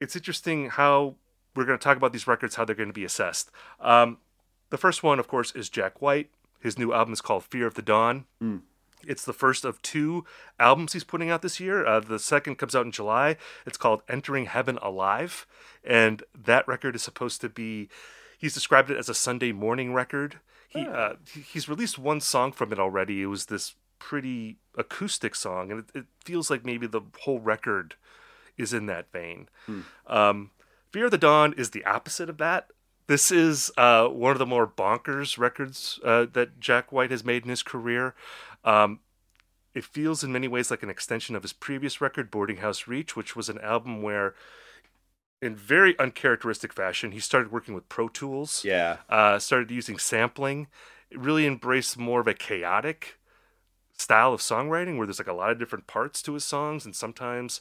it's 0.00 0.16
interesting 0.16 0.70
how 0.70 1.14
we're 1.54 1.64
going 1.64 1.78
to 1.78 1.82
talk 1.82 1.96
about 1.96 2.12
these 2.12 2.26
records, 2.26 2.54
how 2.56 2.64
they're 2.64 2.74
going 2.76 2.88
to 2.88 2.92
be 2.92 3.04
assessed. 3.04 3.50
Um, 3.80 4.18
the 4.70 4.78
first 4.78 5.02
one, 5.02 5.18
of 5.18 5.28
course, 5.28 5.52
is 5.52 5.68
Jack 5.68 6.00
White. 6.00 6.30
His 6.60 6.78
new 6.78 6.92
album 6.92 7.12
is 7.12 7.20
called 7.20 7.44
Fear 7.44 7.66
of 7.66 7.74
the 7.74 7.82
Dawn. 7.82 8.24
It's 9.06 9.24
the 9.24 9.32
first 9.32 9.64
of 9.64 9.80
two 9.82 10.24
albums 10.58 10.92
he's 10.92 11.04
putting 11.04 11.30
out 11.30 11.40
this 11.42 11.60
year. 11.60 11.86
Uh, 11.86 12.00
the 12.00 12.18
second 12.18 12.56
comes 12.56 12.74
out 12.74 12.84
in 12.84 12.90
July. 12.92 13.36
It's 13.64 13.78
called 13.78 14.02
Entering 14.08 14.46
Heaven 14.46 14.76
Alive. 14.82 15.46
And 15.84 16.24
that 16.36 16.66
record 16.66 16.96
is 16.96 17.02
supposed 17.02 17.40
to 17.42 17.48
be, 17.48 17.88
he's 18.38 18.54
described 18.54 18.90
it 18.90 18.96
as 18.98 19.08
a 19.08 19.14
Sunday 19.14 19.52
morning 19.52 19.94
record. 19.94 20.40
He, 20.68 20.86
uh, 20.86 21.14
he's 21.32 21.68
released 21.68 21.98
one 21.98 22.20
song 22.20 22.52
from 22.52 22.72
it 22.72 22.78
already. 22.78 23.22
It 23.22 23.26
was 23.26 23.46
this 23.46 23.74
pretty 23.98 24.58
acoustic 24.76 25.34
song, 25.34 25.70
and 25.70 25.80
it, 25.80 25.98
it 25.98 26.04
feels 26.24 26.50
like 26.50 26.64
maybe 26.64 26.86
the 26.86 27.00
whole 27.20 27.40
record 27.40 27.94
is 28.56 28.72
in 28.72 28.86
that 28.86 29.10
vein. 29.10 29.48
Um, 30.06 30.50
Fear 30.92 31.06
of 31.06 31.10
the 31.10 31.18
Dawn 31.18 31.54
is 31.56 31.70
the 31.70 31.84
opposite 31.84 32.30
of 32.30 32.38
that. 32.38 32.68
This 33.06 33.30
is 33.30 33.70
uh, 33.78 34.08
one 34.08 34.32
of 34.32 34.38
the 34.38 34.46
more 34.46 34.66
bonkers 34.66 35.38
records 35.38 35.98
uh, 36.04 36.26
that 36.32 36.60
Jack 36.60 36.92
White 36.92 37.10
has 37.10 37.24
made 37.24 37.44
in 37.44 37.48
his 37.48 37.62
career. 37.62 38.14
Um, 38.64 39.00
it 39.74 39.84
feels 39.84 40.22
in 40.22 40.32
many 40.32 40.48
ways 40.48 40.70
like 40.70 40.82
an 40.82 40.90
extension 40.90 41.34
of 41.34 41.42
his 41.42 41.52
previous 41.52 42.00
record, 42.00 42.30
Boarding 42.30 42.58
House 42.58 42.86
Reach, 42.86 43.16
which 43.16 43.34
was 43.34 43.48
an 43.48 43.58
album 43.60 44.02
where, 44.02 44.34
in 45.40 45.54
very 45.54 45.98
uncharacteristic 45.98 46.72
fashion, 46.72 47.12
he 47.12 47.20
started 47.20 47.52
working 47.52 47.74
with 47.74 47.88
Pro 47.88 48.08
Tools 48.08 48.64
Yeah. 48.64 48.98
uh, 49.08 49.38
started 49.38 49.70
using 49.70 49.98
sampling. 49.98 50.66
It 51.10 51.18
really 51.18 51.46
embraced 51.46 51.96
more 51.96 52.20
of 52.20 52.26
a 52.26 52.34
chaotic 52.34 53.18
style 53.96 54.32
of 54.32 54.40
songwriting 54.40 54.96
where 54.96 55.06
there's 55.06 55.18
like 55.18 55.28
a 55.28 55.32
lot 55.32 55.50
of 55.50 55.58
different 55.58 55.86
parts 55.86 56.22
to 56.22 56.34
his 56.34 56.44
songs, 56.44 56.84
and 56.84 56.94
sometimes 56.94 57.60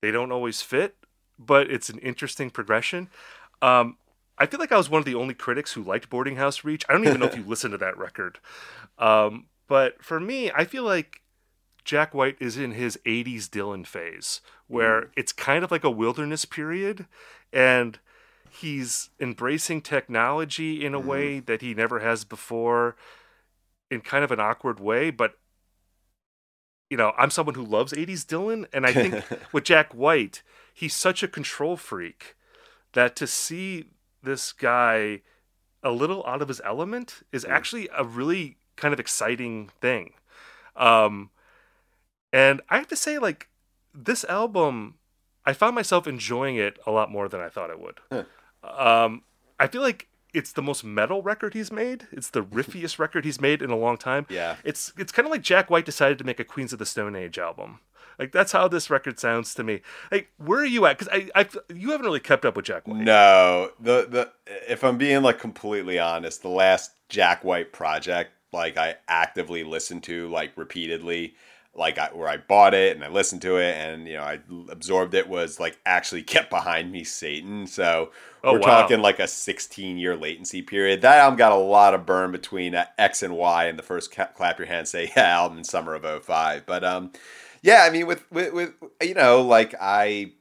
they 0.00 0.10
don't 0.10 0.32
always 0.32 0.62
fit, 0.62 0.96
but 1.38 1.70
it's 1.70 1.88
an 1.88 1.98
interesting 1.98 2.50
progression. 2.50 3.08
Um, 3.62 3.96
I 4.38 4.46
feel 4.46 4.60
like 4.60 4.72
I 4.72 4.76
was 4.76 4.88
one 4.90 5.00
of 5.00 5.04
the 5.04 5.14
only 5.16 5.34
critics 5.34 5.72
who 5.72 5.82
liked 5.82 6.08
Boarding 6.10 6.36
House 6.36 6.64
Reach. 6.64 6.84
I 6.88 6.92
don't 6.92 7.06
even 7.06 7.18
know 7.20 7.26
if 7.26 7.36
you 7.36 7.42
listened 7.46 7.72
to 7.72 7.78
that 7.78 7.98
record. 7.98 8.38
Um, 8.98 9.46
but 9.66 10.02
for 10.02 10.20
me, 10.20 10.50
I 10.52 10.64
feel 10.64 10.84
like 10.84 11.22
Jack 11.84 12.14
White 12.14 12.36
is 12.40 12.56
in 12.56 12.72
his 12.72 12.98
80s 13.04 13.46
Dylan 13.48 13.86
phase, 13.86 14.40
where 14.68 15.02
mm-hmm. 15.02 15.10
it's 15.16 15.32
kind 15.32 15.64
of 15.64 15.70
like 15.70 15.84
a 15.84 15.90
wilderness 15.90 16.44
period, 16.44 17.06
and 17.52 17.98
he's 18.50 19.10
embracing 19.20 19.80
technology 19.80 20.84
in 20.84 20.94
a 20.94 21.00
way 21.00 21.36
mm-hmm. 21.36 21.46
that 21.46 21.62
he 21.62 21.74
never 21.74 22.00
has 22.00 22.24
before 22.24 22.96
in 23.90 24.00
kind 24.00 24.24
of 24.24 24.30
an 24.30 24.40
awkward 24.40 24.80
way. 24.80 25.10
But, 25.10 25.38
you 26.90 26.96
know, 26.96 27.12
I'm 27.18 27.30
someone 27.30 27.54
who 27.54 27.64
loves 27.64 27.92
80s 27.92 28.24
Dylan, 28.24 28.66
and 28.72 28.86
I 28.86 28.92
think 28.92 29.24
with 29.52 29.64
Jack 29.64 29.92
White, 29.92 30.42
he's 30.72 30.94
such 30.94 31.22
a 31.22 31.28
control 31.28 31.76
freak 31.76 32.36
that 32.92 33.16
to 33.16 33.26
see 33.26 33.86
this 34.22 34.52
guy 34.52 35.22
a 35.82 35.90
little 35.90 36.24
out 36.26 36.42
of 36.42 36.48
his 36.48 36.60
element 36.64 37.22
is 37.32 37.44
mm. 37.44 37.50
actually 37.50 37.88
a 37.96 38.04
really 38.04 38.56
kind 38.76 38.92
of 38.92 39.00
exciting 39.00 39.70
thing. 39.80 40.12
Um, 40.76 41.30
and 42.32 42.60
I 42.68 42.76
have 42.76 42.88
to 42.88 42.96
say, 42.96 43.18
like, 43.18 43.48
this 44.04 44.24
album, 44.24 44.94
I 45.44 45.52
found 45.52 45.74
myself 45.74 46.06
enjoying 46.06 46.56
it 46.56 46.78
a 46.86 46.90
lot 46.90 47.10
more 47.10 47.28
than 47.28 47.40
I 47.40 47.48
thought 47.48 47.70
it 47.70 47.80
would. 47.80 48.00
Um, 48.62 49.22
I 49.58 49.66
feel 49.66 49.82
like 49.82 50.08
it's 50.34 50.52
the 50.52 50.62
most 50.62 50.84
metal 50.84 51.22
record 51.22 51.54
he's 51.54 51.72
made. 51.72 52.06
It's 52.12 52.30
the 52.30 52.42
riffiest 52.42 52.98
record 52.98 53.24
he's 53.24 53.40
made 53.40 53.62
in 53.62 53.70
a 53.70 53.76
long 53.76 53.96
time. 53.96 54.26
Yeah. 54.28 54.56
It's 54.64 54.92
it's 54.96 55.12
kind 55.12 55.26
of 55.26 55.32
like 55.32 55.42
Jack 55.42 55.70
White 55.70 55.86
decided 55.86 56.18
to 56.18 56.24
make 56.24 56.40
a 56.40 56.44
Queens 56.44 56.72
of 56.72 56.78
the 56.78 56.86
Stone 56.86 57.16
Age 57.16 57.38
album. 57.38 57.80
Like 58.18 58.32
that's 58.32 58.52
how 58.52 58.68
this 58.68 58.90
record 58.90 59.18
sounds 59.18 59.54
to 59.54 59.64
me. 59.64 59.80
Like 60.10 60.30
where 60.38 60.60
are 60.60 60.66
you 60.66 60.86
at? 60.86 60.98
Because 60.98 61.12
I, 61.12 61.30
I 61.34 61.48
you 61.72 61.90
haven't 61.90 62.06
really 62.06 62.20
kept 62.20 62.44
up 62.44 62.56
with 62.56 62.66
Jack 62.66 62.86
White. 62.86 62.98
No, 62.98 63.70
the 63.80 64.06
the 64.08 64.32
if 64.68 64.84
I'm 64.84 64.98
being 64.98 65.22
like 65.22 65.38
completely 65.38 65.98
honest, 65.98 66.42
the 66.42 66.48
last 66.48 66.92
Jack 67.08 67.44
White 67.44 67.72
project, 67.72 68.32
like 68.52 68.76
I 68.76 68.96
actively 69.06 69.64
listened 69.64 70.02
to 70.04 70.28
like 70.28 70.52
repeatedly, 70.56 71.34
like 71.78 71.98
I, 71.98 72.08
where 72.12 72.28
I 72.28 72.38
bought 72.38 72.74
it 72.74 72.96
and 72.96 73.04
I 73.04 73.08
listened 73.08 73.42
to 73.42 73.58
it 73.58 73.76
and 73.76 74.06
you 74.08 74.14
know 74.14 74.24
I 74.24 74.40
absorbed 74.70 75.14
it 75.14 75.28
was 75.28 75.60
like 75.60 75.78
actually 75.86 76.22
Get 76.24 76.50
Behind 76.50 76.92
Me 76.92 77.04
Satan. 77.04 77.66
So 77.66 78.10
Oh, 78.42 78.52
we're 78.52 78.58
wow. 78.58 78.60
talking 78.60 79.00
like 79.00 79.20
a 79.20 79.28
16 79.28 79.98
year 79.98 80.16
latency 80.16 80.62
period. 80.62 81.02
That 81.02 81.18
album 81.18 81.38
got 81.38 81.52
a 81.52 81.56
lot 81.56 81.94
of 81.94 82.06
burn 82.06 82.32
between 82.32 82.74
uh, 82.74 82.86
X 82.98 83.22
and 83.22 83.36
Y 83.36 83.66
and 83.66 83.78
the 83.78 83.82
first 83.84 84.12
Ca- 84.14 84.26
Clap 84.34 84.58
Your 84.58 84.68
Hands 84.68 84.90
Say 84.90 85.12
Yeah 85.16 85.28
album 85.28 85.58
in 85.58 85.64
summer 85.64 85.94
of 85.94 86.24
05. 86.24 86.66
But 86.66 86.84
um, 86.84 87.12
yeah, 87.62 87.84
I 87.84 87.90
mean 87.90 88.06
with 88.06 88.30
with, 88.32 88.52
with 88.52 88.74
you 89.02 89.14
know 89.14 89.42
like 89.42 89.74
I 89.80 90.32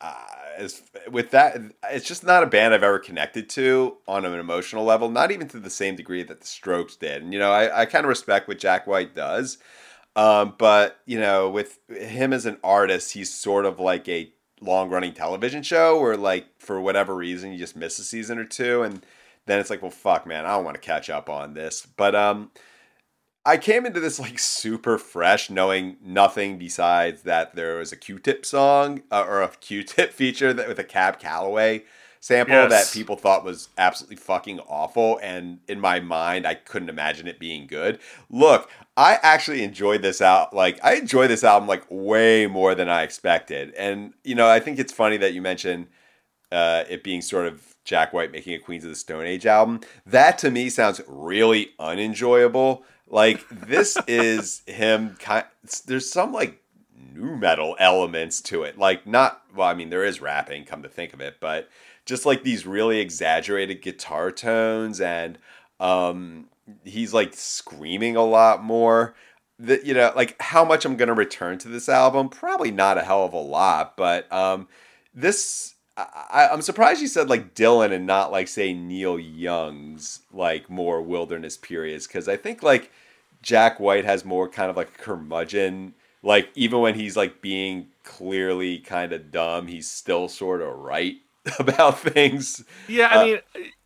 uh, 0.00 0.24
as 0.56 0.82
with 1.10 1.30
that, 1.30 1.58
it's 1.90 2.06
just 2.06 2.24
not 2.24 2.42
a 2.42 2.46
band 2.46 2.74
I've 2.74 2.82
ever 2.82 2.98
connected 2.98 3.48
to 3.50 3.96
on 4.06 4.24
an 4.24 4.38
emotional 4.38 4.84
level, 4.84 5.10
not 5.10 5.30
even 5.30 5.48
to 5.48 5.58
the 5.60 5.70
same 5.70 5.96
degree 5.96 6.22
that 6.22 6.40
the 6.40 6.46
Strokes 6.46 6.96
did. 6.96 7.22
And 7.22 7.32
you 7.32 7.38
know, 7.38 7.50
I, 7.52 7.82
I 7.82 7.86
kind 7.86 8.04
of 8.04 8.08
respect 8.08 8.48
what 8.48 8.58
Jack 8.58 8.86
White 8.86 9.14
does, 9.14 9.58
um, 10.16 10.54
but 10.58 11.00
you 11.06 11.18
know, 11.18 11.50
with 11.50 11.78
him 11.88 12.32
as 12.32 12.46
an 12.46 12.58
artist, 12.62 13.12
he's 13.12 13.32
sort 13.32 13.66
of 13.66 13.80
like 13.80 14.08
a 14.08 14.32
long 14.60 14.88
running 14.90 15.12
television 15.12 15.62
show 15.62 16.00
where, 16.00 16.16
like, 16.16 16.46
for 16.58 16.80
whatever 16.80 17.14
reason, 17.14 17.52
you 17.52 17.58
just 17.58 17.76
miss 17.76 17.98
a 17.98 18.04
season 18.04 18.38
or 18.38 18.44
two, 18.44 18.82
and 18.82 19.04
then 19.46 19.58
it's 19.58 19.70
like, 19.70 19.82
well, 19.82 19.90
fuck, 19.90 20.26
man, 20.26 20.46
I 20.46 20.50
don't 20.56 20.64
want 20.64 20.76
to 20.76 20.80
catch 20.80 21.10
up 21.10 21.28
on 21.28 21.54
this. 21.54 21.86
But 21.96 22.14
um, 22.14 22.50
I 23.44 23.58
came 23.58 23.84
into 23.84 24.00
this 24.00 24.18
like 24.18 24.38
super 24.38 24.96
fresh, 24.98 25.50
knowing 25.50 25.96
nothing 26.02 26.56
besides 26.58 27.22
that 27.22 27.54
there 27.54 27.76
was 27.76 27.92
a 27.92 27.96
Q-Tip 27.96 28.46
song 28.46 29.02
uh, 29.10 29.24
or 29.28 29.42
a 29.42 29.48
Q-Tip 29.48 30.12
feature 30.14 30.52
that 30.52 30.68
with 30.68 30.78
a 30.78 30.84
Cab 30.84 31.18
Calloway 31.18 31.84
sample 32.20 32.54
Yes. 32.54 32.70
that 32.70 32.98
people 32.98 33.16
thought 33.16 33.44
was 33.44 33.68
absolutely 33.76 34.16
fucking 34.16 34.58
awful, 34.60 35.20
and 35.22 35.58
in 35.68 35.78
my 35.78 36.00
mind, 36.00 36.46
I 36.46 36.54
couldn't 36.54 36.88
imagine 36.88 37.26
it 37.26 37.38
being 37.38 37.66
good. 37.66 37.98
Look, 38.30 38.70
I 38.96 39.18
actually 39.22 39.62
enjoyed 39.62 40.02
this 40.02 40.20
out. 40.20 40.54
Like 40.54 40.78
I 40.82 40.94
enjoy 40.94 41.26
this 41.26 41.44
album 41.44 41.68
like 41.68 41.84
way 41.90 42.46
more 42.46 42.74
than 42.74 42.88
I 42.88 43.02
expected, 43.02 43.74
and 43.74 44.14
you 44.22 44.34
know, 44.34 44.48
I 44.48 44.60
think 44.60 44.78
it's 44.78 44.92
funny 44.92 45.16
that 45.16 45.34
you 45.34 45.42
mentioned 45.42 45.88
uh, 46.52 46.84
it 46.88 47.02
being 47.02 47.20
sort 47.20 47.46
of 47.46 47.74
Jack 47.84 48.12
White 48.12 48.30
making 48.30 48.54
a 48.54 48.58
Queens 48.58 48.84
of 48.84 48.90
the 48.90 48.96
Stone 48.96 49.26
Age 49.26 49.46
album. 49.46 49.80
That 50.06 50.38
to 50.38 50.50
me 50.50 50.70
sounds 50.70 51.00
really 51.08 51.70
unenjoyable. 51.78 52.84
Like 53.08 53.44
this 53.50 53.96
is 54.06 54.62
him. 54.66 55.16
Kind, 55.18 55.46
there's 55.86 56.10
some 56.10 56.32
like 56.32 56.62
nu 57.12 57.36
metal 57.36 57.74
elements 57.80 58.40
to 58.42 58.62
it. 58.62 58.78
Like 58.78 59.06
not 59.06 59.42
well, 59.54 59.68
I 59.68 59.74
mean 59.74 59.90
there 59.90 60.04
is 60.04 60.20
rapping. 60.20 60.64
Come 60.64 60.82
to 60.82 60.88
think 60.88 61.12
of 61.12 61.20
it, 61.20 61.36
but 61.40 61.68
just 62.06 62.24
like 62.24 62.44
these 62.44 62.66
really 62.66 63.00
exaggerated 63.00 63.82
guitar 63.82 64.30
tones 64.30 65.00
and 65.00 65.38
um 65.80 66.46
he's 66.84 67.12
like 67.14 67.34
screaming 67.34 68.16
a 68.16 68.24
lot 68.24 68.62
more. 68.62 69.14
That 69.60 69.86
you 69.86 69.94
know 69.94 70.12
like 70.16 70.34
how 70.42 70.64
much 70.64 70.84
i'm 70.84 70.96
gonna 70.96 71.14
return 71.14 71.58
to 71.58 71.68
this 71.68 71.88
album? 71.88 72.28
Probably 72.28 72.72
not 72.72 72.98
a 72.98 73.02
hell 73.02 73.24
of 73.24 73.32
a 73.32 73.38
lot 73.38 73.96
but 73.96 74.30
um 74.32 74.66
this 75.14 75.74
I, 75.96 76.48
i'm 76.50 76.60
surprised 76.60 77.00
you 77.00 77.06
said 77.06 77.30
like 77.30 77.54
dylan 77.54 77.92
and 77.92 78.04
not 78.04 78.32
like 78.32 78.48
say 78.48 78.72
neil 78.74 79.16
young's 79.16 80.22
like 80.32 80.68
more 80.68 81.00
wilderness 81.00 81.56
periods 81.56 82.08
because 82.08 82.26
i 82.28 82.36
think 82.36 82.64
like 82.64 82.90
jack 83.42 83.78
white 83.78 84.04
has 84.04 84.24
more 84.24 84.48
kind 84.48 84.70
of 84.70 84.76
like 84.76 84.88
a 84.88 85.02
curmudgeon 85.02 85.94
like 86.24 86.48
even 86.56 86.80
when 86.80 86.96
he's 86.96 87.16
like 87.16 87.40
being 87.40 87.86
clearly 88.02 88.78
kind 88.78 89.12
of 89.12 89.30
dumb 89.30 89.68
he's 89.68 89.88
still 89.88 90.28
sort 90.28 90.60
of 90.62 90.74
right 90.76 91.14
about 91.58 91.98
things. 91.98 92.64
Yeah, 92.86 93.08
Uh, 93.10 93.20
I 93.20 93.24
mean, 93.24 93.38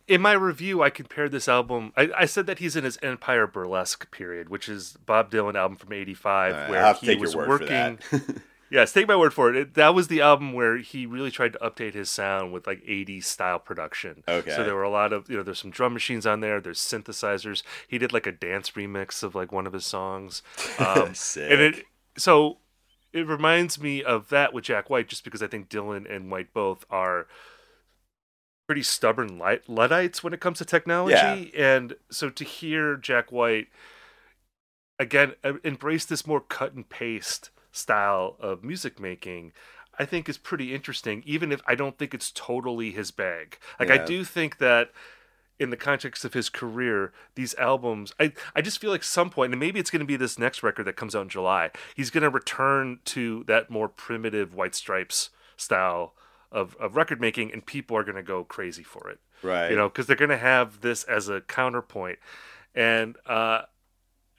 in 0.09 0.21
my 0.21 0.33
review, 0.33 0.81
I 0.81 0.89
compared 0.89 1.31
this 1.31 1.47
album. 1.47 1.93
I, 1.95 2.09
I 2.17 2.25
said 2.25 2.47
that 2.47 2.57
he's 2.57 2.75
in 2.75 2.83
his 2.83 2.97
Empire 3.03 3.45
Burlesque 3.45 4.09
period, 4.09 4.49
which 4.49 4.67
is 4.67 4.97
Bob 5.05 5.31
Dylan 5.31 5.55
album 5.55 5.77
from 5.77 5.93
'85, 5.93 6.53
All 6.53 6.59
right, 6.59 6.69
where 6.69 6.79
I'll 6.79 6.87
have 6.87 6.99
to 6.99 7.05
he 7.05 7.11
take 7.13 7.21
was 7.21 7.35
your 7.35 7.47
word 7.47 7.61
working. 7.61 7.99
yes, 8.71 8.91
take 8.91 9.07
my 9.07 9.15
word 9.15 9.35
for 9.35 9.51
it. 9.51 9.55
it. 9.55 9.73
That 9.75 9.93
was 9.93 10.07
the 10.07 10.21
album 10.21 10.53
where 10.53 10.77
he 10.77 11.05
really 11.05 11.29
tried 11.29 11.53
to 11.53 11.59
update 11.59 11.93
his 11.93 12.09
sound 12.09 12.51
with 12.51 12.65
like 12.65 12.83
'80s 12.83 13.25
style 13.25 13.59
production. 13.59 14.23
Okay. 14.27 14.49
So 14.49 14.63
there 14.63 14.73
were 14.73 14.83
a 14.83 14.89
lot 14.89 15.13
of 15.13 15.29
you 15.29 15.37
know, 15.37 15.43
there's 15.43 15.59
some 15.59 15.71
drum 15.71 15.93
machines 15.93 16.25
on 16.25 16.39
there. 16.39 16.59
There's 16.59 16.79
synthesizers. 16.79 17.61
He 17.87 17.99
did 17.99 18.11
like 18.11 18.25
a 18.25 18.31
dance 18.31 18.71
remix 18.71 19.21
of 19.21 19.35
like 19.35 19.51
one 19.51 19.67
of 19.67 19.73
his 19.73 19.85
songs. 19.85 20.41
Um, 20.79 21.13
Sick. 21.13 21.51
and 21.51 21.61
it 21.61 21.83
so 22.17 22.57
it 23.13 23.27
reminds 23.27 23.79
me 23.79 24.01
of 24.01 24.29
that 24.29 24.53
with 24.53 24.63
Jack 24.63 24.89
White, 24.89 25.07
just 25.07 25.23
because 25.23 25.43
I 25.43 25.47
think 25.47 25.69
Dylan 25.69 26.09
and 26.09 26.31
White 26.31 26.53
both 26.53 26.85
are 26.89 27.27
pretty 28.69 28.83
stubborn 28.83 29.41
Luddites 29.67 30.23
when 30.23 30.31
it 30.31 30.39
comes 30.39 30.59
to 30.59 30.63
technology, 30.65 31.49
Yeah. 31.55 31.75
and 31.75 31.95
so 32.11 32.29
to 32.29 32.43
hear 32.43 32.97
Jack 32.97 33.31
White 33.31 33.65
again 34.99 35.33
embrace 35.63 36.05
this 36.05 36.27
more 36.27 36.39
cut 36.39 36.73
and 36.73 36.87
paste 36.87 37.49
style 37.71 38.35
of 38.39 38.63
music 38.63 38.99
making. 38.99 39.53
I 39.97 40.05
think 40.05 40.29
is 40.29 40.37
pretty 40.37 40.75
interesting, 40.75 41.23
even 41.25 41.51
if 41.51 41.61
I 41.65 41.73
don't 41.73 41.97
think 41.97 42.13
it's 42.13 42.29
totally 42.29 42.91
his 42.91 43.09
bag. 43.09 43.57
Like 43.79 43.89
I 43.89 43.97
do 43.97 44.23
think 44.23 44.59
that 44.59 44.91
in 45.57 45.71
the 45.71 45.75
context 45.75 46.23
of 46.23 46.35
his 46.35 46.47
career, 46.47 47.11
these 47.33 47.55
albums, 47.55 48.13
I, 48.19 48.33
I 48.55 48.61
just 48.61 48.79
feel 48.79 48.91
like 48.91 49.03
some 49.03 49.31
point, 49.31 49.51
and 49.51 49.59
maybe 49.59 49.79
it's 49.79 49.89
going 49.89 50.01
to 50.01 50.05
be 50.05 50.15
this 50.15 50.37
next 50.37 50.61
record 50.61 50.83
that 50.83 50.95
comes 50.95 51.15
out 51.15 51.23
in 51.23 51.29
July, 51.29 51.71
he's 51.95 52.11
going 52.11 52.21
to 52.21 52.29
return 52.29 52.99
to 53.05 53.43
that 53.47 53.71
more 53.71 53.89
primitive 53.89 54.53
White 54.53 54.75
Stripes 54.75 55.31
style 55.57 56.13
of, 56.51 56.75
of 56.79 56.95
record 56.95 57.19
making, 57.21 57.51
and 57.53 57.65
people 57.65 57.95
are 57.97 58.03
going 58.03 58.15
to 58.15 58.23
go 58.23 58.43
crazy 58.43 58.83
for 58.83 59.09
it. 59.09 59.19
Right. 59.43 59.69
You 59.69 59.75
know, 59.77 59.87
because 59.89 60.07
they're 60.07 60.15
going 60.15 60.29
to 60.29 60.37
have 60.37 60.81
this 60.81 61.03
as 61.03 61.29
a 61.29 61.41
counterpoint. 61.41 62.19
And 62.75 63.17
uh, 63.25 63.61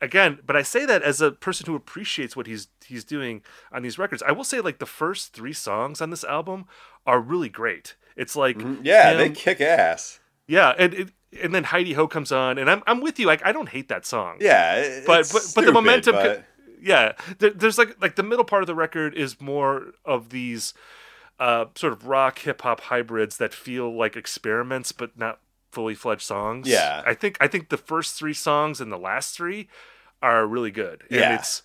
again, 0.01 0.39
but 0.47 0.57
I 0.57 0.63
say 0.63 0.87
that 0.87 1.03
as 1.03 1.21
a 1.21 1.31
person 1.33 1.67
who 1.67 1.75
appreciates 1.75 2.37
what 2.37 2.47
he's 2.47 2.69
he's 2.87 3.05
doing 3.05 3.43
on 3.73 3.83
these 3.83 3.99
records. 3.99 4.23
I 4.27 4.33
will 4.33 4.45
say, 4.45 4.61
like 4.61 4.79
the 4.79 4.87
first 4.87 5.33
three 5.33 5.53
songs 5.53 6.01
on 6.01 6.11
this 6.11 6.25
album 6.25 6.67
are 7.07 7.21
really 7.21 7.49
great. 7.49 7.97
It's 8.17 8.37
like 8.37 8.57
Mhm. 8.59 8.81
Yeah, 8.83 9.15
they 9.15 9.31
kick 9.31 9.61
ass. 9.61 10.21
yeah, 10.47 10.75
and 10.79 10.93
it, 10.95 11.09
and 11.41 11.55
then 11.55 11.65
Hi-De-Ho 11.65 12.09
comes 12.09 12.33
on, 12.33 12.59
and 12.59 12.69
I'm 12.71 12.83
I'm 12.87 13.01
with 13.01 13.19
you. 13.19 13.27
Like 13.27 13.45
I 13.47 13.53
don't 13.53 13.69
hate 13.69 13.89
that 13.89 14.05
song. 14.05 14.37
Yeah, 14.41 14.77
it- 14.77 15.07
but 15.07 15.21
it's 15.21 15.33
but, 15.33 15.53
but 15.55 15.65
the 15.67 15.73
momentum. 15.73 16.15
but- 16.15 16.45
yeah, 16.83 17.13
there, 17.39 17.51
there's 17.51 17.77
like 17.79 18.01
like 18.01 18.17
the 18.17 18.23
middle 18.23 18.45
part 18.45 18.63
of 18.63 18.67
the 18.67 18.75
record 18.75 19.15
is 19.15 19.41
more 19.41 19.93
of 20.05 20.31
these 20.31 20.73
uh, 21.41 21.65
sort 21.75 21.93
of 21.93 22.07
rock 22.07 22.39
hip 22.41 22.63
hop 22.63 22.83
hybrids 22.83 23.39
that 23.39 23.53
feel 23.53 23.93
like 23.93 24.15
experiments, 24.15 24.93
but 24.93 25.19
not 25.19 25.41
fully 25.73 25.95
fledged 25.95 26.23
songs. 26.23 26.69
Yeah. 26.69 27.03
I 27.05 27.15
think 27.15 27.37
I 27.41 27.49
think 27.49 27.71
the 27.71 27.77
first 27.77 28.17
three 28.17 28.35
songs 28.35 28.81
and 28.81 28.93
the 28.93 28.99
last 28.99 29.35
three 29.35 29.69
are 30.23 30.47
really 30.47 30.71
good. 30.71 31.03
And 31.11 31.21
Yeah. 31.21 31.35
it's 31.37 31.63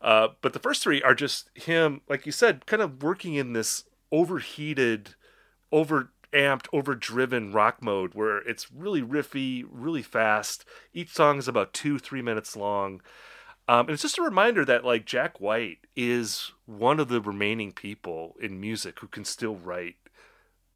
uh, 0.00 0.28
but 0.40 0.52
the 0.52 0.60
first 0.60 0.82
three 0.82 1.02
are 1.02 1.14
just 1.14 1.50
him, 1.54 2.00
like 2.08 2.24
you 2.24 2.30
said, 2.32 2.64
kind 2.66 2.80
of 2.80 3.02
working 3.02 3.34
in 3.34 3.52
this 3.52 3.84
overheated, 4.12 5.16
over 5.72 6.12
amped, 6.32 6.66
overdriven 6.72 7.50
rock 7.52 7.82
mode 7.82 8.14
where 8.14 8.38
it's 8.38 8.70
really 8.70 9.02
riffy, 9.02 9.64
really 9.68 10.02
fast. 10.02 10.64
Each 10.92 11.12
song 11.12 11.38
is 11.38 11.48
about 11.48 11.72
two, 11.72 11.98
three 11.98 12.22
minutes 12.22 12.54
long. 12.54 13.00
Um, 13.68 13.80
and 13.80 13.90
it's 13.90 14.02
just 14.02 14.18
a 14.18 14.22
reminder 14.22 14.64
that 14.64 14.84
like 14.84 15.04
Jack 15.04 15.40
White 15.40 15.78
is 15.94 16.52
one 16.66 16.98
of 16.98 17.08
the 17.08 17.20
remaining 17.20 17.72
people 17.72 18.34
in 18.40 18.60
music 18.60 19.00
who 19.00 19.06
can 19.08 19.24
still 19.26 19.56
write 19.56 19.96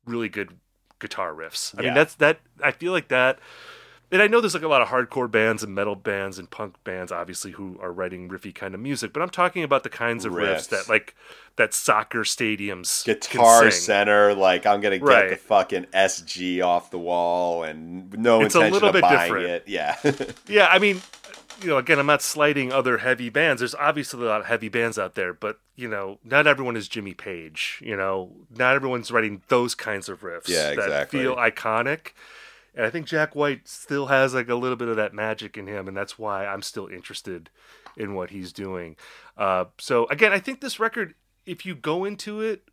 really 0.05 0.29
good 0.29 0.59
guitar 0.99 1.33
riffs. 1.33 1.75
I 1.79 1.83
Yeah. 1.83 1.89
mean, 1.89 1.95
that's 1.95 2.15
that. 2.17 2.41
I 2.63 2.71
feel 2.71 2.93
like 2.93 3.09
that. 3.09 3.39
And 4.11 4.21
I 4.21 4.27
know 4.27 4.43
there's 4.43 4.53
like 4.53 4.63
a 4.63 4.69
lot 4.69 4.83
of 4.83 4.89
hardcore 4.89 5.31
bands 5.31 5.63
and 5.63 5.75
metal 5.75 5.95
bands 5.97 6.39
and 6.39 6.51
punk 6.51 6.75
bands, 6.85 7.11
obviously, 7.11 7.53
who 7.53 7.79
are 7.81 7.91
writing 7.91 8.29
riffy 8.29 8.55
kind 8.55 8.75
of 8.75 8.81
music. 8.81 9.11
But 9.15 9.23
I'm 9.23 9.31
talking 9.31 9.63
about 9.65 9.85
the 9.85 9.89
kinds 9.89 10.27
of 10.27 10.35
riffs, 10.35 10.57
Riffs. 10.57 10.69
that 10.69 10.89
like 10.91 11.17
that 11.57 11.73
soccer 11.73 12.21
stadiums 12.25 13.07
Guitar. 13.07 13.71
Center, 13.71 14.35
like 14.35 14.67
I'm 14.67 14.83
gonna 14.83 14.99
get 14.99 15.07
Right. 15.09 15.31
the 15.31 15.37
fucking 15.37 15.87
SG 15.95 16.61
off 16.61 16.91
the 16.91 16.99
wall, 16.99 17.63
and 17.63 18.13
no 18.19 18.43
It's 18.43 18.55
a 18.55 18.61
little 18.69 18.91
of 18.91 18.93
bit 18.93 19.01
buying 19.01 19.19
different. 19.33 19.47
it. 19.47 19.65
Yeah, 19.67 19.97
Yeah, 20.47 20.67
I 20.71 20.79
mean, 20.79 21.01
you 21.63 21.69
know, 21.71 21.79
again, 21.79 21.99
I'm 21.99 22.07
not 22.07 22.23
slighting 22.23 22.73
other 22.73 22.99
heavy 22.99 23.29
bands. 23.29 23.61
There's 23.61 23.75
obviously 23.75 24.25
a 24.25 24.29
lot 24.29 24.41
of 24.41 24.47
heavy 24.47 24.69
bands 24.69 24.99
out 24.99 25.15
there, 25.15 25.33
but 25.33 25.61
you 25.77 25.89
know, 25.89 26.19
not 26.25 26.47
everyone 26.47 26.77
is 26.77 26.89
Jimmy 26.89 27.15
Page. 27.15 27.81
You 27.85 27.97
know, 27.97 28.33
not 28.51 28.75
everyone's 28.77 29.11
writing 29.11 29.43
those 29.49 29.75
kinds 29.75 30.09
of 30.09 30.21
riffs 30.21 30.49
Yeah, 30.49 30.71
that 30.71 30.85
exactly. 30.85 31.21
feel 31.21 31.37
iconic. 31.37 32.09
And 32.75 32.87
I 32.87 32.91
think 32.91 33.07
Jack 33.07 33.35
White 33.35 33.69
still 33.69 34.07
has 34.07 34.35
like 34.35 34.49
a 34.49 34.55
little 34.55 34.77
bit 34.77 34.89
of 34.89 34.97
that 34.97 35.13
magic 35.13 35.57
in 35.59 35.67
him, 35.67 35.89
and 35.89 35.97
that's 35.97 36.19
why 36.19 36.47
I'm 36.47 36.63
still 36.63 36.87
interested 36.89 37.51
in 37.97 38.15
what 38.15 38.31
he's 38.31 38.53
doing. 38.53 38.97
Uh, 39.37 39.67
so 39.79 40.07
again, 40.07 40.33
I 40.33 40.39
think 40.39 40.61
this 40.61 40.81
record, 40.81 41.15
if 41.45 41.67
you 41.67 41.75
go 41.75 42.05
into 42.05 42.41
it 42.41 42.69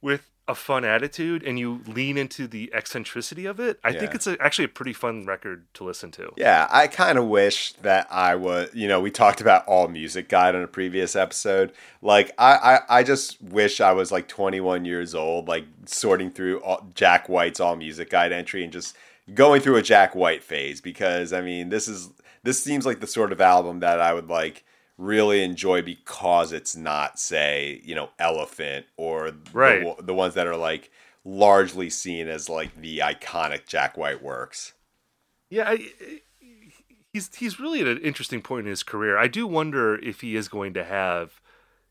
with 0.00 0.30
a 0.48 0.54
fun 0.54 0.84
attitude 0.84 1.42
and 1.44 1.58
you 1.58 1.82
lean 1.86 2.16
into 2.16 2.48
the 2.48 2.72
eccentricity 2.72 3.44
of 3.44 3.60
it, 3.60 3.78
I 3.84 3.92
think 3.92 4.14
it's 4.14 4.26
a, 4.26 4.40
actually 4.40 4.64
a 4.64 4.68
pretty 4.68 4.94
fun 4.94 5.26
record 5.26 5.66
to 5.74 5.84
listen 5.84 6.10
to. 6.12 6.32
yeah. 6.36 6.66
I 6.70 6.86
kind 6.86 7.18
of 7.18 7.26
wish 7.26 7.74
that 7.74 8.08
I 8.10 8.34
was. 8.34 8.70
You 8.74 8.88
know, 8.88 9.00
we 9.00 9.10
talked 9.10 9.40
about 9.40 9.66
all 9.66 9.88
music 9.88 10.28
guide 10.28 10.54
on 10.54 10.62
a 10.62 10.66
previous 10.68 11.14
episode. 11.14 11.72
Like, 12.00 12.32
I, 12.38 12.54
I, 12.88 12.98
I 13.00 13.02
just 13.02 13.40
wish 13.42 13.80
I 13.80 13.92
was 13.92 14.10
like 14.10 14.26
21 14.26 14.84
years 14.84 15.14
old, 15.14 15.46
like 15.46 15.66
sorting 15.84 16.30
through 16.30 16.60
all, 16.60 16.86
Jack 16.94 17.28
White's 17.28 17.60
all 17.60 17.76
music 17.76 18.10
guide 18.10 18.32
entry 18.32 18.64
and 18.64 18.72
just 18.72 18.96
going 19.34 19.60
through 19.60 19.76
a 19.76 19.82
Jack 19.82 20.14
White 20.14 20.42
phase 20.42 20.80
because 20.80 21.32
I 21.32 21.42
mean, 21.42 21.68
this 21.68 21.88
is 21.88 22.10
this 22.42 22.62
seems 22.62 22.86
like 22.86 23.00
the 23.00 23.06
sort 23.06 23.32
of 23.32 23.40
album 23.40 23.80
that 23.80 24.00
I 24.00 24.14
would 24.14 24.28
like 24.28 24.64
really 24.98 25.42
enjoy 25.44 25.80
because 25.80 26.52
it's 26.52 26.74
not 26.76 27.18
say 27.18 27.80
you 27.84 27.94
know 27.94 28.10
elephant 28.18 28.84
or 28.96 29.32
Right. 29.52 29.96
the, 29.96 30.02
the 30.02 30.14
ones 30.14 30.34
that 30.34 30.46
are 30.46 30.56
like 30.56 30.90
largely 31.24 31.88
seen 31.88 32.28
as 32.28 32.48
like 32.48 32.74
the 32.80 32.98
iconic 32.98 33.66
jack 33.66 33.96
white 33.96 34.22
works 34.22 34.72
Yeah, 35.50 35.68
I, 35.70 35.74
eh, 35.74 36.18
he's 37.12 37.34
he's 37.36 37.60
really 37.60 37.80
at 37.80 37.86
an 37.86 37.98
interesting 37.98 38.42
point 38.42 38.66
in 38.66 38.70
his 38.70 38.82
career. 38.82 39.16
I 39.16 39.28
do 39.28 39.46
wonder 39.46 39.96
if 39.96 40.20
he 40.20 40.36
is 40.36 40.48
going 40.48 40.74
to 40.74 40.84
have 40.84 41.40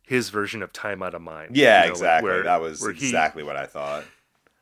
his 0.04 0.30
version 0.30 0.62
of 0.62 0.72
"Time 0.74 1.02
Out 1.02 1.14
of 1.16 1.22
Mind." 1.22 1.56
yeah 1.56 1.82
you 1.84 1.88
know, 1.88 1.94
exactly 1.94 2.30
where- 2.30 2.44
that 2.44 2.62
was 2.62 2.82
where 2.82 2.92
he- 2.94 3.06
exactly 3.08 3.44
what 3.44 3.56
i 3.58 3.66
thought 3.66 4.04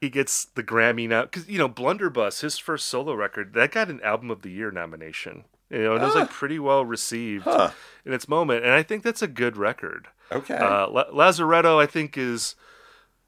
He 0.02 0.10
gets 0.10 0.46
the 0.46 0.64
Grammy 0.64 1.08
now 1.10 1.24
because 1.24 1.48
you 1.50 1.58
know 1.58 1.68
Blunderbuss, 1.70 2.42
his 2.42 2.58
first 2.60 2.86
solo 2.88 3.14
record, 3.16 3.54
that 3.54 3.72
got 3.72 3.90
an 3.90 4.02
Album 4.02 4.30
of 4.30 4.42
the 4.44 4.52
Year 4.52 4.70
nomination. 4.70 5.46
You 5.70 5.80
know, 5.84 5.94
and 5.96 6.04
it 6.04 6.06
was 6.06 6.16
like 6.16 6.30
Ah. 6.30 6.34
pretty 6.34 6.60
well 6.60 6.86
received 6.86 7.44
Huh. 7.46 7.72
in 8.06 8.14
its 8.14 8.28
moment, 8.28 8.64
and 8.64 8.74
I 8.74 8.84
think 8.84 9.04
that's 9.04 9.22
a 9.22 9.28
good 9.28 9.58
record. 9.58 10.08
okay 10.32 10.56
Uh, 10.58 10.88
La- 10.90 11.10
Lazaretto, 11.12 11.80
I 11.82 11.86
think 11.86 12.18
is 12.18 12.56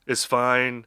is 0.06 0.24
fine. 0.26 0.86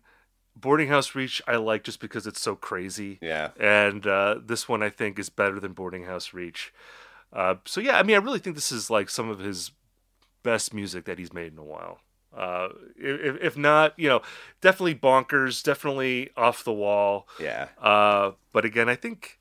Boarding 0.57 0.89
House 0.89 1.15
Reach, 1.15 1.41
I 1.47 1.57
like 1.57 1.85
just 1.85 2.01
because 2.01 2.27
it's 2.27 2.41
so 2.41 2.55
crazy. 2.57 3.19
yeah 3.23 3.51
and 3.59 4.07
uh, 4.07 4.37
this 4.45 4.69
one 4.69 4.83
I 4.83 4.91
think 4.91 5.19
is 5.19 5.29
better 5.31 5.59
than 5.61 5.73
Boarding 5.73 6.05
House 6.05 6.33
Reach. 6.35 6.73
Uh, 7.33 7.57
so 7.65 7.81
yeah, 7.81 7.99
I 7.99 8.03
mean, 8.03 8.17
I 8.17 8.19
really 8.19 8.39
think 8.41 8.57
this 8.57 8.73
is 8.73 8.91
like 8.91 9.09
some 9.11 9.29
of 9.31 9.39
his 9.39 9.71
best 10.43 10.73
music 10.75 11.05
that 11.05 11.19
he's 11.19 11.33
made 11.33 11.53
in 11.53 11.59
a 11.59 11.65
while. 11.65 12.01
Uh, 12.37 12.69
if, 12.97 13.37
if 13.43 13.57
not, 13.57 13.93
you 13.99 14.09
know, 14.09 14.23
definitely 14.61 14.95
bonkers, 14.95 15.63
definitely 15.65 16.31
off 16.37 16.63
the 16.65 16.73
wall. 16.73 17.27
yeah 17.41 17.69
Uh, 17.81 18.33
but 18.53 18.65
again, 18.65 18.89
I 18.89 18.95
think 18.97 19.39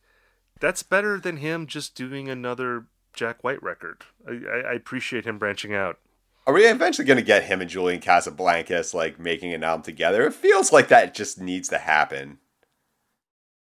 that's 0.59 0.83
better 0.83 1.19
than 1.19 1.37
him 1.37 1.67
just 1.67 1.95
doing 1.95 2.29
another 2.29 2.85
Jack 3.13 3.43
White 3.43 3.61
record. 3.63 4.03
I, 4.27 4.69
I, 4.69 4.73
appreciate 4.73 5.25
him 5.25 5.39
branching 5.39 5.73
out. 5.73 5.97
are 6.45 6.53
we 6.53 6.65
eventually 6.65 7.05
going 7.05 7.17
to 7.17 7.23
get 7.23 7.43
him 7.43 7.61
and 7.61 7.69
julian 7.69 7.99
casablancas 7.99 8.93
like 8.93 9.19
making 9.19 9.53
an 9.53 9.63
album 9.63 9.83
together 9.83 10.25
it 10.25 10.33
feels 10.33 10.71
like 10.71 10.87
that 10.87 11.13
just 11.13 11.39
needs 11.39 11.67
to 11.69 11.77
happen 11.77 12.39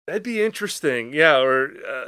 That'd 0.05 0.23
be 0.23 0.43
interesting, 0.43 1.13
yeah, 1.13 1.39
or 1.39 1.71
uh, 1.87 2.05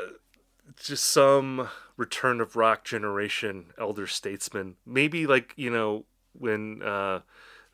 just 0.78 1.06
some 1.06 1.70
return 1.96 2.42
of 2.42 2.58
rock 2.58 2.84
generation 2.84 3.68
elder 3.78 4.06
statesman. 4.06 4.76
Maybe 4.86 5.26
like 5.26 5.54
you 5.56 5.70
know 5.70 6.06
when 6.34 6.82
uh, 6.84 7.22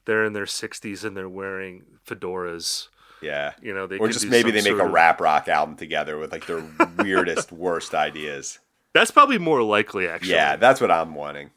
they're 0.05 0.25
in 0.25 0.33
their 0.33 0.45
sixties 0.45 1.03
and 1.03 1.17
they're 1.17 1.29
wearing 1.29 1.85
fedoras. 2.05 2.89
Yeah 3.21 3.53
You 3.61 3.73
know, 3.73 3.87
they 3.87 3.97
or 3.97 4.07
could 4.07 4.13
just 4.13 4.27
maybe 4.27 4.51
they 4.51 4.61
make 4.61 4.79
a 4.81 4.85
of- 4.85 4.91
rap 4.91 5.21
rock 5.21 5.47
album 5.47 5.75
together 5.75 6.17
with 6.17 6.31
like 6.31 6.45
their 6.47 6.63
weirdest 6.97 7.51
worst 7.51 7.93
ideas 7.93 8.59
That's 8.93 9.11
probably 9.11 9.37
more 9.37 9.61
likely, 9.63 10.07
actually. 10.07 10.33
yeah 10.33 10.55
that's 10.55 10.81
what 10.81 10.91
i'm 10.91 11.13
wanting 11.15 11.51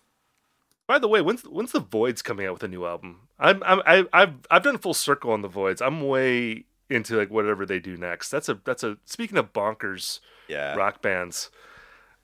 By 0.87 0.99
the 0.99 1.09
way, 1.09 1.21
when's 1.23 1.43
when's 1.43 1.73
the 1.73 1.81
Voidz 1.81 2.23
coming 2.23 2.47
out 2.47 2.53
with 2.55 2.63
a 2.63 2.69
new 2.69 2.85
album? 2.87 3.21
I'm 3.39 3.63
I'm 3.65 3.81
I, 3.87 4.05
I've 4.13 4.35
I've 4.51 4.63
done 4.63 4.79
full 4.79 4.95
circle 4.95 5.33
on 5.33 5.41
the 5.43 5.49
Voidz. 5.49 5.81
I'm 5.81 6.07
way 6.07 6.65
into 6.91 7.17
like 7.17 7.31
whatever 7.31 7.65
they 7.65 7.79
do 7.81 7.97
next. 7.97 8.29
That's 8.31 8.49
a 8.51 8.59
that's 8.65 8.85
a 8.85 8.99
speaking 9.07 9.39
of 9.39 9.53
bonkers 9.55 10.21
yeah 10.47 10.75
rock 10.77 11.01
bands. 11.01 11.51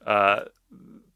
Uh, 0.07 0.45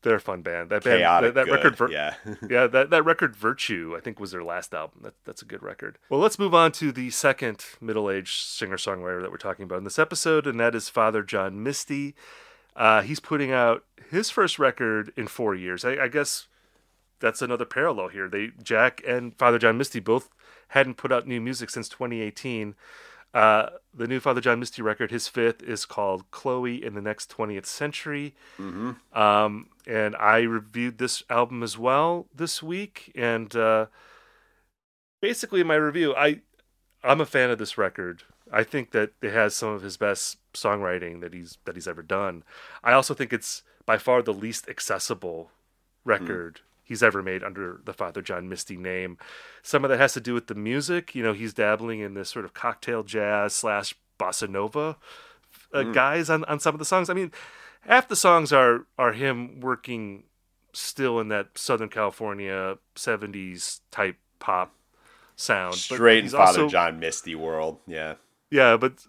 they're 0.04 0.16
a 0.16 0.20
fun 0.20 0.42
band. 0.42 0.70
That 0.70 0.84
band, 0.84 1.00
chaotic 1.00 1.34
that, 1.34 1.46
that 1.46 1.52
record, 1.52 1.76
Vir- 1.76 1.90
yeah 1.90 2.14
yeah, 2.48 2.66
that, 2.68 2.90
that 2.90 3.04
record 3.04 3.34
Virtue, 3.34 3.94
I 3.96 4.00
think, 4.00 4.20
was 4.20 4.30
their 4.30 4.44
last 4.44 4.72
album. 4.72 5.00
That, 5.02 5.14
that's 5.24 5.42
a 5.42 5.46
good 5.46 5.62
record. 5.62 5.98
Well, 6.08 6.20
let's 6.20 6.38
move 6.38 6.54
on 6.54 6.70
to 6.72 6.92
the 6.92 7.10
second 7.10 7.64
middle 7.80 8.10
aged 8.10 8.40
singer 8.42 8.76
songwriter 8.76 9.20
that 9.22 9.30
we're 9.30 9.38
talking 9.38 9.64
about 9.64 9.78
in 9.78 9.84
this 9.84 9.98
episode, 9.98 10.46
and 10.46 10.60
that 10.60 10.74
is 10.74 10.88
Father 10.88 11.22
John 11.22 11.62
Misty. 11.62 12.14
Uh, 12.76 13.02
he's 13.02 13.20
putting 13.20 13.50
out 13.50 13.84
his 14.10 14.30
first 14.30 14.58
record 14.58 15.12
in 15.16 15.26
four 15.26 15.54
years. 15.54 15.84
I, 15.84 15.96
I 16.04 16.08
guess 16.08 16.46
that's 17.20 17.42
another 17.42 17.64
parallel 17.64 18.08
here. 18.08 18.28
They 18.28 18.50
Jack 18.62 19.02
and 19.06 19.36
Father 19.36 19.58
John 19.58 19.78
Misty 19.78 20.00
both 20.00 20.28
hadn't 20.68 20.96
put 20.96 21.12
out 21.12 21.26
new 21.26 21.40
music 21.40 21.70
since 21.70 21.88
2018. 21.88 22.74
Uh, 23.34 23.70
the 23.92 24.06
new 24.06 24.20
Father 24.20 24.40
John 24.40 24.60
Misty 24.60 24.80
record, 24.80 25.10
his 25.10 25.26
fifth, 25.26 25.60
is 25.62 25.84
called 25.84 26.30
Chloë 26.30 26.86
and 26.86 26.96
the 26.96 27.02
Next 27.02 27.36
20th 27.36 27.66
Century. 27.66 28.34
Mm-hmm. 28.58 29.18
Um, 29.18 29.68
and 29.86 30.14
I 30.16 30.38
reviewed 30.42 30.98
this 30.98 31.24
album 31.28 31.64
as 31.64 31.76
well 31.76 32.26
this 32.32 32.62
week. 32.62 33.12
And 33.16 33.54
uh, 33.56 33.86
basically, 35.20 35.60
in 35.60 35.66
my 35.66 35.74
review, 35.74 36.14
I 36.14 36.40
I'm 37.02 37.20
a 37.20 37.26
fan 37.26 37.50
of 37.50 37.58
this 37.58 37.76
record. 37.76 38.22
I 38.52 38.62
think 38.62 38.92
that 38.92 39.10
it 39.20 39.32
has 39.32 39.54
some 39.54 39.70
of 39.70 39.82
his 39.82 39.96
best 39.96 40.38
songwriting 40.54 41.20
that 41.20 41.34
he's 41.34 41.58
that 41.64 41.74
he's 41.74 41.88
ever 41.88 42.02
done. 42.02 42.44
I 42.84 42.92
also 42.92 43.14
think 43.14 43.32
it's 43.32 43.62
by 43.84 43.98
far 43.98 44.22
the 44.22 44.32
least 44.32 44.68
accessible 44.68 45.50
record 46.04 46.60
mm. 46.60 46.73
He's 46.84 47.02
ever 47.02 47.22
made 47.22 47.42
under 47.42 47.80
the 47.84 47.92
Father 47.92 48.22
John 48.22 48.48
Misty 48.48 48.76
name. 48.76 49.18
Some 49.62 49.84
of 49.84 49.90
that 49.90 49.98
has 49.98 50.12
to 50.12 50.20
do 50.20 50.34
with 50.34 50.46
the 50.46 50.54
music. 50.54 51.14
You 51.14 51.22
know, 51.22 51.32
he's 51.32 51.54
dabbling 51.54 52.00
in 52.00 52.14
this 52.14 52.30
sort 52.30 52.44
of 52.44 52.54
cocktail 52.54 53.02
jazz 53.02 53.54
slash 53.54 53.94
bossa 54.18 54.48
nova 54.48 54.96
uh, 55.72 55.78
mm. 55.78 55.92
guys 55.92 56.30
on, 56.30 56.44
on 56.44 56.60
some 56.60 56.74
of 56.74 56.78
the 56.78 56.84
songs. 56.84 57.10
I 57.10 57.14
mean, 57.14 57.32
half 57.80 58.08
the 58.08 58.16
songs 58.16 58.52
are 58.52 58.86
are 58.98 59.12
him 59.12 59.60
working 59.60 60.24
still 60.72 61.20
in 61.20 61.28
that 61.28 61.58
Southern 61.58 61.88
California 61.88 62.78
'70s 62.94 63.80
type 63.90 64.16
pop 64.38 64.74
sound. 65.36 65.74
Straight 65.74 66.24
in 66.24 66.30
Father 66.30 66.62
also, 66.62 66.68
John 66.68 67.00
Misty 67.00 67.34
world, 67.34 67.78
yeah. 67.86 68.14
Yeah, 68.50 68.76
but 68.76 69.04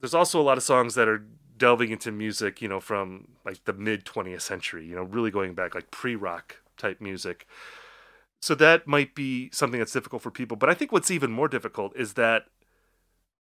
there's 0.00 0.14
also 0.14 0.40
a 0.40 0.42
lot 0.42 0.58
of 0.58 0.64
songs 0.64 0.94
that 0.96 1.08
are 1.08 1.24
delving 1.56 1.90
into 1.90 2.10
music, 2.10 2.60
you 2.60 2.68
know, 2.68 2.80
from 2.80 3.28
like 3.44 3.64
the 3.64 3.72
mid 3.72 4.04
20th 4.04 4.42
century, 4.42 4.86
you 4.86 4.96
know, 4.96 5.02
really 5.02 5.30
going 5.30 5.54
back 5.54 5.74
like 5.74 5.90
pre-rock 5.90 6.56
type 6.76 7.00
music. 7.00 7.46
So 8.40 8.54
that 8.56 8.86
might 8.86 9.14
be 9.14 9.50
something 9.52 9.78
that's 9.78 9.92
difficult 9.92 10.22
for 10.22 10.30
people, 10.30 10.56
but 10.56 10.68
I 10.68 10.74
think 10.74 10.92
what's 10.92 11.10
even 11.10 11.32
more 11.32 11.48
difficult 11.48 11.96
is 11.96 12.14
that 12.14 12.44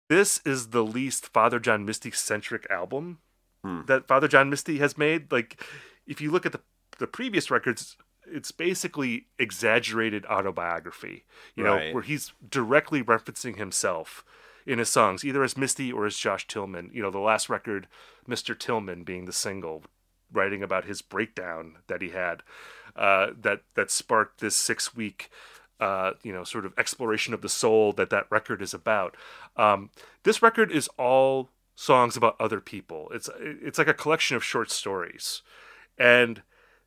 this 0.09 0.41
is 0.47 0.69
the 0.69 0.85
least 0.85 1.27
Father 1.29 1.59
John 1.59 1.85
Misty 1.85 2.11
centric 2.11 2.67
album 2.71 3.19
hmm. 3.63 3.83
that 3.87 4.07
Father 4.07 4.29
John 4.29 4.49
Misty 4.49 4.79
has 4.79 4.97
made. 4.97 5.31
Like 5.31 5.63
if 6.07 6.21
you 6.21 6.31
look 6.31 6.47
at 6.47 6.53
the 6.53 6.61
the 6.99 7.07
previous 7.07 7.51
records, 7.51 7.97
it's 8.27 8.51
basically 8.51 9.27
exaggerated 9.39 10.25
autobiography, 10.27 11.25
you 11.55 11.63
know, 11.63 11.77
where 11.93 12.03
he's 12.03 12.33
directly 12.49 13.03
referencing 13.03 13.57
himself 13.57 14.25
in 14.67 14.79
his 14.79 14.89
songs, 14.89 15.25
either 15.25 15.45
as 15.45 15.57
Misty 15.57 15.93
or 15.93 16.07
as 16.07 16.17
Josh 16.17 16.47
Tillman. 16.47 16.91
You 16.93 17.03
know, 17.03 17.11
the 17.11 17.19
last 17.19 17.49
record, 17.49 17.87
Mr. 18.29 18.59
Tillman 18.59 19.05
being 19.05 19.27
the 19.27 19.33
single, 19.33 19.85
writing 20.33 20.63
about 20.63 20.87
his 20.87 21.03
breakdown 21.03 21.77
that 21.87 22.03
he 22.03 22.11
had, 22.11 22.43
uh, 22.97 23.29
that 23.41 23.63
that 23.75 23.91
sparked 23.91 24.41
this 24.41 24.57
six 24.57 24.95
week. 24.95 25.31
Uh, 25.79 26.13
you 26.23 26.33
know, 26.33 26.43
sort 26.43 26.65
of 26.65 26.73
exploration 26.79 27.35
of 27.35 27.43
the 27.43 27.51
soul 27.51 27.93
that 27.93 28.09
that 28.09 28.25
record 28.31 28.63
is 28.63 28.73
about. 28.73 29.15
Um, 29.59 29.91
this 30.23 30.41
record 30.41 30.73
is 30.73 30.89
all 30.97 31.51
songs 31.75 32.17
about 32.17 32.35
other 32.41 32.63
people. 32.63 33.11
It's 33.13 33.29
it's 33.39 33.77
like 33.77 33.87
a 33.87 33.93
collection 33.93 34.37
of 34.37 34.45
short 34.45 34.71
stories, 34.71 35.43
and 35.99 36.41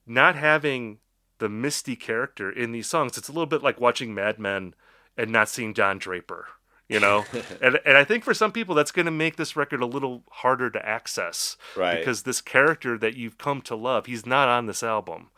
not 0.07 0.35
having 0.35 0.97
the 1.37 1.49
Misty 1.49 1.95
character 1.95 2.51
in 2.51 2.71
these 2.71 2.87
songs, 2.87 3.15
it's 3.15 3.29
a 3.29 3.31
little 3.31 3.45
bit 3.45 3.61
like 3.61 3.79
watching 3.79 4.15
Mad 4.15 4.39
Men 4.39 4.73
and 5.15 5.31
not 5.31 5.49
seeing 5.49 5.71
Don 5.71 5.99
Draper 5.99 6.47
you 6.89 6.99
know 6.99 7.23
and 7.61 7.79
and 7.85 7.95
i 7.95 8.03
think 8.03 8.23
for 8.23 8.33
some 8.33 8.51
people 8.51 8.75
that's 8.75 8.91
going 8.91 9.05
to 9.05 9.11
make 9.11 9.37
this 9.37 9.55
record 9.55 9.81
a 9.81 9.85
little 9.85 10.23
harder 10.31 10.69
to 10.69 10.85
access 10.85 11.55
right 11.77 11.99
because 11.99 12.23
this 12.23 12.41
character 12.41 12.97
that 12.97 13.15
you've 13.15 13.37
come 13.37 13.61
to 13.61 13.75
love 13.75 14.07
he's 14.07 14.25
not 14.25 14.49
on 14.49 14.65
this 14.65 14.83
album 14.83 15.29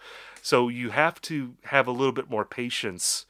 so 0.41 0.67
you 0.67 0.89
have 0.89 1.21
to 1.21 1.55
have 1.65 1.87
a 1.87 1.91
little 1.91 2.13
bit 2.13 2.29
more 2.29 2.45
patience 2.45 3.25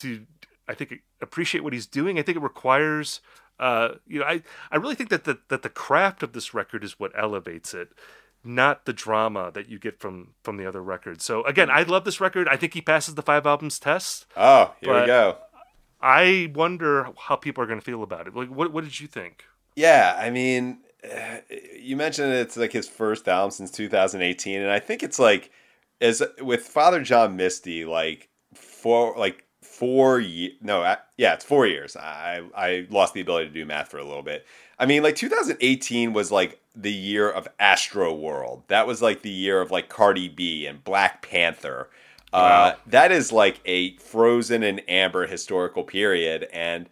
to 0.00 0.26
i 0.68 0.74
think 0.74 1.02
appreciate 1.20 1.62
what 1.62 1.72
he's 1.72 1.86
doing 1.86 2.18
i 2.18 2.22
think 2.22 2.36
it 2.36 2.42
requires 2.42 3.20
uh 3.58 3.90
you 4.06 4.20
know 4.20 4.26
i 4.26 4.42
i 4.70 4.76
really 4.76 4.94
think 4.94 5.10
that 5.10 5.24
the 5.24 5.38
that 5.48 5.62
the 5.62 5.68
craft 5.68 6.22
of 6.22 6.32
this 6.32 6.52
record 6.52 6.84
is 6.84 6.98
what 7.00 7.12
elevates 7.16 7.72
it 7.72 7.90
not 8.46 8.84
the 8.84 8.92
drama 8.92 9.50
that 9.52 9.68
you 9.68 9.78
get 9.78 9.98
from 9.98 10.34
from 10.42 10.56
the 10.56 10.66
other 10.66 10.82
records. 10.82 11.24
So 11.24 11.44
again, 11.44 11.70
I 11.70 11.82
love 11.82 12.04
this 12.04 12.20
record. 12.20 12.48
I 12.48 12.56
think 12.56 12.74
he 12.74 12.80
passes 12.80 13.14
the 13.14 13.22
five 13.22 13.46
albums 13.46 13.78
test. 13.78 14.26
Oh, 14.36 14.74
here 14.80 15.00
we 15.00 15.06
go. 15.06 15.38
I 16.00 16.52
wonder 16.54 17.08
how 17.18 17.36
people 17.36 17.64
are 17.64 17.66
going 17.66 17.80
to 17.80 17.84
feel 17.84 18.02
about 18.02 18.26
it. 18.26 18.34
Like, 18.34 18.48
what 18.48 18.72
what 18.72 18.84
did 18.84 19.00
you 19.00 19.06
think? 19.06 19.44
Yeah, 19.74 20.16
I 20.18 20.30
mean, 20.30 20.78
you 21.78 21.96
mentioned 21.96 22.32
it's 22.32 22.56
like 22.56 22.72
his 22.72 22.88
first 22.88 23.28
album 23.28 23.50
since 23.50 23.70
2018, 23.72 24.62
and 24.62 24.70
I 24.70 24.78
think 24.78 25.02
it's 25.02 25.18
like 25.18 25.50
as 26.00 26.22
with 26.40 26.62
Father 26.62 27.02
John 27.02 27.36
Misty, 27.36 27.84
like 27.84 28.28
four 28.54 29.14
like 29.16 29.44
four 29.62 30.20
years. 30.20 30.54
No, 30.60 30.96
yeah, 31.16 31.34
it's 31.34 31.44
four 31.44 31.66
years. 31.66 31.96
I 31.96 32.42
I 32.56 32.86
lost 32.90 33.14
the 33.14 33.20
ability 33.20 33.48
to 33.48 33.54
do 33.54 33.66
math 33.66 33.90
for 33.90 33.98
a 33.98 34.04
little 34.04 34.22
bit. 34.22 34.46
I 34.78 34.86
mean, 34.86 35.02
like 35.02 35.16
2018 35.16 36.12
was 36.12 36.30
like 36.30 36.60
the 36.74 36.92
year 36.92 37.30
of 37.30 37.48
Astroworld. 37.58 38.62
That 38.68 38.86
was 38.86 39.00
like 39.00 39.22
the 39.22 39.30
year 39.30 39.60
of 39.60 39.70
like 39.70 39.88
Cardi 39.88 40.28
B 40.28 40.66
and 40.66 40.84
Black 40.84 41.22
Panther 41.22 41.88
uh, 42.36 42.74
that 42.86 43.12
is 43.12 43.32
like 43.32 43.60
a 43.64 43.96
frozen 43.96 44.62
and 44.62 44.82
amber 44.88 45.26
historical 45.26 45.84
period, 45.84 46.48
and 46.52 46.88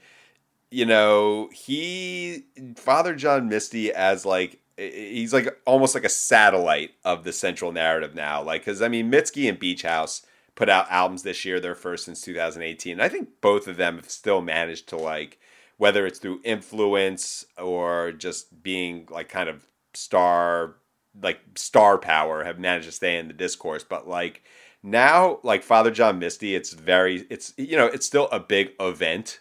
you 0.70 0.86
know 0.86 1.50
he 1.52 2.44
Father 2.76 3.14
John 3.14 3.48
Misty 3.48 3.92
as 3.92 4.24
like 4.24 4.60
he's 4.76 5.32
like 5.32 5.60
almost 5.66 5.94
like 5.94 6.04
a 6.04 6.10
satellite 6.10 6.92
of 7.04 7.24
the 7.24 7.32
central 7.32 7.72
narrative 7.72 8.14
now. 8.14 8.42
Like, 8.42 8.62
because 8.62 8.82
I 8.82 8.88
mean, 8.88 9.10
Mitski 9.10 9.48
and 9.48 9.58
Beach 9.58 9.82
House 9.82 10.22
put 10.54 10.68
out 10.68 10.90
albums 10.90 11.22
this 11.22 11.44
year, 11.44 11.60
their 11.60 11.74
first 11.74 12.04
since 12.04 12.20
2018. 12.22 12.92
And 12.92 13.02
I 13.02 13.08
think 13.08 13.40
both 13.40 13.66
of 13.66 13.76
them 13.76 13.96
have 13.96 14.10
still 14.10 14.40
managed 14.40 14.88
to 14.88 14.96
like, 14.96 15.38
whether 15.76 16.06
it's 16.06 16.18
through 16.18 16.40
influence 16.44 17.44
or 17.58 18.12
just 18.12 18.62
being 18.62 19.08
like 19.10 19.28
kind 19.28 19.48
of 19.48 19.66
star, 19.94 20.76
like 21.20 21.40
star 21.54 21.98
power, 21.98 22.44
have 22.44 22.58
managed 22.58 22.86
to 22.86 22.92
stay 22.92 23.18
in 23.18 23.28
the 23.28 23.34
discourse. 23.34 23.84
But 23.84 24.08
like 24.08 24.42
now 24.86 25.38
like 25.42 25.62
father 25.62 25.90
john 25.90 26.18
misty 26.18 26.54
it's 26.54 26.74
very 26.74 27.26
it's 27.30 27.54
you 27.56 27.74
know 27.74 27.86
it's 27.86 28.04
still 28.04 28.28
a 28.30 28.38
big 28.38 28.70
event 28.78 29.40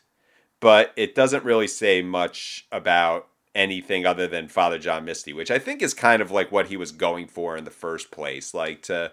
but 0.62 0.94
it 0.96 1.14
doesn't 1.14 1.44
really 1.44 1.68
say 1.68 2.02
much 2.02 2.66
about 2.72 3.28
anything 3.56 4.06
other 4.06 4.28
than 4.28 4.47
father 4.47 4.78
john 4.78 5.06
misty 5.06 5.34
which 5.34 5.51
i 5.51 5.60
think 5.60 5.82
is 5.82 5.93
kind 5.93 6.22
of 6.22 6.32
like 6.32 6.51
what 6.51 6.68
he 6.68 6.78
was 6.78 6.91
going 6.91 7.28
for 7.28 7.56
in 7.56 7.64
the 7.64 7.72
first 7.72 8.12
place 8.12 8.54
like 8.54 8.82
to 8.82 9.12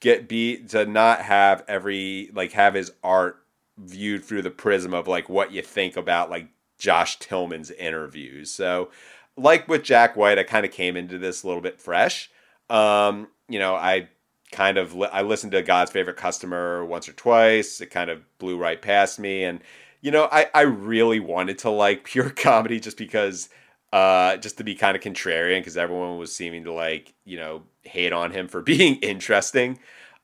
get 0.00 0.28
be 0.28 0.56
to 0.56 0.84
not 0.84 1.22
have 1.22 1.64
every 1.68 2.30
like 2.34 2.52
have 2.52 2.74
his 2.74 2.92
art 3.02 3.38
viewed 3.78 4.24
through 4.24 4.42
the 4.42 4.50
prism 4.50 4.92
of 4.92 5.08
like 5.08 5.28
what 5.28 5.52
you 5.52 5.62
think 5.62 5.96
about 5.96 6.30
like 6.30 6.48
josh 6.78 7.18
tillman's 7.18 7.70
interviews 7.72 8.50
so 8.50 8.90
like 9.36 9.66
with 9.68 9.82
jack 9.82 10.16
white 10.16 10.38
i 10.38 10.42
kind 10.42 10.66
of 10.66 10.72
came 10.72 10.96
into 10.96 11.18
this 11.18 11.42
a 11.42 11.46
little 11.46 11.62
bit 11.62 11.80
fresh 11.80 12.30
um 12.68 13.28
you 13.48 13.58
know 13.58 13.74
i 13.74 14.08
kind 14.52 14.78
of 14.78 14.94
li- 14.94 15.08
I 15.10 15.22
listened 15.22 15.52
to 15.52 15.62
God's 15.62 15.90
favorite 15.90 16.16
customer 16.16 16.84
once 16.84 17.08
or 17.08 17.12
twice. 17.12 17.80
It 17.80 17.86
kind 17.86 18.10
of 18.10 18.22
blew 18.38 18.58
right 18.58 18.80
past 18.80 19.18
me, 19.18 19.42
and 19.42 19.60
you 20.02 20.10
know 20.10 20.28
I 20.30 20.48
I 20.54 20.62
really 20.62 21.20
wanted 21.20 21.58
to 21.60 21.70
like 21.70 22.04
pure 22.12 22.30
comedy 22.30 22.80
just 22.80 22.98
because 22.98 23.48
uh 23.92 24.36
just 24.36 24.58
to 24.58 24.64
be 24.64 24.74
kind 24.74 24.96
of 24.96 25.02
contrarian 25.02 25.60
because 25.60 25.76
everyone 25.76 26.18
was 26.18 26.34
seeming 26.34 26.64
to 26.64 26.72
like 26.72 27.14
you 27.24 27.38
know 27.38 27.62
hate 27.82 28.12
on 28.12 28.32
him 28.32 28.48
for 28.48 28.60
being 28.74 28.96
interesting. 28.96 29.78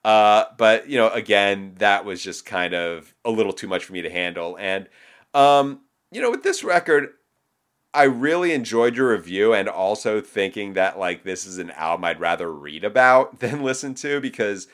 Uh, 0.05 0.45
but 0.57 0.89
you 0.89 0.97
know 0.99 1.09
again 1.11 1.74
that 1.79 2.05
was 2.05 2.22
just 2.22 2.45
kind 2.47 2.74
of 2.74 3.14
a 3.24 3.31
little 3.31 3.53
too 3.53 3.66
much 3.66 3.85
for 3.85 3.93
me 3.93 4.03
to 4.03 4.11
handle, 4.11 4.57
and 4.59 4.89
um 5.35 5.81
you 6.12 6.20
know 6.20 6.31
with 6.31 6.43
this 6.43 6.62
record 6.62 7.11
I 7.95 8.05
really 8.05 8.53
enjoyed 8.53 8.97
your 8.97 9.11
review 9.11 9.55
and 9.55 9.68
also 9.68 10.20
thinking 10.20 10.74
that 10.74 10.99
like 10.99 11.24
this 11.24 11.47
is 11.47 11.59
an 11.59 11.70
album 11.72 12.05
I'd 12.05 12.20
rather 12.20 12.53
read 12.53 12.85
about 12.85 13.39
than 13.41 13.62
listen 13.62 13.95
to 13.97 14.20
because 14.20 14.68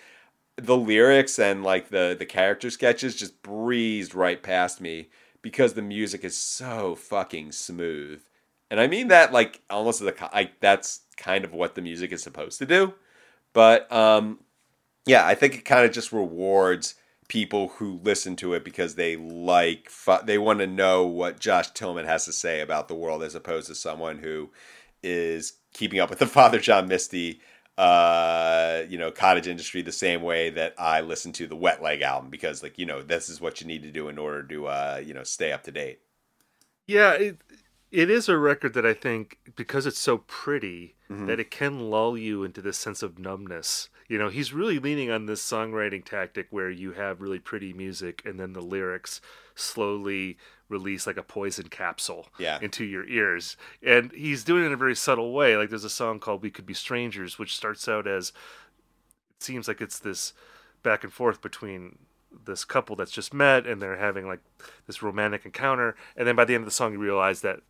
the 0.57 0.77
lyrics 0.77 1.39
and 1.39 1.65
like 1.65 1.89
the 1.89 2.15
the 2.19 2.27
character 2.27 2.71
sketches 2.71 3.17
just 3.17 3.43
breezed 3.43 4.15
right 4.15 4.43
past 4.43 4.81
me 4.81 5.09
because 5.43 5.75
the 5.75 5.83
music 5.83 6.25
is 6.25 6.37
so 6.37 6.95
fucking 6.95 7.53
smooth. 7.53 8.23
And 8.71 8.81
I 8.81 8.87
mean 8.87 9.09
that 9.09 9.33
like 9.33 9.63
almost 9.69 10.01
the 10.01 10.15
like 10.33 10.61
that's 10.61 11.01
kind 11.17 11.45
of 11.45 11.53
what 11.53 11.75
the 11.75 11.83
music 11.83 12.13
is 12.13 12.23
supposed 12.23 12.59
to 12.59 12.67
do. 12.67 12.95
But 13.53 13.91
um 13.93 14.41
yeah, 15.07 15.27
I 15.27 15.35
think 15.35 15.55
it 15.55 15.65
kind 15.65 15.85
of 15.85 15.93
just 15.93 16.13
rewards 16.13 16.95
people 17.29 17.69
who 17.77 18.01
listen 18.03 18.37
to 18.37 18.55
it 18.55 18.65
because 18.65 18.95
they 18.95 19.17
like 19.17 19.91
they 20.25 20.39
want 20.39 20.61
to 20.61 20.67
know 20.67 21.05
what 21.05 21.41
Josh 21.41 21.71
Tillman 21.71 22.07
has 22.07 22.25
to 22.27 22.33
say 22.33 22.61
about 22.61 22.89
the 22.89 22.95
world 22.95 23.23
as 23.23 23.35
opposed 23.35 23.67
to 23.69 23.75
someone 23.75 24.19
who 24.19 24.51
is 25.03 25.55
keeping 25.73 26.01
up 26.01 26.11
with 26.11 26.19
the 26.19 26.27
Father 26.39 26.59
John 26.59 26.89
Misty 26.89 27.41
uh 27.77 28.83
you 28.89 28.97
know 28.97 29.11
cottage 29.11 29.49
industry 29.49 29.83
the 29.83 29.91
same 29.93 30.23
way 30.23 30.51
that 30.51 30.75
I 30.79 31.01
listen 31.01 31.33
to 31.33 31.47
the 31.47 31.57
Wet 31.57 31.83
Leg 31.83 32.03
album 32.03 32.31
because 32.31 32.63
like 32.63 32.79
you 32.79 32.87
know 32.87 33.03
this 33.03 33.29
is 33.29 33.41
what 33.41 33.61
you 33.61 33.67
need 33.67 33.83
to 33.83 33.91
do 33.91 34.09
in 34.09 34.19
order 34.19 34.43
to 34.45 34.67
uh 34.67 35.03
you 35.05 35.15
know 35.15 35.25
stay 35.25 35.53
up 35.53 35.65
to 35.65 35.73
date. 35.73 36.01
Yeah, 36.87 37.13
it 37.13 37.39
it 37.91 38.11
is 38.11 38.29
a 38.29 38.37
record 38.37 38.75
that 38.75 38.87
I 38.87 38.95
think 38.95 39.39
because 39.57 39.87
it's 39.87 39.99
so 39.99 40.19
pretty 40.19 40.97
mm-hmm. 41.11 41.27
that 41.27 41.41
it 41.41 41.51
can 41.51 41.91
lull 41.91 42.17
you 42.17 42.45
into 42.45 42.61
this 42.61 42.79
sense 42.79 43.03
of 43.03 43.19
numbness 43.19 43.89
you 44.09 44.19
know 44.19 44.29
he's 44.29 44.53
really 44.53 44.79
leaning 44.79 45.11
on 45.11 45.27
this 45.27 45.43
songwriting 45.43 46.05
tactic 46.05 46.47
where 46.51 46.71
you 46.71 46.93
have 46.93 47.21
really 47.21 47.39
pretty 47.39 47.73
music 47.73 48.23
and 48.25 48.39
then 48.39 48.53
the 48.53 48.61
lyrics 48.61 49.21
slowly 49.55 50.37
release 50.79 51.07
like 51.07 51.17
a 51.17 51.23
poison 51.23 51.69
capsule 51.69 52.29
Yeah. 52.39 52.59
into 52.61 52.85
your 52.85 53.07
ears. 53.07 53.57
And 53.83 54.13
he's 54.13 54.45
doing 54.45 54.65
it 54.65 54.67
in 54.69 54.73
a 54.73 54.77
very 54.85 54.95
subtle 54.97 55.33
way. 55.33 55.57
Like 55.57 55.71
there's 55.71 55.85
a 55.85 55.91
song 55.91 56.19
called 56.21 56.43
We 56.43 56.51
Could 56.51 56.67
Be 56.67 56.75
Strangers, 56.75 57.39
which 57.39 57.57
starts 57.57 57.89
out 57.89 58.07
as 58.07 58.33
it 59.37 59.43
seems 59.43 59.69
like 59.69 59.81
it's 59.81 59.99
this 59.99 60.33
back 60.83 61.05
and 61.05 61.13
forth 61.13 61.41
between 61.41 61.99
this 62.47 62.65
couple 62.65 62.97
that's 62.97 63.13
just 63.13 63.33
met 63.33 63.67
and 63.67 63.81
they're 63.81 63.97
having 63.97 64.27
like 64.27 64.41
this 64.87 65.03
romantic 65.03 65.45
encounter. 65.47 65.95
And 66.17 66.27
then 66.27 66.37
by 66.37 66.45
the 66.45 66.55
end 66.55 66.63
of 66.63 66.67
the 66.67 66.73
song, 66.81 66.93
you 66.93 66.99
realize 66.99 67.41
that 67.43 67.61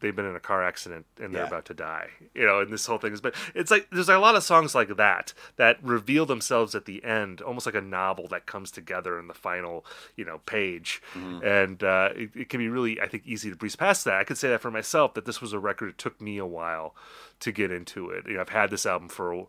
they've 0.00 0.14
been 0.14 0.24
in 0.26 0.36
a 0.36 0.40
car 0.40 0.62
accident 0.62 1.06
and 1.20 1.34
they're 1.34 1.42
Yeah. 1.42 1.48
about 1.48 1.64
to 1.66 1.74
die. 1.74 2.08
You 2.34 2.46
know, 2.46 2.60
and 2.60 2.72
this 2.72 2.86
whole 2.86 2.98
thing 2.98 3.12
is 3.12 3.20
but 3.20 3.34
it's 3.54 3.70
like 3.70 3.88
there's 3.90 4.08
a 4.08 4.18
lot 4.18 4.34
of 4.36 4.42
songs 4.42 4.74
like 4.74 4.96
that 4.96 5.32
that 5.56 5.78
reveal 5.82 6.26
themselves 6.26 6.74
at 6.74 6.84
the 6.84 7.02
end, 7.04 7.40
almost 7.40 7.66
like 7.66 7.74
a 7.74 7.80
novel 7.80 8.28
that 8.28 8.46
comes 8.46 8.70
together 8.70 9.18
in 9.18 9.26
the 9.28 9.34
final, 9.34 9.84
you 10.16 10.24
know, 10.24 10.38
page. 10.46 11.02
And 11.14 11.82
uh, 11.82 12.10
it, 12.14 12.30
it 12.34 12.48
can 12.48 12.58
be 12.58 12.68
really, 12.68 13.00
I 13.00 13.06
think, 13.08 13.24
easy 13.26 13.50
to 13.50 13.56
breeze 13.56 13.76
past 13.76 14.04
that. 14.04 14.14
I 14.14 14.24
could 14.24 14.38
say 14.38 14.48
that 14.50 14.60
for 14.60 14.70
myself 14.70 15.14
that 15.14 15.24
this 15.24 15.40
was 15.40 15.52
a 15.52 15.58
record. 15.58 15.88
It 15.90 15.98
took 15.98 16.20
me 16.20 16.38
a 16.38 16.46
while 16.46 16.94
to 17.40 17.52
get 17.52 17.70
into 17.70 18.10
it. 18.10 18.26
You 18.26 18.34
know, 18.34 18.40
I've 18.42 18.48
had 18.50 18.70
this 18.70 18.86
album 18.86 19.08
for 19.08 19.46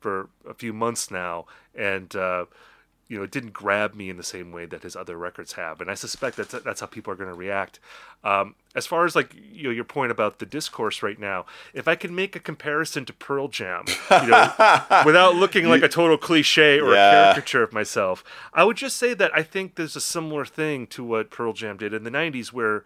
for 0.00 0.28
a 0.48 0.54
few 0.54 0.72
months 0.72 1.10
now, 1.10 1.46
and 1.74 2.14
uh, 2.14 2.44
you 3.08 3.16
know, 3.16 3.24
it 3.24 3.30
didn't 3.30 3.52
grab 3.54 3.94
me 3.94 4.10
in 4.10 4.18
the 4.18 4.22
same 4.22 4.52
way 4.52 4.66
that 4.66 4.82
his 4.82 4.94
other 4.94 5.16
records 5.16 5.54
have, 5.54 5.80
and 5.80 5.90
I 5.90 5.94
suspect 5.94 6.36
that's 6.36 6.52
that's 6.62 6.80
how 6.80 6.86
people 6.86 7.12
are 7.12 7.16
going 7.16 7.30
to 7.30 7.34
react. 7.34 7.80
Um, 8.22 8.54
as 8.74 8.86
far 8.86 9.04
as 9.06 9.16
like 9.16 9.34
you 9.50 9.64
know, 9.64 9.70
your 9.70 9.84
point 9.84 10.12
about 10.12 10.38
the 10.40 10.46
discourse 10.46 11.02
right 11.02 11.18
now, 11.18 11.46
if 11.72 11.88
I 11.88 11.94
can 11.94 12.14
make 12.14 12.36
a 12.36 12.40
comparison 12.40 13.04
to 13.06 13.12
Pearl 13.14 13.48
Jam, 13.48 13.84
you 14.10 14.26
know, 14.26 14.52
without 15.06 15.34
looking 15.36 15.66
like 15.66 15.82
a 15.82 15.88
total 15.88 16.18
cliche 16.18 16.78
or 16.78 16.92
Yeah. 16.94 17.06
a 17.06 17.10
caricature 17.10 17.62
of 17.62 17.72
myself, 17.72 18.22
I 18.52 18.64
would 18.64 18.76
just 18.76 18.96
say 18.96 19.14
that 19.14 19.30
I 19.34 19.42
think 19.42 19.74
there's 19.76 19.96
a 19.96 20.00
similar 20.00 20.44
thing 20.44 20.86
to 20.88 21.02
what 21.02 21.30
Pearl 21.30 21.54
Jam 21.54 21.76
did 21.78 21.94
in 21.94 22.04
the 22.04 22.10
'90s, 22.10 22.52
where 22.52 22.84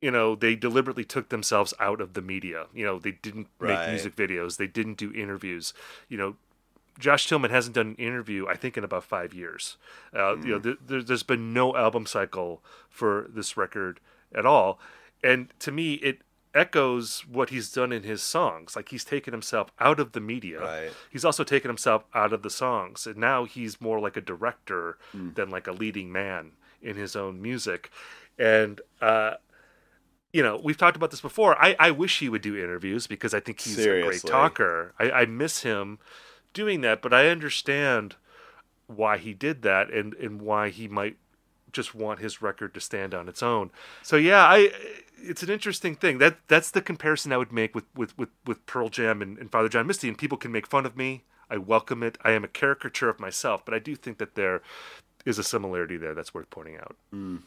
you 0.00 0.10
know 0.10 0.34
they 0.34 0.54
deliberately 0.54 1.04
took 1.04 1.28
themselves 1.28 1.74
out 1.80 2.00
of 2.00 2.14
the 2.14 2.22
media. 2.22 2.66
You 2.72 2.86
know, 2.86 2.98
they 2.98 3.12
didn't 3.12 3.48
Right. 3.58 3.78
make 3.80 3.88
music 3.88 4.16
videos, 4.16 4.56
they 4.56 4.66
didn't 4.68 4.96
do 4.96 5.12
interviews. 5.12 5.74
You 6.08 6.16
know, 6.18 6.36
Josh 6.98 7.26
Tillman 7.28 7.50
hasn't 7.50 7.74
done 7.76 7.88
an 7.88 7.94
interview, 7.94 8.46
I 8.48 8.56
think, 8.56 8.76
in 8.76 8.84
about 8.84 9.04
five 9.04 9.32
years. 9.32 9.76
Uh, 10.14 10.36
You 10.36 10.52
know, 10.52 10.58
th- 10.58 10.78
there, 10.84 11.02
there's 11.02 11.22
been 11.22 11.52
no 11.52 11.76
album 11.76 12.06
cycle 12.06 12.62
for 12.90 13.26
this 13.28 13.56
record 13.56 14.00
at 14.34 14.44
all, 14.44 14.78
and 15.22 15.52
to 15.60 15.70
me, 15.72 15.94
it 15.94 16.22
echoes 16.54 17.24
what 17.30 17.50
he's 17.50 17.70
done 17.70 17.92
in 17.92 18.02
his 18.02 18.22
songs. 18.22 18.74
Like 18.74 18.88
he's 18.88 19.04
taken 19.04 19.32
himself 19.32 19.70
out 19.78 20.00
of 20.00 20.12
the 20.12 20.20
media. 20.20 20.60
Right. 20.60 20.90
He's 21.10 21.24
also 21.24 21.44
taken 21.44 21.68
himself 21.68 22.04
out 22.14 22.32
of 22.32 22.42
the 22.42 22.50
songs, 22.50 23.06
and 23.06 23.16
now 23.16 23.44
he's 23.44 23.80
more 23.80 24.00
like 24.00 24.16
a 24.16 24.20
director 24.20 24.98
than 25.12 25.50
like 25.50 25.66
a 25.66 25.72
leading 25.72 26.10
man 26.10 26.52
in 26.82 26.96
his 26.96 27.14
own 27.14 27.40
music. 27.40 27.90
And 28.38 28.80
uh, 29.00 29.34
you 30.32 30.42
know, 30.42 30.60
we've 30.62 30.76
talked 30.76 30.96
about 30.96 31.10
this 31.10 31.20
before. 31.20 31.56
I, 31.62 31.74
I 31.78 31.90
wish 31.90 32.18
he 32.18 32.28
would 32.28 32.42
do 32.42 32.56
interviews 32.56 33.06
because 33.06 33.32
I 33.34 33.40
think 33.40 33.60
he's 33.60 33.78
a 33.78 34.02
great 34.06 34.20
talker. 34.30 34.94
I, 34.98 35.10
I 35.10 35.26
miss 35.26 35.62
him 35.62 35.98
doing 36.52 36.80
that, 36.82 37.02
but 37.02 37.12
I 37.12 37.28
understand 37.28 38.16
why 38.86 39.18
he 39.18 39.34
did 39.34 39.62
that 39.62 39.90
and, 39.90 40.14
and 40.14 40.40
why 40.40 40.70
he 40.70 40.88
might 40.88 41.16
just 41.72 41.94
want 41.94 42.20
his 42.20 42.40
record 42.40 42.74
to 42.74 42.80
stand 42.80 43.14
on 43.14 43.28
its 43.28 43.42
own. 43.42 43.70
So 44.02 44.16
yeah, 44.16 44.44
I 44.44 44.70
it's 45.18 45.42
an 45.42 45.50
interesting 45.50 45.94
thing. 45.94 46.18
That 46.18 46.38
that's 46.48 46.70
the 46.70 46.80
comparison 46.80 47.32
I 47.32 47.36
would 47.36 47.52
make 47.52 47.74
with 47.74 47.84
with, 47.94 48.16
with, 48.16 48.30
with 48.46 48.64
Pearl 48.66 48.88
Jam 48.88 49.22
and, 49.22 49.38
and 49.38 49.50
Father 49.50 49.68
John 49.68 49.86
Misty. 49.86 50.08
And 50.08 50.18
people 50.18 50.38
can 50.38 50.52
make 50.52 50.66
fun 50.66 50.86
of 50.86 50.96
me. 50.96 51.24
I 51.50 51.56
welcome 51.56 52.02
it. 52.02 52.18
I 52.22 52.32
am 52.32 52.44
a 52.44 52.48
caricature 52.48 53.08
of 53.08 53.20
myself, 53.20 53.64
but 53.64 53.74
I 53.74 53.78
do 53.78 53.96
think 53.96 54.18
that 54.18 54.34
there 54.34 54.62
is 55.24 55.38
a 55.38 55.44
similarity 55.44 55.96
there 55.96 56.14
that's 56.14 56.34
worth 56.34 56.50
pointing 56.50 56.76
out. 56.76 56.96
Mm. 57.14 57.42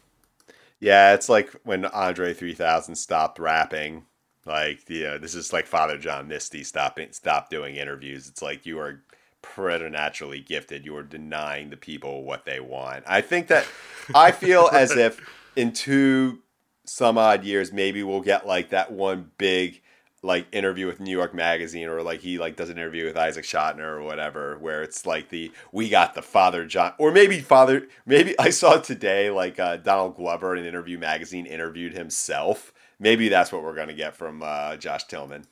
Yeah, 0.80 1.14
it's 1.14 1.30
like 1.30 1.52
when 1.64 1.86
Andre 1.86 2.34
3000 2.34 2.96
stopped 2.96 3.38
rapping. 3.38 4.06
Like, 4.46 4.90
you 4.90 5.04
know, 5.04 5.18
this 5.18 5.36
is 5.36 5.54
like 5.54 5.68
Father 5.68 5.98
John 5.98 6.28
Misty 6.28 6.64
stopping 6.64 7.12
stopped 7.12 7.52
doing 7.52 7.76
interviews. 7.76 8.28
It's 8.28 8.42
like 8.42 8.66
you 8.66 8.80
are 8.80 9.02
preternaturally 9.42 10.40
gifted. 10.40 10.86
You 10.86 10.96
are 10.98 11.04
denying 11.04 11.70
the 11.70 11.78
people 11.78 12.24
what 12.24 12.46
they 12.46 12.60
want. 12.60 13.04
I 13.08 13.22
think 13.22 13.48
that 13.48 13.68
I 14.14 14.32
feel 14.32 14.70
as 14.72 14.92
if 14.92 15.20
in 15.56 15.74
two 15.74 16.40
some 16.86 17.18
odd 17.18 17.44
years 17.44 17.72
maybe 17.72 18.04
we'll 18.04 18.22
get 18.22 18.48
like 18.48 18.70
that 18.70 18.92
one 18.92 19.32
big 19.38 19.82
like 20.24 20.46
interview 20.52 20.86
with 20.86 21.00
New 21.00 21.12
York 21.12 21.34
Magazine 21.34 21.88
or 21.88 22.04
like 22.04 22.20
he 22.20 22.38
like 22.38 22.56
does 22.56 22.70
an 22.70 22.78
interview 22.78 23.06
with 23.06 23.18
Isaac 23.18 23.44
Chotiner 23.44 23.98
or 23.98 24.04
whatever 24.04 24.58
where 24.60 24.84
it's 24.84 25.06
like 25.06 25.30
the 25.30 25.52
we 25.72 25.90
got 25.90 26.14
the 26.14 26.22
Father 26.22 26.66
John 26.66 26.94
or 26.98 27.12
maybe 27.12 27.40
Father 27.40 27.88
maybe 28.06 28.38
I 28.38 28.50
saw 28.50 28.78
today 28.78 29.30
like 29.32 29.60
uh, 29.60 29.78
Donald 29.78 30.16
Glover 30.16 30.56
in 30.56 30.66
Interview 30.66 30.98
Magazine 30.98 31.46
interviewed 31.46 31.94
himself. 31.94 32.74
Maybe 33.02 33.30
that's 33.30 33.52
what 33.52 33.64
we're 33.64 33.76
gonna 33.76 33.96
get 33.96 34.16
from 34.16 34.44
uh, 34.44 34.78
Josh 34.78 35.06
Tillman. 35.06 35.46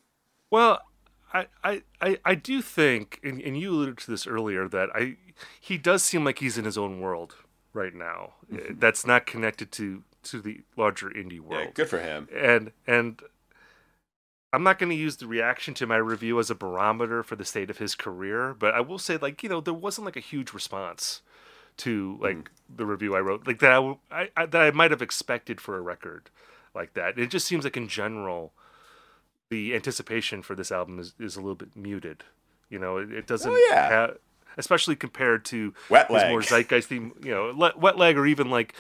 Well, 0.52 0.82
I, 1.34 1.48
I, 1.64 1.82
I, 2.00 2.18
I 2.26 2.36
do 2.36 2.62
think, 2.62 3.20
and, 3.24 3.42
and 3.42 3.60
you 3.60 3.72
alluded 3.72 3.98
to 4.00 4.12
this 4.12 4.26
earlier, 4.28 4.68
that 4.68 4.90
I 4.96 5.18
he 5.60 5.78
does 5.78 6.04
seem 6.04 6.24
like 6.24 6.40
he's 6.40 6.58
in 6.58 6.66
his 6.66 6.78
own 6.78 7.00
world 7.00 7.36
right 7.74 7.94
now. 7.94 8.34
Mm-hmm. 8.52 8.58
Eh, 8.58 8.76
that's 8.78 9.06
not 9.06 9.26
connected 9.26 9.72
to 9.74 10.04
to 10.24 10.42
the 10.42 10.62
larger 10.78 11.10
indie 11.10 11.40
world. 11.40 11.66
Yeah, 11.66 11.72
good 11.74 11.90
for 11.90 12.00
him. 12.00 12.28
and 12.36 12.72
and 12.86 13.20
I'm 14.52 14.64
not 14.64 14.80
going 14.80 14.90
to 14.90 14.96
use 14.96 15.18
the 15.18 15.28
reaction 15.28 15.74
to 15.76 15.88
my 15.88 15.98
review 15.98 16.40
as 16.40 16.50
a 16.50 16.56
barometer 16.56 17.22
for 17.24 17.36
the 17.36 17.46
state 17.46 17.70
of 17.70 17.78
his 17.78 17.94
career, 17.94 18.56
but 18.58 18.74
I 18.74 18.82
will 18.82 18.98
say, 19.00 19.18
like 19.18 19.42
you 19.42 19.50
know, 19.50 19.62
there 19.62 19.74
wasn't 19.74 20.06
like 20.06 20.18
a 20.18 20.22
huge 20.22 20.54
response 20.54 21.22
to 21.78 22.18
like 22.22 22.36
mm. 22.36 22.46
the 22.76 22.86
review 22.86 23.16
I 23.16 23.22
wrote, 23.22 23.48
like 23.48 23.60
that 23.60 23.98
I 24.12 24.46
that 24.46 24.62
I 24.62 24.72
might 24.72 24.92
have 24.92 25.02
expected 25.02 25.62
for 25.62 25.78
a 25.78 25.82
record 25.82 26.30
like 26.76 26.94
that. 26.94 27.18
It 27.20 27.30
just 27.30 27.46
seems 27.48 27.64
like 27.64 27.78
in 27.78 27.88
general, 27.88 28.54
the 29.50 29.74
anticipation 29.76 30.42
for 30.42 30.56
this 30.56 30.72
album 30.72 31.00
is, 31.00 31.14
is 31.20 31.36
a 31.36 31.40
little 31.42 31.56
bit 31.56 31.76
muted. 31.76 32.24
You 32.70 32.80
know, 32.80 32.98
it, 32.98 33.12
it 33.12 33.28
doesn't, 33.28 33.52
Oh, 33.52 33.68
yeah. 33.72 34.12
especially 34.58 34.96
compared 34.96 35.44
to 35.46 35.74
Wet 35.90 36.08
his 36.08 36.14
leg. 36.16 36.30
more 36.30 36.42
theme. 36.86 37.14
you 37.24 37.32
know, 37.34 37.52
le- 37.56 37.74
wet 37.78 37.98
leg 37.98 38.18
or 38.18 38.28
even 38.28 38.50
like 38.50 38.76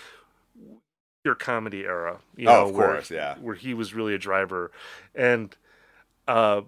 Pure 1.23 1.35
Comedy 1.35 1.83
era. 1.85 2.19
You 2.37 2.47
Oh, 2.49 2.53
know, 2.53 2.65
of 2.69 2.75
where, 2.75 2.87
course, 2.93 3.11
yeah. 3.11 3.35
where 3.39 3.55
he 3.55 3.73
was 3.73 3.93
really 3.93 4.13
a 4.13 4.17
driver, 4.19 4.71
and 5.15 5.55
uh, 6.27 6.61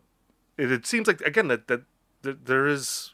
it, 0.57 0.71
it 0.71 0.85
seems 0.87 1.07
like 1.07 1.21
again 1.21 1.47
that, 1.47 1.67
that 1.67 1.83
that 2.23 2.45
there 2.47 2.67
is 2.67 3.13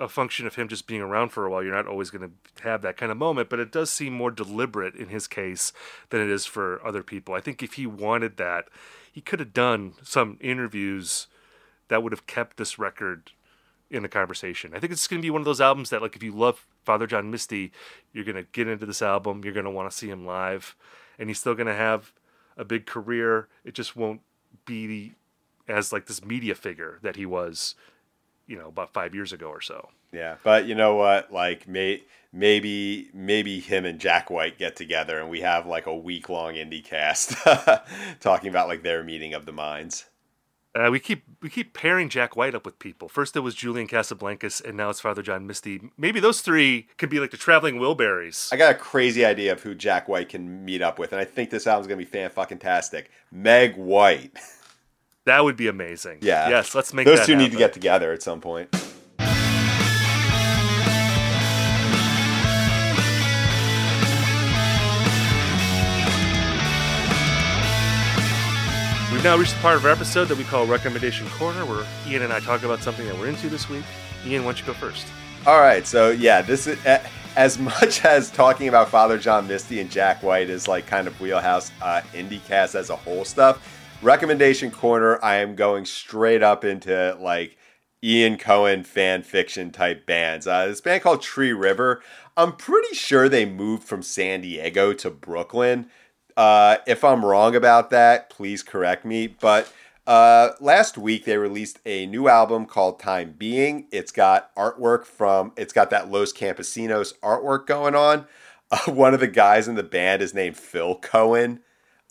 a 0.00 0.08
function 0.08 0.46
of 0.46 0.54
him 0.54 0.66
just 0.66 0.86
being 0.86 1.02
around 1.02 1.28
for 1.28 1.44
a 1.44 1.50
while. 1.50 1.62
You're 1.62 1.74
not 1.74 1.86
always 1.86 2.10
going 2.10 2.28
to 2.28 2.62
have 2.62 2.80
that 2.82 2.96
kind 2.96 3.12
of 3.12 3.18
moment, 3.18 3.50
but 3.50 3.60
it 3.60 3.70
does 3.70 3.90
seem 3.90 4.14
more 4.14 4.30
deliberate 4.30 4.94
in 4.94 5.08
his 5.08 5.26
case 5.26 5.72
than 6.08 6.22
it 6.22 6.30
is 6.30 6.46
for 6.46 6.84
other 6.84 7.02
people. 7.02 7.34
I 7.34 7.40
think 7.40 7.62
if 7.62 7.74
he 7.74 7.86
wanted 7.86 8.38
that, 8.38 8.68
he 9.12 9.20
could 9.20 9.40
have 9.40 9.52
done 9.52 9.92
some 10.02 10.38
interviews 10.40 11.26
that 11.88 12.02
would 12.02 12.12
have 12.12 12.26
kept 12.26 12.56
this 12.56 12.78
record 12.78 13.32
in 13.90 14.02
the 14.02 14.08
conversation. 14.08 14.72
I 14.74 14.78
think 14.78 14.92
it's 14.92 15.06
going 15.06 15.20
to 15.20 15.26
be 15.26 15.30
one 15.30 15.42
of 15.42 15.44
those 15.44 15.60
albums 15.60 15.90
that, 15.90 16.00
like, 16.00 16.16
if 16.16 16.22
you 16.22 16.32
love 16.32 16.66
Father 16.84 17.06
John 17.06 17.30
Misty, 17.30 17.72
you're 18.12 18.24
going 18.24 18.36
to 18.36 18.44
get 18.52 18.68
into 18.68 18.86
this 18.86 19.02
album. 19.02 19.42
You're 19.44 19.52
going 19.52 19.64
to 19.64 19.70
want 19.70 19.90
to 19.90 19.96
see 19.96 20.08
him 20.08 20.24
live, 20.24 20.76
and 21.18 21.28
he's 21.28 21.40
still 21.40 21.54
going 21.54 21.66
to 21.66 21.74
have 21.74 22.12
a 22.56 22.64
big 22.64 22.86
career. 22.86 23.48
It 23.64 23.74
just 23.74 23.96
won't 23.96 24.20
be 24.64 25.14
as 25.68 25.92
like 25.92 26.06
this 26.06 26.24
media 26.24 26.54
figure 26.54 26.98
that 27.02 27.16
he 27.16 27.26
was, 27.26 27.74
you 28.50 28.58
know, 28.58 28.68
about 28.68 28.92
five 28.92 29.14
years 29.14 29.32
ago 29.32 29.46
or 29.48 29.60
so. 29.60 29.88
Yeah, 30.12 30.36
but 30.42 30.66
you 30.66 30.74
know 30.74 30.96
what? 30.96 31.32
Like, 31.32 31.68
may, 31.68 32.02
maybe 32.32 33.08
maybe 33.14 33.60
him 33.60 33.84
and 33.84 34.00
Jack 34.00 34.28
White 34.28 34.58
get 34.58 34.76
together 34.76 35.20
and 35.20 35.30
we 35.30 35.40
have 35.40 35.66
like 35.66 35.86
a 35.86 35.96
week 35.96 36.28
long 36.28 36.54
IndieCast 36.54 37.82
talking 38.20 38.48
about 38.48 38.68
like 38.68 38.82
their 38.82 39.02
meeting 39.02 39.34
of 39.34 39.46
the 39.46 39.52
minds. 39.52 40.06
Uh, 40.72 40.88
we 40.90 41.00
keep 41.00 41.24
we 41.42 41.48
keep 41.48 41.74
pairing 41.74 42.08
Jack 42.08 42.36
White 42.36 42.54
up 42.54 42.64
with 42.64 42.78
people. 42.78 43.08
First 43.08 43.34
it 43.36 43.40
was 43.40 43.56
Julian 43.56 43.88
Casablancas, 43.88 44.64
and 44.64 44.76
now 44.76 44.90
it's 44.90 45.00
Father 45.00 45.22
John 45.22 45.46
Misty. 45.46 45.80
Maybe 45.96 46.20
those 46.20 46.42
three 46.42 46.86
could 46.96 47.10
be 47.10 47.18
like 47.18 47.32
the 47.32 47.36
traveling 47.36 47.76
Wilburys. 47.76 48.52
I 48.52 48.56
got 48.56 48.70
a 48.70 48.78
crazy 48.78 49.24
idea 49.24 49.52
of 49.52 49.62
who 49.62 49.74
Jack 49.74 50.08
White 50.08 50.28
can 50.28 50.64
meet 50.64 50.82
up 50.82 50.98
with, 50.98 51.12
and 51.12 51.20
I 51.20 51.24
think 51.24 51.50
this 51.50 51.66
album's 51.66 51.88
gonna 51.88 51.98
be 51.98 52.04
fan 52.04 52.30
fucking 52.30 52.58
tastic. 52.58 53.10
Meg 53.32 53.76
White. 53.76 54.36
That 55.26 55.44
would 55.44 55.56
be 55.56 55.68
amazing. 55.68 56.18
Yeah. 56.22 56.48
Yes, 56.48 56.74
let's 56.74 56.94
make 56.94 57.04
Those 57.04 57.26
two 57.26 57.36
need 57.36 57.52
to 57.52 57.58
get 57.58 57.74
together 57.74 58.12
at 58.12 58.22
some 58.22 58.40
point. 58.40 58.70
We've 69.12 69.24
now 69.24 69.36
reached 69.36 69.54
the 69.54 69.60
part 69.60 69.76
of 69.76 69.84
our 69.84 69.90
episode 69.90 70.26
that 70.26 70.38
we 70.38 70.44
call 70.44 70.64
Recommendation 70.66 71.28
Corner, 71.28 71.66
where 71.66 71.86
Ian 72.06 72.22
and 72.22 72.32
I 72.32 72.40
talk 72.40 72.62
about 72.62 72.82
something 72.82 73.06
that 73.06 73.18
we're 73.18 73.28
into 73.28 73.50
this 73.50 73.68
week. 73.68 73.84
Ian, 74.24 74.44
why 74.44 74.52
don't 74.52 74.60
you 74.60 74.66
go 74.66 74.72
first? 74.72 75.06
All 75.46 75.60
right, 75.60 75.86
so 75.86 76.08
yeah, 76.08 76.40
this 76.40 76.66
is 76.66 76.78
as 77.36 77.58
much 77.58 78.04
as 78.06 78.30
talking 78.30 78.68
about 78.68 78.88
Father 78.88 79.18
John 79.18 79.46
Misty 79.46 79.80
and 79.80 79.90
Jack 79.90 80.22
White 80.22 80.48
is 80.48 80.66
like 80.66 80.86
kind 80.86 81.06
of 81.06 81.20
wheelhouse 81.20 81.70
uh, 81.82 82.00
indie 82.14 82.40
as 82.50 82.88
a 82.88 82.96
whole 82.96 83.26
stuff. 83.26 83.79
Recommendation 84.02 84.70
corner, 84.70 85.22
I 85.22 85.36
am 85.36 85.54
going 85.54 85.84
straight 85.84 86.42
up 86.42 86.64
into 86.64 87.18
like 87.20 87.58
Ian 88.02 88.38
Cohen 88.38 88.82
fan 88.82 89.22
fiction 89.22 89.70
type 89.70 90.06
bands. 90.06 90.46
Uh, 90.46 90.66
this 90.68 90.80
band 90.80 91.02
called 91.02 91.20
Tree 91.20 91.52
River. 91.52 92.02
I'm 92.34 92.56
pretty 92.56 92.94
sure 92.94 93.28
they 93.28 93.44
moved 93.44 93.84
from 93.84 94.02
San 94.02 94.40
Diego 94.40 94.94
to 94.94 95.10
Brooklyn. 95.10 95.90
Uh, 96.34 96.78
if 96.86 97.04
I'm 97.04 97.26
wrong 97.26 97.54
about 97.54 97.90
that, 97.90 98.30
please 98.30 98.62
correct 98.62 99.04
me. 99.04 99.26
But 99.26 99.70
uh, 100.06 100.52
last 100.60 100.96
week 100.96 101.26
they 101.26 101.36
released 101.36 101.78
a 101.84 102.06
new 102.06 102.26
album 102.26 102.64
called 102.64 103.00
Time 103.00 103.34
Being. 103.36 103.86
It's 103.92 104.12
got 104.12 104.54
artwork 104.56 105.04
from. 105.04 105.52
It's 105.58 105.74
got 105.74 105.90
that 105.90 106.10
Los 106.10 106.32
Campesinos 106.32 107.12
artwork 107.22 107.66
going 107.66 107.94
on. 107.94 108.26
Uh, 108.72 108.92
one 108.92 109.14
of 109.14 109.18
the 109.18 109.26
guys 109.26 109.66
in 109.66 109.74
the 109.74 109.82
band 109.82 110.22
is 110.22 110.32
named 110.32 110.56
Phil 110.56 110.94
Cohen. 110.94 111.58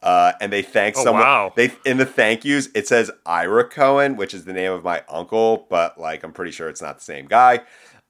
Uh, 0.02 0.32
and 0.40 0.52
they 0.54 0.62
thank 0.62 0.96
Oh, 0.98 1.04
someone. 1.04 1.24
wow. 1.24 1.54
They 1.56 1.72
in 1.86 1.98
the 1.98 2.06
thank 2.06 2.46
yous 2.46 2.70
it 2.74 2.88
says 2.88 3.12
Ira 3.26 3.66
Cohen, 3.68 4.16
which 4.16 4.34
is 4.34 4.46
the 4.46 4.54
name 4.54 4.72
of 4.72 4.84
my 4.84 5.04
uncle, 5.10 5.68
but 5.70 6.00
like 6.00 6.24
I'm 6.24 6.32
pretty 6.32 6.52
sure 6.52 6.70
it's 6.70 6.82
not 6.82 6.98
the 7.00 7.04
same 7.04 7.26
guy. 7.28 7.62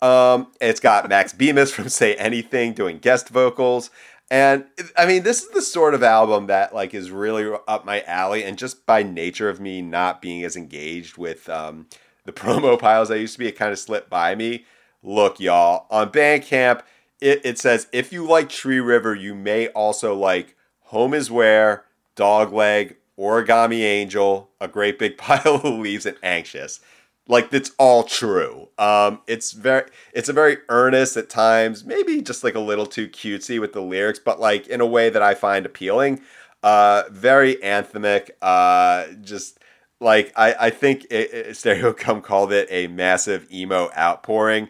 Um, 0.01 0.51
it's 0.61 0.79
got 0.79 1.09
Max 1.09 1.33
Bemis 1.39 1.71
from 1.73 1.89
Say 1.89 2.15
Anything 2.15 2.73
doing 2.73 2.99
guest 2.99 3.29
vocals, 3.29 3.89
and 4.29 4.65
I 4.95 5.07
mean 5.07 5.23
this 5.23 5.41
is 5.41 5.49
the 5.49 5.61
sort 5.63 5.93
of 5.95 6.03
album 6.03 6.45
that 6.47 6.75
like 6.75 6.93
is 6.93 7.09
really 7.09 7.51
up 7.67 7.85
my 7.85 8.01
alley, 8.03 8.43
and 8.43 8.55
just 8.57 8.85
by 8.85 9.01
nature 9.03 9.49
of 9.49 9.59
me 9.59 9.81
not 9.81 10.21
being 10.21 10.43
as 10.43 10.55
engaged 10.55 11.17
with 11.17 11.49
um, 11.49 11.87
the 12.25 12.31
promo 12.33 12.79
piles 12.79 13.09
I 13.09 13.15
used 13.15 13.33
to 13.33 13.39
be, 13.39 13.47
it 13.47 13.57
kind 13.57 13.71
of 13.71 13.79
slipped 13.79 14.09
by 14.11 14.35
me. 14.35 14.65
Look, 15.01 15.39
y'all, 15.39 15.87
on 15.89 16.11
Bandcamp, 16.11 16.81
it, 17.19 17.41
it 17.43 17.57
says 17.57 17.87
if 17.91 18.13
you 18.13 18.27
like 18.27 18.47
Tree 18.49 18.79
River, 18.79 19.15
you 19.15 19.33
may 19.33 19.69
also 19.69 20.13
like 20.15 20.55
Home 20.89 21.13
is 21.13 21.29
Where, 21.29 21.85
Dogleg, 22.15 22.95
Origami 23.17 23.81
Angel, 23.81 24.49
A 24.59 24.67
Great 24.67 24.97
Big 24.97 25.17
Pile 25.19 25.55
of 25.55 25.63
Leaves, 25.63 26.07
and 26.07 26.17
Anxious. 26.23 26.79
Like 27.27 27.51
that's 27.51 27.71
all 27.77 28.03
true. 28.03 28.69
Um, 28.79 29.21
it's 29.27 29.51
very, 29.51 29.87
it's 30.13 30.29
a 30.29 30.33
very 30.33 30.57
earnest 30.67 31.15
at 31.15 31.29
times, 31.29 31.85
maybe 31.85 32.23
just 32.23 32.43
like 32.43 32.55
a 32.55 32.59
little 32.59 32.87
too 32.87 33.07
cutesy 33.07 33.59
with 33.59 33.73
the 33.73 33.83
lyrics, 33.83 34.17
but 34.17 34.39
like 34.39 34.65
in 34.65 34.81
a 34.81 34.85
way 34.85 35.11
that 35.11 35.21
I 35.21 35.35
find 35.35 35.63
appealing. 35.63 36.21
Uh, 36.63 37.03
very 37.11 37.57
anthemic. 37.57 38.31
Uh, 38.41 39.13
just 39.21 39.59
like 40.01 40.33
I, 40.35 40.55
I 40.59 40.69
think 40.71 41.05
it, 41.11 41.31
it, 41.31 41.47
Stereogum 41.49 42.23
called 42.23 42.51
it 42.51 42.67
a 42.71 42.87
massive 42.87 43.45
emo 43.51 43.91
outpouring. 43.95 44.69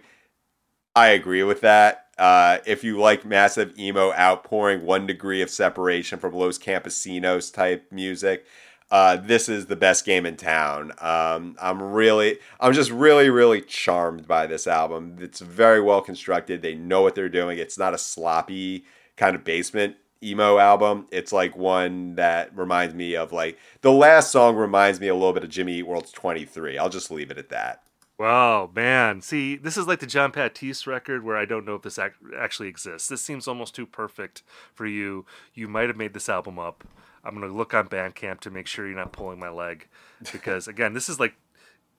I 0.98 1.08
agree 1.08 1.44
with 1.44 1.62
that. 1.62 2.08
Uh, 2.20 2.60
if 2.66 2.84
you 2.84 3.00
like 3.00 3.26
massive 3.26 3.78
emo 3.80 4.12
outpouring, 4.14 4.86
one 4.86 5.08
degree 5.08 5.42
of 5.42 5.50
separation 5.50 6.20
from 6.20 6.34
Los 6.34 6.60
Campesinos 6.60 7.52
type 7.52 7.88
music, 7.92 8.46
uh, 8.92 9.18
this 9.18 9.48
is 9.48 9.68
the 9.68 9.76
best 9.76 10.06
game 10.06 10.26
in 10.26 10.36
town. 10.36 10.92
Um, 11.00 11.56
I'm 11.62 11.82
really, 11.82 12.40
I'm 12.60 12.74
just 12.74 12.92
really, 12.92 13.30
really 13.30 13.62
charmed 13.62 14.28
by 14.28 14.48
this 14.48 14.68
album. 14.68 15.18
It's 15.22 15.40
very 15.40 15.80
well 15.80 16.02
constructed. 16.02 16.62
They 16.62 16.76
know 16.76 17.02
what 17.02 17.16
they're 17.16 17.30
doing. 17.30 17.58
It's 17.58 17.78
not 17.78 17.94
a 17.94 18.00
sloppy 18.00 18.86
kind 19.16 19.36
of 19.36 19.44
basement 19.44 19.96
emo 20.24 20.58
album. 20.58 21.08
It's 21.12 21.32
like 21.32 21.56
one 21.56 22.16
that 22.16 22.56
reminds 22.58 22.94
me 22.94 23.16
of 23.16 23.32
like 23.32 23.58
the 23.82 23.92
last 23.92 24.32
song 24.32 24.56
reminds 24.56 25.00
me 25.00 25.08
a 25.08 25.14
little 25.14 25.34
bit 25.34 25.44
of 25.44 25.50
Jimmy 25.50 25.76
Eat 25.76 25.84
World's 25.88 26.12
23. 26.12 26.78
I'll 26.78 26.90
just 26.90 27.12
leave 27.12 27.32
it 27.32 27.38
at 27.38 27.50
that. 27.50 27.84
Wow, 28.20 28.70
man. 28.76 29.22
See, 29.22 29.56
this 29.56 29.78
is 29.78 29.88
like 29.88 30.00
the 30.02 30.06
Jon 30.06 30.32
Batiste 30.32 30.86
record 30.86 31.24
where 31.24 31.38
I 31.38 31.46
don't 31.46 31.66
know 31.66 31.76
if 31.76 31.84
this 31.84 31.98
ac- 31.98 32.16
actually 32.38 32.68
exists. 32.68 33.08
This 33.08 33.22
seems 33.22 33.48
almost 33.48 33.74
too 33.74 33.86
perfect 33.86 34.44
for 34.74 34.86
you. 34.86 35.26
You 35.54 35.70
might 35.70 35.88
have 35.88 35.96
made 35.96 36.14
this 36.14 36.28
album 36.28 36.60
up. 36.60 36.84
I'm 37.24 37.34
going 37.34 37.50
to 37.50 37.56
look 37.58 37.74
on 37.74 37.88
Bandcamp 37.88 38.42
to 38.42 38.52
make 38.52 38.68
sure 38.68 38.86
you're 38.86 38.96
not 38.98 39.14
pulling 39.14 39.40
my 39.40 39.50
leg. 39.50 39.88
Because, 40.34 40.68
again, 40.68 40.94
this 40.94 41.08
is 41.08 41.18
like 41.18 41.36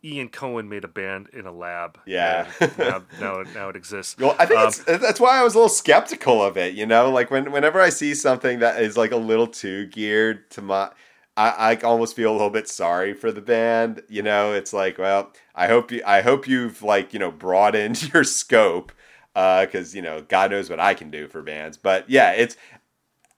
Ian 0.04 0.28
Cohen 0.28 0.68
made 0.68 0.84
a 0.84 0.88
band 0.88 1.28
in 1.32 1.46
a 1.46 1.52
lab. 1.52 1.98
Yeah. 2.04 2.50
now, 2.76 3.02
now, 3.20 3.42
now 3.54 3.68
it 3.70 3.76
exists. 3.76 4.18
Well, 4.18 4.36
I 4.38 4.44
think 4.44 4.60
Um, 4.60 4.68
it's, 4.68 4.84
that's 4.84 5.20
why 5.20 5.38
I 5.38 5.42
was 5.42 5.54
a 5.54 5.58
little 5.58 5.68
skeptical 5.70 6.42
of 6.42 6.58
it. 6.58 6.74
You 6.74 6.84
know, 6.84 7.10
like 7.10 7.30
when 7.30 7.50
whenever 7.50 7.80
I 7.80 7.88
see 7.88 8.14
something 8.14 8.58
that 8.58 8.82
is 8.82 8.96
like 8.98 9.12
a 9.12 9.16
little 9.16 9.46
too 9.46 9.86
geared 9.86 10.50
to 10.50 10.60
my, 10.62 10.90
I, 11.37 11.72
I 11.72 11.76
almost 11.76 12.16
feel 12.16 12.31
a 12.31 12.33
little 12.33 12.51
bit 12.51 12.68
sorry 12.68 13.14
for 13.14 13.33
the 13.33 13.41
band. 13.41 14.03
You 14.09 14.22
know, 14.22 14.53
it's 14.53 14.72
like, 14.72 14.99
well, 14.99 15.33
I 15.55 15.68
hope 15.68 15.91
you, 15.91 16.03
I 16.07 16.20
hope 16.20 16.47
you've 16.47 16.83
like 16.83 17.12
you 17.12 17.18
know 17.18 17.31
broadened 17.31 18.12
your 18.14 18.24
scope, 18.24 18.93
uh, 19.35 19.64
because 19.64 19.95
you 19.95 20.03
know 20.03 20.22
God 20.22 20.51
knows 20.51 20.68
what 20.68 20.81
I 20.81 20.95
can 20.95 21.11
do 21.11 21.28
for 21.28 21.43
bands. 21.43 21.76
But 21.76 22.09
yeah, 22.09 22.33
it's 22.33 22.57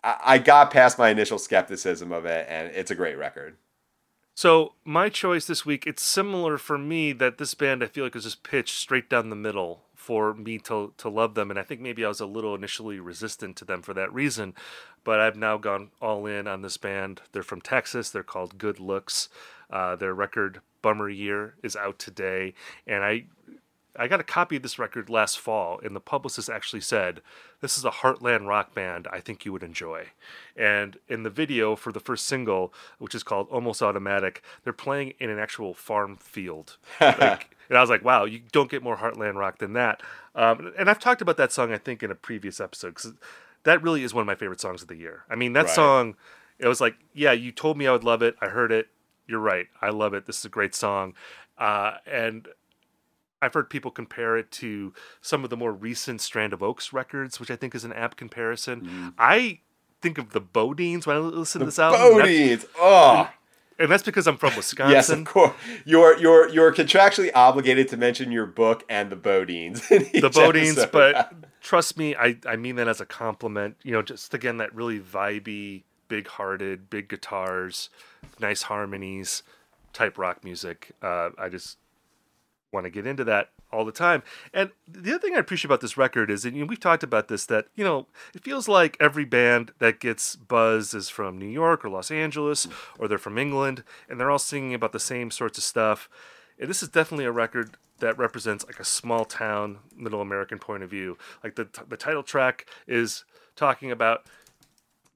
I, 0.03 0.17
I 0.25 0.39
got 0.39 0.71
past 0.71 0.99
my 0.99 1.11
initial 1.11 1.39
skepticism 1.39 2.13
of 2.13 2.25
it, 2.25 2.47
and 2.49 2.69
it's 2.75 2.91
a 2.91 2.97
great 2.97 3.17
record. 3.19 3.57
So 4.35 4.73
my 4.85 5.09
choice 5.09 5.47
this 5.47 5.67
week, 5.67 5.87
it's 5.87 6.03
similar 6.03 6.57
for 6.57 6.79
me 6.79 7.13
that 7.13 7.37
this 7.37 7.55
band 7.55 7.83
I 7.83 7.87
feel 7.87 8.05
like 8.05 8.17
is 8.17 8.25
just 8.25 8.43
pitched 8.43 8.79
straight 8.79 9.11
down 9.11 9.29
the 9.29 9.37
middle 9.37 9.83
for 10.03 10.35
me 10.35 10.59
to 10.59 10.93
to 10.99 11.09
love 11.09 11.35
them, 11.35 11.49
and 11.51 11.59
I 11.59 11.63
think 11.63 11.81
maybe 11.81 12.05
I 12.05 12.09
was 12.09 12.21
a 12.21 12.27
little 12.27 12.55
initially 12.55 12.99
resistant 12.99 13.57
to 13.59 13.65
them 13.65 13.83
for 13.83 13.95
that 13.95 14.13
reason, 14.13 14.55
but 15.05 15.21
I've 15.21 15.37
now 15.37 15.57
gone 15.59 15.91
all 16.01 16.27
in 16.27 16.49
on 16.49 16.63
this 16.63 16.77
band. 16.77 17.23
They're 17.31 17.43
from 17.45 17.61
Texas. 17.61 18.11
They're 18.11 18.25
called 18.25 18.59
Good 18.59 18.81
Looks. 18.81 19.29
Uh, 19.71 19.95
their 19.97 20.13
record 20.13 20.61
Bummer 20.83 21.09
Year 21.09 21.55
is 21.63 21.77
out 21.77 21.99
today, 22.01 22.55
and 22.87 23.05
I 23.05 23.27
I 23.97 24.09
got 24.09 24.21
a 24.21 24.25
copy 24.25 24.57
of 24.57 24.63
this 24.63 24.79
record 24.79 25.11
last 25.11 25.39
fall, 25.39 25.79
and 25.85 25.95
the 25.95 26.01
publicist 26.01 26.49
actually 26.49 26.81
said, 26.81 27.21
This 27.61 27.77
is 27.77 27.85
a 27.85 27.91
Heartland 27.91 28.47
rock 28.47 28.75
band 28.75 29.07
I 29.13 29.21
think 29.21 29.45
you 29.45 29.53
would 29.53 29.63
enjoy. 29.63 30.07
And 30.57 30.97
in 31.09 31.23
the 31.25 31.31
video 31.31 31.77
for 31.77 31.93
the 31.93 32.01
first 32.01 32.27
single, 32.27 32.73
which 32.99 33.15
is 33.15 33.23
called 33.23 33.49
Almost 33.51 33.83
Automatic, 33.83 34.43
they're 34.65 34.73
playing 34.73 35.13
in 35.21 35.29
an 35.31 35.39
actual 35.39 35.75
farm 35.75 36.17
field. 36.17 36.77
Like, 37.01 37.57
and 37.69 37.79
I 37.79 37.81
was 37.81 37.91
like, 37.91 38.05
wow, 38.05 38.25
you 38.25 38.41
don't 38.53 38.71
get 38.71 38.83
more 38.83 38.97
Heartland 38.97 39.35
rock 39.37 39.59
than 39.59 39.73
that. 39.75 40.03
Um, 40.35 40.73
and 40.79 40.91
I've 40.91 40.99
talked 40.99 41.23
about 41.23 41.37
that 41.39 41.53
song, 41.53 41.73
I 41.73 41.79
think, 41.79 42.03
in 42.03 42.11
a 42.11 42.15
previous 42.15 42.61
episode, 42.61 42.89
because 42.95 43.13
that 43.65 43.83
really 43.83 44.03
is 44.03 44.13
one 44.13 44.23
of 44.23 44.27
my 44.27 44.35
favorite 44.35 44.61
songs 44.61 44.83
of 44.83 44.89
the 44.89 44.97
year. 44.97 45.25
I 45.31 45.37
mean, 45.37 45.53
that 45.55 45.67
Right. 45.67 45.75
song, 45.75 46.17
it 46.59 46.67
was 46.69 46.81
like, 46.81 46.97
yeah, 47.15 47.33
you 47.33 47.51
told 47.53 47.77
me 47.79 47.87
I 47.87 47.93
would 47.93 48.05
love 48.05 48.23
it. 48.23 48.37
I 48.41 48.49
heard 48.49 48.73
it. 48.73 48.89
You're 49.27 49.41
right. 49.41 49.69
I 49.81 49.91
love 49.91 50.13
it. 50.15 50.27
This 50.27 50.39
is 50.39 50.45
a 50.45 50.49
great 50.51 50.75
song. 50.75 51.15
Uh, 51.59 51.95
and 52.07 52.49
I've 53.43 53.53
heard 53.55 53.69
people 53.69 53.91
compare 53.91 54.37
it 54.37 54.51
to 54.53 54.95
some 55.21 55.45
of 55.45 55.51
the 55.51 55.57
more 55.57 55.73
recent 55.73 56.21
Strand 56.21 56.53
of 56.53 56.63
Oaks 56.63 56.93
records, 56.93 57.41
which 57.41 57.51
I 57.51 57.57
think 57.57 57.75
is 57.75 57.85
an 57.85 57.93
apt 57.93 58.17
comparison. 58.17 59.13
I 59.19 59.59
think 60.01 60.19
of 60.19 60.31
the 60.31 60.41
BoDeans 60.41 61.07
when 61.07 61.17
I 61.17 61.19
listen 61.19 61.59
to 61.61 61.65
this 61.65 61.79
album. 61.79 62.01
BoDeans, 62.01 62.67
oh. 62.79 63.31
and 63.79 63.91
that's 63.91 64.03
because 64.03 64.27
I'm 64.27 64.37
from 64.37 64.55
Wisconsin. 64.57 64.93
Yes, 64.95 65.09
of 65.09 65.25
course. 65.25 65.55
You're 65.85 66.19
you're 66.19 66.49
you're 66.49 66.73
contractually 66.73 67.31
obligated 67.35 67.89
to 67.89 67.97
mention 67.97 68.31
your 68.31 68.47
book 68.47 68.85
and 68.89 69.11
the 69.11 69.17
BoDeans. 69.17 69.89
the 69.89 70.31
BoDeans, 70.31 70.79
episode. 70.79 70.93
but 70.93 71.33
trust 71.61 71.99
me, 71.99 72.15
I, 72.15 72.37
I 72.47 72.57
mean 72.57 72.77
that 72.77 72.89
as 72.89 73.01
a 73.01 73.07
compliment. 73.07 73.77
You 73.83 73.93
know, 73.93 74.03
just 74.03 74.35
again 74.35 74.59
that 74.59 74.75
really 74.75 75.01
vibey, 75.01 75.85
big 76.09 76.29
hearted, 76.29 76.91
big 76.91 77.09
guitars, 77.09 77.89
nice 78.39 78.63
harmonies 78.63 79.43
type 79.93 80.19
rock 80.19 80.43
music. 80.45 80.93
Uh, 81.03 81.31
I 81.39 81.49
just 81.49 81.79
want 82.73 82.85
to 82.85 82.91
get 82.91 83.07
into 83.07 83.25
that 83.25 83.51
all 83.71 83.85
the 83.85 83.93
time. 83.93 84.23
And 84.53 84.71
the 84.89 85.11
other 85.11 85.19
thing 85.19 85.35
I 85.35 85.39
appreciate 85.39 85.67
about 85.67 85.81
this 85.81 85.97
record 85.97 86.31
is 86.31 86.45
know, 86.45 86.65
we've 86.65 86.81
talked 86.81 87.03
about 87.03 87.29
this 87.29 87.47
that 87.47 87.67
you 87.75 87.85
know 87.85 88.07
it 88.35 88.43
feels 88.43 88.69
like 88.69 88.97
every 89.01 89.25
band 89.25 89.73
that 89.79 90.01
gets 90.01 90.37
buzz 90.37 90.95
is 90.95 91.09
from 91.09 91.39
New 91.39 91.47
York 91.47 91.85
or 91.85 91.91
Los 91.91 92.11
Angeles 92.11 92.67
or 92.99 93.09
they're 93.09 93.19
from 93.19 93.39
England, 93.39 93.85
and 94.09 94.19
they're 94.19 94.31
all 94.31 94.39
singing 94.39 94.75
about 94.75 94.93
the 94.93 95.01
same 95.01 95.31
sorts 95.31 95.59
of 95.59 95.65
stuff. 95.65 96.09
And 96.59 96.69
this 96.69 96.83
is 96.83 96.89
definitely 96.89 97.25
a 97.25 97.33
record 97.33 97.77
that 97.99 98.19
represents 98.19 98.67
like 98.67 98.81
a 98.81 98.85
small 98.85 99.25
town, 99.25 99.79
middle 99.97 100.21
American 100.21 100.59
point 100.59 100.83
of 100.83 100.91
view. 100.91 101.19
Like 101.43 101.57
the 101.57 101.69
the 101.89 101.97
title 101.97 102.23
track 102.23 102.67
is 102.87 103.25
talking 103.57 103.91
about 103.91 104.27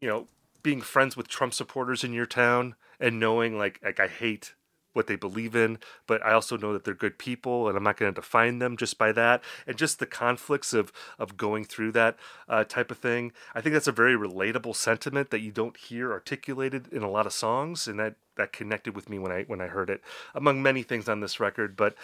you 0.00 0.08
know 0.08 0.28
being 0.62 0.80
friends 0.80 1.16
with 1.16 1.28
Trump 1.28 1.54
supporters 1.54 2.02
in 2.04 2.12
your 2.12 2.26
town 2.26 2.74
and 2.98 3.20
knowing 3.20 3.58
like 3.58 3.80
like 3.82 4.00
I 4.00 4.08
hate 4.08 4.54
what 4.96 5.06
they 5.06 5.14
believe 5.16 5.54
in, 5.54 5.78
but 6.06 6.24
I 6.24 6.32
also 6.32 6.56
know 6.56 6.72
that 6.72 6.84
they're 6.84 6.94
good 6.94 7.18
people, 7.18 7.68
and 7.68 7.76
I'm 7.76 7.84
not 7.84 7.98
going 7.98 8.12
to 8.12 8.20
define 8.20 8.58
them 8.58 8.76
just 8.76 8.98
by 8.98 9.12
that. 9.12 9.42
And 9.66 9.76
just 9.76 9.98
the 9.98 10.06
conflicts 10.06 10.72
of 10.72 10.92
of 11.18 11.36
going 11.36 11.64
through 11.64 11.92
that 11.92 12.16
uh, 12.48 12.64
type 12.64 12.90
of 12.90 12.98
thing. 12.98 13.32
I 13.54 13.60
think 13.60 13.74
that's 13.74 13.86
a 13.86 13.92
very 13.92 14.14
relatable 14.14 14.74
sentiment 14.74 15.30
that 15.30 15.40
you 15.40 15.52
don't 15.52 15.76
hear 15.76 16.10
articulated 16.10 16.88
in 16.92 17.02
a 17.02 17.10
lot 17.10 17.26
of 17.26 17.32
songs, 17.32 17.86
and 17.86 18.00
that 18.00 18.16
that 18.36 18.52
connected 18.52 18.96
with 18.96 19.08
me 19.08 19.18
when 19.18 19.30
I 19.30 19.42
when 19.42 19.60
I 19.60 19.66
heard 19.66 19.90
it, 19.90 20.00
among 20.34 20.62
many 20.62 20.82
things 20.82 21.08
on 21.08 21.20
this 21.20 21.38
record. 21.38 21.76
But 21.76 21.94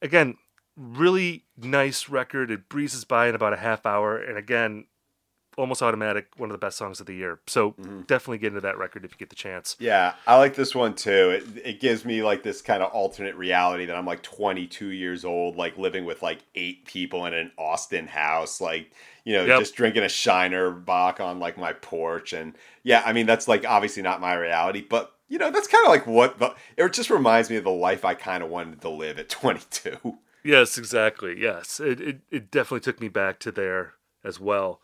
again, 0.00 0.36
really 0.76 1.44
nice 1.56 2.08
record. 2.08 2.50
It 2.50 2.68
breezes 2.68 3.04
by 3.04 3.28
in 3.28 3.34
about 3.34 3.52
a 3.52 3.58
half 3.58 3.84
hour, 3.84 4.16
and 4.16 4.38
again. 4.38 4.86
Almost 5.56 5.82
automatic, 5.82 6.28
one 6.36 6.50
of 6.50 6.54
the 6.54 6.58
best 6.58 6.76
songs 6.76 7.00
of 7.00 7.06
the 7.06 7.14
year. 7.14 7.38
So 7.46 7.72
mm-hmm. 7.72 8.02
definitely 8.02 8.38
get 8.38 8.48
into 8.48 8.60
that 8.60 8.76
record 8.76 9.04
if 9.04 9.12
you 9.12 9.16
get 9.18 9.30
the 9.30 9.36
chance. 9.36 9.76
Yeah, 9.78 10.14
I 10.26 10.36
like 10.36 10.54
this 10.54 10.74
one 10.74 10.94
too. 10.94 11.30
It, 11.30 11.44
it 11.64 11.80
gives 11.80 12.04
me 12.04 12.22
like 12.22 12.42
this 12.42 12.60
kind 12.60 12.82
of 12.82 12.92
alternate 12.92 13.34
reality 13.36 13.86
that 13.86 13.96
I'm 13.96 14.06
like 14.06 14.22
22 14.22 14.88
years 14.88 15.24
old, 15.24 15.56
like 15.56 15.78
living 15.78 16.04
with 16.04 16.22
like 16.22 16.40
eight 16.54 16.84
people 16.84 17.24
in 17.26 17.34
an 17.34 17.52
Austin 17.58 18.06
house, 18.06 18.60
like 18.60 18.92
you 19.24 19.32
know, 19.32 19.44
Yep. 19.44 19.58
just 19.58 19.74
drinking 19.74 20.04
a 20.04 20.08
Shiner 20.08 20.70
Bock 20.70 21.18
on 21.20 21.40
like 21.40 21.58
my 21.58 21.72
porch, 21.72 22.32
and 22.32 22.54
yeah, 22.84 23.02
I 23.04 23.12
mean 23.12 23.26
that's 23.26 23.48
like 23.48 23.66
obviously 23.66 24.02
not 24.02 24.20
my 24.20 24.34
reality, 24.34 24.86
but 24.88 25.16
you 25.28 25.38
know, 25.38 25.50
that's 25.50 25.66
kind 25.66 25.84
of 25.84 25.90
like 25.90 26.06
what 26.06 26.38
the, 26.38 26.54
it 26.76 26.92
just 26.92 27.10
reminds 27.10 27.50
me 27.50 27.56
of 27.56 27.64
the 27.64 27.70
life 27.70 28.04
I 28.04 28.14
kind 28.14 28.42
of 28.42 28.50
wanted 28.50 28.80
to 28.82 28.88
live 28.88 29.18
at 29.18 29.28
22. 29.28 30.18
Yes, 30.44 30.78
exactly. 30.78 31.40
Yes, 31.40 31.80
it, 31.80 32.00
it, 32.00 32.20
it 32.30 32.50
definitely 32.52 32.80
took 32.80 33.00
me 33.00 33.08
back 33.08 33.40
to 33.40 33.50
there 33.50 33.94
as 34.22 34.38
well. 34.38 34.80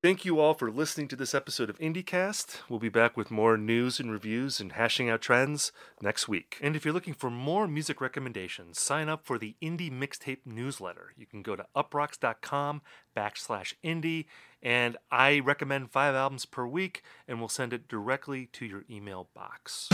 Thank 0.00 0.24
you 0.24 0.38
all 0.38 0.54
for 0.54 0.70
listening 0.70 1.08
to 1.08 1.16
this 1.16 1.34
episode 1.34 1.68
of 1.68 1.76
IndieCast. 1.80 2.60
We'll 2.68 2.78
be 2.78 2.88
back 2.88 3.16
with 3.16 3.32
more 3.32 3.56
news 3.56 3.98
and 3.98 4.12
reviews 4.12 4.60
and 4.60 4.70
hashing 4.70 5.10
out 5.10 5.20
trends 5.20 5.72
next 6.00 6.28
week. 6.28 6.56
And 6.62 6.76
if 6.76 6.84
you're 6.84 6.94
looking 6.94 7.14
for 7.14 7.30
more 7.30 7.66
music 7.66 8.00
recommendations, 8.00 8.78
sign 8.78 9.08
up 9.08 9.26
for 9.26 9.38
the 9.38 9.56
Indie 9.60 9.90
Mixtape 9.90 10.46
newsletter. 10.46 11.14
You 11.16 11.26
can 11.26 11.42
go 11.42 11.56
to 11.56 11.66
uproxx.com 11.74 12.80
backslash 13.16 13.74
indie, 13.84 14.26
and 14.62 14.96
I 15.10 15.40
recommend 15.40 15.90
five 15.90 16.14
albums 16.14 16.46
per 16.46 16.64
week, 16.64 17.02
and 17.26 17.40
we'll 17.40 17.48
send 17.48 17.72
it 17.72 17.88
directly 17.88 18.46
to 18.52 18.66
your 18.66 18.84
email 18.88 19.30
box. 19.34 19.88